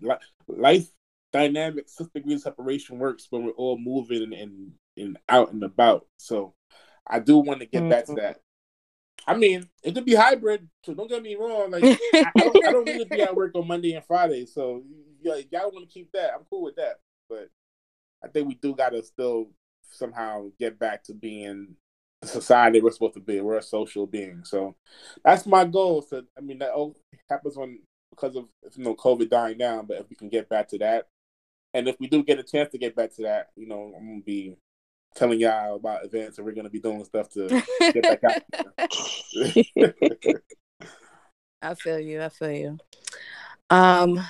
life 0.48 0.88
dynamic 1.32 1.88
six 1.88 2.08
degrees 2.14 2.42
separation 2.42 2.98
works 2.98 3.26
when 3.30 3.44
we're 3.44 3.50
all 3.52 3.78
moving 3.78 4.22
and, 4.22 4.32
and, 4.32 4.72
and 4.96 5.18
out 5.28 5.52
and 5.52 5.62
about. 5.62 6.06
So 6.16 6.54
I 7.06 7.20
do 7.20 7.38
want 7.38 7.60
to 7.60 7.66
get 7.66 7.80
mm-hmm. 7.80 7.90
back 7.90 8.06
to 8.06 8.14
that. 8.14 8.40
I 9.26 9.36
mean, 9.36 9.68
it 9.82 9.94
could 9.94 10.04
be 10.04 10.14
hybrid, 10.14 10.68
so 10.84 10.94
don't 10.94 11.10
get 11.10 11.22
me 11.22 11.34
wrong. 11.34 11.72
Like 11.72 11.82
I, 11.84 11.98
I, 12.14 12.40
don't, 12.40 12.68
I 12.68 12.72
don't 12.72 12.86
really 12.86 13.04
be 13.04 13.20
at 13.22 13.34
work 13.34 13.56
on 13.56 13.66
Monday 13.66 13.94
and 13.94 14.04
Friday, 14.04 14.46
so 14.46 14.82
y'all 15.26 15.70
want 15.70 15.88
to 15.88 15.92
keep 15.92 16.12
that. 16.12 16.32
I'm 16.34 16.44
cool 16.48 16.62
with 16.62 16.76
that. 16.76 17.00
But 17.28 17.48
I 18.24 18.28
think 18.28 18.48
we 18.48 18.54
do 18.54 18.74
got 18.74 18.90
to 18.90 19.02
still 19.02 19.48
somehow 19.90 20.48
get 20.58 20.78
back 20.78 21.04
to 21.04 21.14
being 21.14 21.76
the 22.22 22.28
society 22.28 22.80
we're 22.80 22.90
supposed 22.90 23.14
to 23.14 23.20
be. 23.20 23.40
We're 23.40 23.58
a 23.58 23.62
social 23.62 24.06
being, 24.06 24.42
so 24.44 24.74
that's 25.24 25.46
my 25.46 25.64
goal. 25.64 26.02
So 26.02 26.22
I 26.36 26.40
mean, 26.40 26.58
that 26.58 26.70
all 26.70 26.96
happens 27.28 27.56
on 27.56 27.78
because 28.10 28.36
of 28.36 28.46
you 28.76 28.84
know 28.84 28.94
COVID 28.94 29.28
dying 29.28 29.58
down. 29.58 29.86
But 29.86 29.98
if 29.98 30.10
we 30.10 30.16
can 30.16 30.28
get 30.28 30.48
back 30.48 30.68
to 30.68 30.78
that, 30.78 31.08
and 31.74 31.88
if 31.88 31.96
we 32.00 32.08
do 32.08 32.22
get 32.22 32.38
a 32.38 32.42
chance 32.42 32.70
to 32.72 32.78
get 32.78 32.96
back 32.96 33.14
to 33.16 33.22
that, 33.22 33.50
you 33.56 33.66
know, 33.66 33.92
I'm 33.96 34.06
gonna 34.06 34.20
be 34.24 34.56
telling 35.14 35.40
y'all 35.40 35.76
about 35.76 36.04
events 36.04 36.38
and 36.38 36.46
we're 36.46 36.52
gonna 36.52 36.70
be 36.70 36.80
doing 36.80 37.04
stuff 37.04 37.30
to 37.30 37.48
get 37.80 38.02
back 38.02 38.22
out. 38.24 38.42
I 41.62 41.74
feel 41.74 41.98
you. 41.98 42.22
I 42.22 42.28
feel 42.28 42.50
you. 42.50 42.78
Um, 43.70 44.24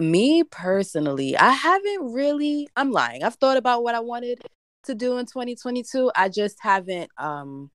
me 0.00 0.44
personally, 0.44 1.36
I 1.36 1.50
haven't 1.50 2.12
really. 2.12 2.68
I'm 2.76 2.92
lying. 2.92 3.22
I've 3.22 3.36
thought 3.36 3.56
about 3.56 3.82
what 3.84 3.94
I 3.94 4.00
wanted 4.00 4.40
to 4.84 4.94
do 4.94 5.18
in 5.18 5.26
2022. 5.26 6.10
I 6.14 6.28
just 6.28 6.58
haven't 6.60 7.10
um 7.18 7.70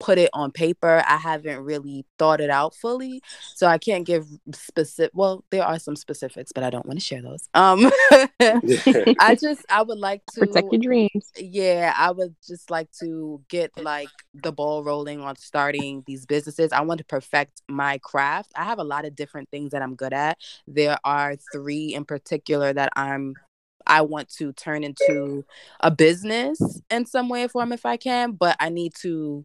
put 0.00 0.18
it 0.18 0.30
on 0.32 0.50
paper. 0.50 1.02
I 1.06 1.16
haven't 1.16 1.60
really 1.60 2.04
thought 2.18 2.40
it 2.40 2.50
out 2.50 2.74
fully. 2.74 3.22
So 3.54 3.66
I 3.66 3.78
can't 3.78 4.04
give 4.04 4.26
specific 4.52 5.12
well, 5.14 5.44
there 5.50 5.64
are 5.64 5.78
some 5.78 5.96
specifics, 5.96 6.52
but 6.52 6.64
I 6.64 6.70
don't 6.70 6.86
want 6.86 6.98
to 6.98 7.04
share 7.04 7.22
those. 7.22 7.48
Um 7.54 7.90
I 8.40 9.36
just 9.40 9.64
I 9.70 9.82
would 9.82 9.98
like 9.98 10.22
to 10.34 10.40
protect 10.46 10.72
your 10.72 10.80
dreams. 10.80 11.32
Yeah, 11.36 11.94
I 11.96 12.10
would 12.10 12.34
just 12.46 12.70
like 12.70 12.90
to 13.00 13.42
get 13.48 13.70
like 13.80 14.08
the 14.34 14.52
ball 14.52 14.82
rolling 14.82 15.20
on 15.20 15.36
starting 15.36 16.02
these 16.06 16.26
businesses. 16.26 16.72
I 16.72 16.80
want 16.82 16.98
to 16.98 17.04
perfect 17.04 17.62
my 17.68 17.98
craft. 17.98 18.52
I 18.56 18.64
have 18.64 18.78
a 18.78 18.84
lot 18.84 19.04
of 19.04 19.14
different 19.14 19.48
things 19.50 19.70
that 19.70 19.82
I'm 19.82 19.94
good 19.94 20.12
at. 20.12 20.38
There 20.66 20.98
are 21.04 21.36
3 21.52 21.94
in 21.94 22.04
particular 22.04 22.72
that 22.72 22.92
I'm 22.96 23.34
I 23.86 24.00
want 24.00 24.30
to 24.36 24.52
turn 24.52 24.82
into 24.82 25.44
a 25.80 25.90
business 25.90 26.80
in 26.90 27.04
some 27.04 27.28
way 27.28 27.44
or 27.44 27.48
form 27.48 27.72
if 27.72 27.84
I 27.84 27.98
can, 27.98 28.32
but 28.32 28.56
I 28.58 28.70
need 28.70 28.94
to 29.02 29.44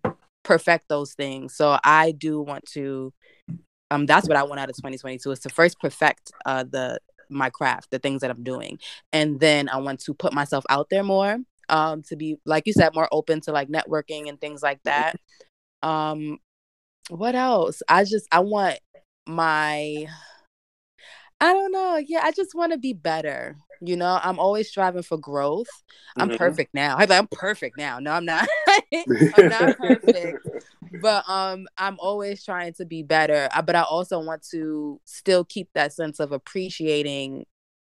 perfect 0.49 0.89
those 0.89 1.13
things. 1.13 1.55
So 1.55 1.77
I 1.83 2.11
do 2.11 2.41
want 2.41 2.65
to 2.71 3.13
um 3.91 4.07
that's 4.07 4.27
what 4.27 4.35
I 4.35 4.41
want 4.41 4.59
out 4.59 4.67
of 4.67 4.75
2022 4.75 5.29
is 5.29 5.39
to 5.41 5.49
first 5.49 5.79
perfect 5.79 6.31
uh 6.47 6.63
the 6.63 6.99
my 7.29 7.51
craft, 7.51 7.91
the 7.91 7.99
things 7.99 8.21
that 8.21 8.31
I'm 8.31 8.41
doing. 8.43 8.79
And 9.13 9.39
then 9.39 9.69
I 9.69 9.77
want 9.77 9.99
to 10.01 10.15
put 10.15 10.33
myself 10.33 10.65
out 10.67 10.87
there 10.89 11.03
more 11.03 11.37
um 11.69 12.01
to 12.09 12.15
be 12.15 12.37
like 12.45 12.63
you 12.65 12.73
said 12.73 12.95
more 12.95 13.07
open 13.11 13.41
to 13.41 13.51
like 13.51 13.69
networking 13.69 14.27
and 14.27 14.41
things 14.41 14.63
like 14.63 14.81
that. 14.85 15.17
Um 15.83 16.39
what 17.09 17.35
else? 17.35 17.83
I 17.87 18.05
just 18.05 18.27
I 18.31 18.39
want 18.39 18.79
my 19.27 20.07
I 21.41 21.53
don't 21.53 21.71
know. 21.71 21.97
Yeah, 21.97 22.21
I 22.23 22.31
just 22.31 22.53
want 22.55 22.73
to 22.73 22.77
be 22.77 22.93
better. 22.93 23.57
You 23.81 23.95
know, 23.95 24.19
I'm 24.21 24.39
always 24.39 24.67
striving 24.69 25.03
for 25.03 25.17
growth. 25.17 25.83
I'm 26.17 26.29
Mhm. 26.29 26.37
perfect 26.37 26.73
now. 26.73 26.97
I'm, 26.97 27.11
I'm 27.11 27.27
perfect 27.27 27.77
now. 27.77 27.99
No, 27.99 28.11
I'm 28.11 28.25
not. 28.25 28.47
I'm 29.33 29.47
not 29.47 29.75
perfect. 29.77 30.39
But 30.91 31.29
um, 31.29 31.67
I'm 31.77 31.97
always 31.99 32.43
trying 32.43 32.73
to 32.73 32.85
be 32.85 33.03
better. 33.03 33.47
Uh, 33.53 33.61
But 33.61 33.75
I 33.75 33.83
also 33.83 34.19
want 34.19 34.43
to 34.51 34.99
still 35.05 35.45
keep 35.45 35.69
that 35.73 35.93
sense 35.93 36.19
of 36.19 36.31
appreciating 36.31 37.45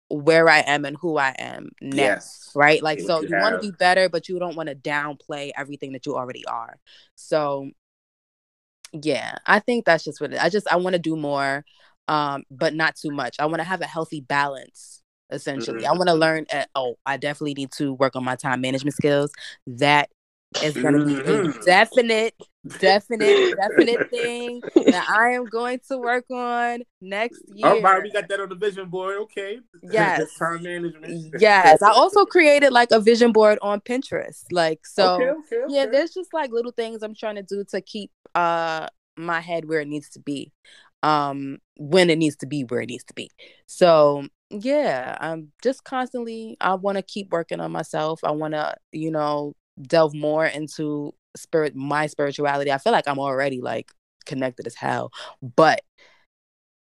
where 0.08 0.48
I 0.48 0.60
am 0.60 0.84
and 0.84 0.96
who 1.00 1.18
I 1.18 1.34
am 1.38 1.70
now. 1.82 2.06
yes. 2.06 2.50
Right? 2.54 2.82
Like, 2.82 3.00
so 3.00 3.20
you 3.20 3.28
you 3.28 3.36
want 3.36 3.54
to 3.54 3.58
be 3.58 3.72
better, 3.72 4.08
but 4.08 4.28
you 4.28 4.38
don't 4.38 4.56
want 4.56 4.68
to 4.70 4.76
downplay 4.76 5.52
everything 5.56 5.92
that 5.92 6.06
you 6.06 6.16
already 6.16 6.44
are. 6.46 6.76
So, 7.16 7.70
yeah, 8.92 9.36
I 9.46 9.58
think 9.60 9.84
that's 9.84 10.04
just 10.04 10.20
what 10.20 10.32
it. 10.32 10.42
I 10.42 10.48
just 10.48 10.66
I 10.72 10.76
want 10.76 10.94
to 10.94 10.98
do 10.98 11.16
more, 11.16 11.64
um, 12.08 12.44
but 12.50 12.74
not 12.74 12.96
too 12.96 13.10
much. 13.10 13.36
I 13.38 13.46
want 13.46 13.58
to 13.58 13.64
have 13.64 13.80
a 13.80 13.86
healthy 13.86 14.20
balance. 14.20 15.02
Essentially, 15.30 15.84
I 15.86 15.90
Mhm. 15.90 15.98
want 15.98 16.08
to 16.08 16.14
learn. 16.14 16.46
At, 16.50 16.68
oh, 16.74 16.96
I 17.04 17.16
definitely 17.16 17.54
need 17.54 17.72
to 17.72 17.92
work 17.94 18.14
on 18.16 18.24
my 18.24 18.36
time 18.36 18.60
management 18.60 18.94
skills. 18.94 19.32
That 19.66 20.08
is 20.62 20.76
going 20.76 20.94
to 20.94 21.04
be 21.04 21.20
a 21.26 21.42
Mhm. 21.42 21.64
definite, 21.64 22.34
definite, 22.78 23.56
definite 23.56 24.08
thing 24.10 24.62
that 24.86 25.06
I 25.10 25.30
am 25.30 25.46
going 25.46 25.80
to 25.88 25.98
work 25.98 26.30
on 26.30 26.82
next 27.00 27.42
year. 27.48 27.66
All 27.66 27.80
right, 27.80 28.02
we 28.02 28.10
got 28.10 28.28
that 28.28 28.40
on 28.40 28.48
the 28.48 28.54
vision 28.54 28.88
board. 28.88 29.16
Okay. 29.22 29.60
Yes. 29.82 30.34
Time 30.38 30.62
management. 30.62 31.40
Yes, 31.40 31.80
I 31.82 31.90
also 31.90 32.24
created 32.24 32.72
like 32.72 32.90
a 32.90 32.98
vision 33.00 33.30
board 33.32 33.58
on 33.62 33.80
Pinterest. 33.80 34.44
Like 34.50 34.84
so, 34.86 35.16
okay, 35.16 35.30
okay, 35.30 35.74
yeah, 35.74 35.82
okay. 35.82 35.90
there's 35.92 36.12
just 36.12 36.32
like 36.34 36.50
little 36.50 36.72
things 36.72 37.02
I'm 37.02 37.14
trying 37.14 37.36
to 37.36 37.42
do 37.42 37.64
to 37.70 37.80
keep 37.80 38.10
uh 38.34 38.88
my 39.16 39.40
head 39.40 39.64
where 39.66 39.80
it 39.80 39.88
needs 39.88 40.08
to 40.10 40.20
be, 40.20 40.52
um, 41.06 41.58
when 41.76 42.10
it 42.10 42.18
needs 42.18 42.34
to 42.34 42.46
be 42.46 42.64
where 42.64 42.80
it 42.80 42.88
needs 42.88 43.04
to 43.04 43.14
be. 43.14 43.30
So 43.66 44.26
yeah, 44.50 45.16
I'm 45.20 45.52
just 45.62 45.84
constantly. 45.84 46.56
I 46.60 46.74
want 46.74 46.98
to 46.98 47.02
keep 47.02 47.30
working 47.30 47.60
on 47.60 47.70
myself. 47.70 48.20
I 48.24 48.32
want 48.32 48.54
to, 48.54 48.74
you 48.90 49.12
know, 49.12 49.54
delve 49.80 50.14
more 50.14 50.44
into 50.46 51.14
spirit, 51.36 51.76
my 51.76 52.08
spirituality. 52.08 52.72
I 52.72 52.78
feel 52.78 52.92
like 52.92 53.06
I'm 53.06 53.20
already 53.20 53.60
like 53.60 53.92
connected 54.24 54.66
as 54.66 54.74
hell, 54.74 55.12
but 55.40 55.80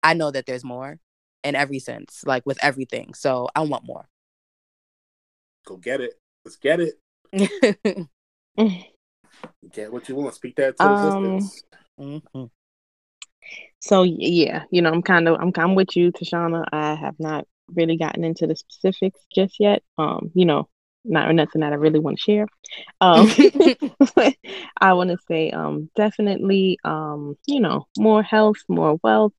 I 0.02 0.14
know 0.14 0.30
that 0.30 0.46
there's 0.46 0.64
more 0.64 0.98
in 1.42 1.54
every 1.54 1.78
sense, 1.78 2.22
like 2.24 2.46
with 2.46 2.58
everything. 2.64 3.12
So 3.12 3.48
I 3.54 3.60
want 3.60 3.84
more. 3.84 4.08
Go 5.66 5.76
get 5.76 6.00
it. 6.00 6.14
Let's 6.46 6.56
get 6.56 6.80
it. 6.80 6.94
Get 9.72 9.92
what 9.92 10.08
you 10.08 10.14
want. 10.14 10.34
Speak 10.34 10.56
that 10.56 10.76
to 10.78 10.84
Um, 10.84 10.92
existence. 10.94 11.62
Mhm. 11.98 12.50
So 13.80 14.02
yeah, 14.02 14.64
you 14.70 14.82
know, 14.82 14.90
I'm 14.90 15.02
kind 15.02 15.28
of 15.28 15.38
I'm 15.40 15.52
I'm 15.56 15.74
with 15.74 15.96
you, 15.96 16.12
Tashana. 16.12 16.64
I 16.72 16.94
have 16.94 17.16
not 17.18 17.46
really 17.74 17.96
gotten 17.96 18.24
into 18.24 18.46
the 18.46 18.56
specifics 18.56 19.20
just 19.34 19.60
yet. 19.60 19.82
Um, 19.98 20.30
you 20.34 20.46
know, 20.46 20.68
not 21.04 21.32
nothing 21.34 21.60
that 21.60 21.72
I 21.72 21.76
really 21.76 21.98
want 21.98 22.18
to 22.18 22.22
share. 22.22 22.46
Um, 23.00 23.28
I 24.80 24.92
want 24.94 25.10
to 25.10 25.18
say 25.28 25.50
um 25.50 25.90
definitely 25.94 26.78
um 26.84 27.36
you 27.46 27.60
know 27.60 27.86
more 27.98 28.22
health, 28.22 28.56
more 28.68 28.98
wealth. 29.02 29.32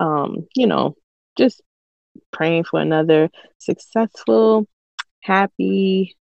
Um, 0.00 0.48
you 0.56 0.66
know, 0.66 0.96
just 1.36 1.62
praying 2.32 2.64
for 2.64 2.80
another 2.80 3.30
successful, 3.58 4.66
happy, 5.22 6.16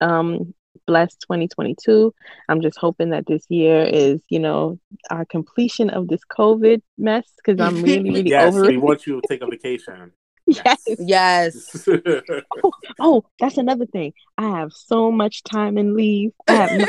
um 0.00 0.54
blessed 0.86 1.20
2022. 1.22 2.14
I'm 2.48 2.60
just 2.60 2.78
hoping 2.78 3.10
that 3.10 3.26
this 3.26 3.44
year 3.48 3.82
is, 3.82 4.20
you 4.28 4.38
know, 4.38 4.78
our 5.10 5.24
completion 5.24 5.90
of 5.90 6.08
this 6.08 6.20
COVID 6.36 6.82
mess 6.98 7.24
because 7.36 7.60
I'm 7.60 7.82
really, 7.82 8.10
really 8.10 8.30
yes, 8.30 8.54
over 8.54 8.66
we 8.66 8.74
it. 8.74 8.82
want 8.82 9.06
you 9.06 9.20
to 9.20 9.28
take 9.28 9.42
a 9.42 9.46
vacation. 9.46 10.12
Yes. 10.48 10.84
yes. 11.00 11.88
Oh, 12.62 12.72
oh, 13.00 13.24
that's 13.40 13.58
another 13.58 13.84
thing. 13.84 14.12
I 14.38 14.48
have 14.48 14.72
so 14.72 15.10
much 15.10 15.42
time 15.42 15.76
and 15.76 15.94
leave. 15.94 16.30
I 16.46 16.52
have 16.52 16.88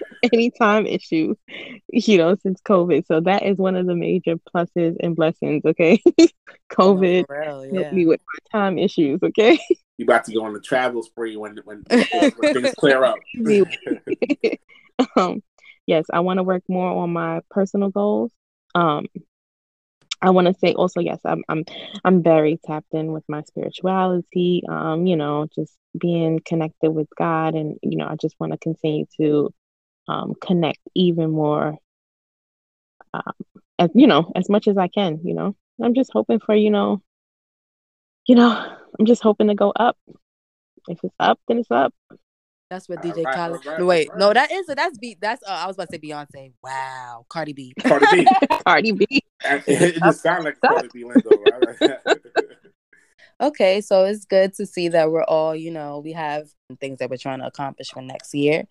not 0.00 0.10
had 0.22 0.30
any 0.32 0.50
time 0.50 0.86
issues, 0.86 1.36
you 1.88 2.18
know, 2.18 2.36
since 2.42 2.60
COVID. 2.62 3.06
So 3.06 3.20
that 3.20 3.44
is 3.44 3.58
one 3.58 3.76
of 3.76 3.86
the 3.86 3.94
major 3.94 4.36
pluses 4.36 4.96
and 5.00 5.16
blessings. 5.16 5.64
Okay, 5.64 6.02
COVID 6.72 7.24
No, 7.28 7.34
for 7.34 7.40
real, 7.40 7.74
helped 7.74 7.92
me 7.92 8.06
with 8.06 8.20
my 8.20 8.58
time 8.58 8.78
issues. 8.78 9.22
Okay. 9.22 9.58
you 9.98 10.04
about 10.04 10.24
to 10.24 10.32
go 10.32 10.44
on 10.44 10.52
the 10.52 10.60
travel 10.60 11.02
spree 11.02 11.36
when 11.36 11.58
when, 11.64 11.84
when 11.88 12.54
things 12.54 12.74
clear 12.78 13.04
up. 13.04 13.18
Um, 15.16 15.42
yes, 15.86 16.06
I 16.12 16.20
want 16.20 16.38
to 16.38 16.42
work 16.42 16.62
more 16.68 16.90
on 16.90 17.12
my 17.12 17.40
personal 17.50 17.90
goals. 17.90 18.32
Um, 18.74 19.06
I 20.20 20.30
want 20.30 20.48
to 20.48 20.54
say 20.54 20.74
also, 20.74 21.00
yes, 21.00 21.20
I'm 21.24 21.44
I'm 21.48 21.64
I'm 22.04 22.22
very 22.22 22.58
tapped 22.64 22.92
in 22.92 23.12
with 23.12 23.24
my 23.28 23.42
spirituality. 23.42 24.62
Um, 24.68 25.06
you 25.06 25.16
know, 25.16 25.46
just 25.54 25.72
being 25.98 26.40
connected 26.44 26.90
with 26.90 27.08
God, 27.16 27.54
and 27.54 27.78
you 27.82 27.96
know, 27.96 28.06
I 28.06 28.16
just 28.16 28.38
want 28.40 28.52
to 28.52 28.58
continue 28.58 29.06
to 29.18 29.52
um 30.08 30.34
connect 30.40 30.80
even 30.94 31.30
more. 31.30 31.76
Um, 33.14 33.32
as 33.78 33.90
you 33.94 34.06
know, 34.06 34.32
as 34.34 34.48
much 34.48 34.68
as 34.68 34.76
I 34.76 34.88
can. 34.88 35.20
You 35.22 35.34
know, 35.34 35.56
I'm 35.82 35.94
just 35.94 36.10
hoping 36.12 36.40
for 36.40 36.54
you 36.54 36.70
know, 36.70 37.02
you 38.26 38.34
know, 38.34 38.76
I'm 38.98 39.06
just 39.06 39.22
hoping 39.22 39.48
to 39.48 39.54
go 39.54 39.70
up. 39.70 39.96
If 40.88 40.98
it's 41.02 41.14
up, 41.20 41.38
then 41.48 41.58
it's 41.58 41.70
up. 41.70 41.94
That's 42.70 42.88
what 42.88 43.00
DJ 43.00 43.24
right, 43.24 43.34
Khaled. 43.34 43.66
all 43.66 43.72
right, 43.72 43.78
no, 43.80 43.86
wait, 43.86 44.10
all 44.10 44.18
no, 44.18 44.26
right. 44.26 44.34
that 44.34 44.52
is 44.52 44.66
that's 44.66 44.98
B. 44.98 45.16
That's 45.18 45.42
uh, 45.46 45.52
I 45.52 45.66
was 45.66 45.76
about 45.76 45.88
to 45.90 45.96
say 45.96 46.00
Beyonce. 46.00 46.52
Wow, 46.62 47.24
Cardi 47.28 47.54
B. 47.54 47.72
Cardi 47.82 48.06
B. 48.12 48.26
Cardi 48.66 48.92
B. 48.92 49.06
it 49.66 50.02
just 50.02 50.22
sounds 50.22 50.44
like 50.44 50.60
Cardi 50.60 50.88
B 50.92 51.04
lingo. 51.04 51.30
Right? 51.80 51.98
Okay, 53.40 53.80
so 53.80 54.04
it's 54.04 54.24
good 54.24 54.52
to 54.54 54.66
see 54.66 54.88
that 54.88 55.12
we're 55.12 55.22
all, 55.22 55.54
you 55.54 55.70
know, 55.70 56.00
we 56.00 56.12
have 56.12 56.48
things 56.80 56.98
that 56.98 57.08
we're 57.08 57.16
trying 57.16 57.38
to 57.38 57.46
accomplish 57.46 57.90
for 57.90 58.02
next 58.02 58.34
year. 58.34 58.64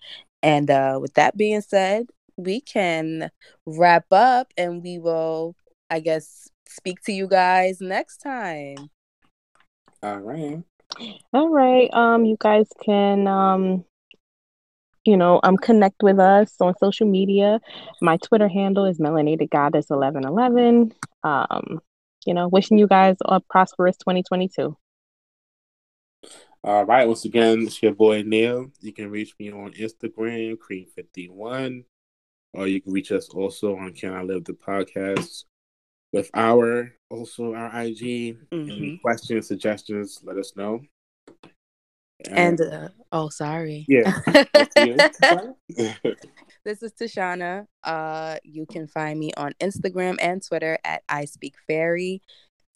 And 0.43 0.69
uh, 0.69 0.99
with 1.01 1.13
that 1.15 1.35
being 1.35 1.61
said, 1.61 2.07
we 2.37 2.61
can 2.61 3.31
wrap 3.65 4.05
up 4.11 4.53
and 4.57 4.83
we 4.83 4.99
will, 4.99 5.55
I 5.89 5.99
guess, 5.99 6.49
speak 6.67 7.01
to 7.05 7.11
you 7.11 7.27
guys 7.27 7.81
next 7.81 8.17
time. 8.17 8.89
All 10.03 10.19
right. 10.19 10.63
All 11.33 11.49
right. 11.49 11.91
Um, 11.93 12.25
you 12.25 12.37
guys 12.39 12.67
can 12.83 13.27
um, 13.27 13.83
you 15.07 15.15
know, 15.15 15.39
um, 15.43 15.55
connect 15.55 16.03
with 16.03 16.19
us 16.19 16.53
on 16.59 16.73
social 16.79 17.07
media. 17.07 17.61
My 18.01 18.17
Twitter 18.17 18.49
handle 18.49 18.83
is 18.83 18.99
melanated 18.99 19.49
goddess 19.49 19.89
eleven 19.89 20.25
eleven. 20.25 20.91
Um, 21.23 21.79
you 22.25 22.33
know, 22.33 22.49
wishing 22.49 22.77
you 22.77 22.87
guys 22.87 23.15
a 23.23 23.39
prosperous 23.39 23.95
2022. 23.97 24.75
All 26.63 26.85
right. 26.85 27.07
Once 27.07 27.25
again, 27.25 27.63
it's 27.63 27.81
your 27.81 27.93
boy 27.93 28.23
Neil. 28.23 28.71
You 28.81 28.91
can 28.93 29.09
reach 29.09 29.33
me 29.39 29.51
on 29.51 29.71
Instagram, 29.73 30.57
Cream51, 30.57 31.83
or 32.53 32.67
you 32.67 32.81
can 32.81 32.91
reach 32.91 33.11
us 33.11 33.29
also 33.29 33.75
on 33.77 33.93
Can 33.93 34.13
I 34.13 34.21
Live 34.23 34.43
the 34.43 34.53
Podcast 34.53 35.45
with 36.11 36.29
our 36.33 36.93
also 37.09 37.53
our 37.53 37.67
IG. 37.83 38.37
Any 38.51 38.97
Mhm. 38.97 39.01
questions, 39.01 39.47
suggestions, 39.47 40.19
let 40.23 40.37
us 40.37 40.55
know. 40.55 40.81
And 42.31 42.59
uh, 42.59 42.89
oh, 43.11 43.29
sorry. 43.29 43.85
yeah. 43.87 44.11
This 46.65 46.83
is 46.83 46.91
Tashana. 46.91 47.65
Uh, 47.81 48.37
you 48.43 48.65
can 48.65 48.87
find 48.87 49.17
me 49.17 49.31
on 49.37 49.53
Instagram 49.61 50.17
and 50.19 50.45
Twitter 50.45 50.77
at 50.83 51.01
I 51.07 51.23
Speak 51.23 51.55
Fairy. 51.65 52.21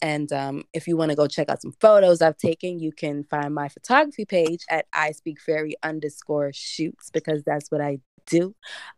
And 0.02 0.32
um, 0.32 0.64
if 0.74 0.88
you 0.88 0.96
want 0.96 1.10
to 1.10 1.16
go 1.16 1.28
check 1.28 1.48
out 1.48 1.62
some 1.62 1.72
photos 1.80 2.20
I've 2.20 2.36
taken, 2.36 2.80
you 2.80 2.92
can 2.92 3.22
find 3.24 3.54
my 3.54 3.68
photography 3.68 4.24
page 4.24 4.64
at 4.68 4.86
I 4.92 5.12
Speak 5.12 5.40
Fairy 5.40 5.76
underscore 5.82 6.50
shoots 6.52 7.08
because 7.10 7.44
that's 7.44 7.70
what 7.70 7.80
I 7.80 8.00
do. 8.26 8.54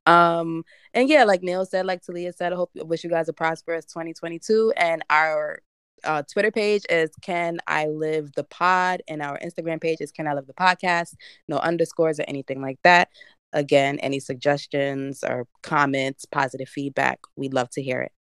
Um, 0.07 0.65
and 0.95 1.09
yeah, 1.09 1.25
like 1.25 1.43
Neil 1.43 1.67
said, 1.67 1.87
like 1.87 2.03
Talia 2.03 2.33
said, 2.33 2.53
I 2.53 2.57
hope 2.57 2.71
I 2.81 2.85
wish 2.85 3.05
you 3.05 3.11
guys 3.11 3.29
a 3.29 3.35
prosperous 3.35 3.85
2022. 3.85 4.73
And 4.79 5.05
our 5.11 5.61
uh, 6.05 6.23
Twitter 6.23 6.51
page 6.51 6.85
is 6.89 7.11
Can 7.21 7.59
I 7.67 7.87
Live 7.87 8.33
the 8.33 8.45
Pod, 8.45 9.03
and 9.09 9.23
our 9.23 9.39
Instagram 9.39 9.81
page 9.81 9.99
is 10.01 10.11
Can 10.11 10.27
I 10.27 10.35
Live 10.35 10.47
the 10.47 10.55
Podcast. 10.55 11.15
No 11.49 11.59
underscores 11.59 12.19
or 12.19 12.25
anything 12.29 12.61
like 12.63 12.79
that. 12.83 13.09
Again, 13.53 13.99
any 14.01 14.21
suggestions 14.21 15.23
or 15.23 15.47
comments, 15.63 16.25
positive 16.25 16.69
feedback, 16.69 17.21
we'd 17.37 17.55
love 17.55 17.71
to 17.71 17.83
hear 17.83 18.01
it. 18.03 18.13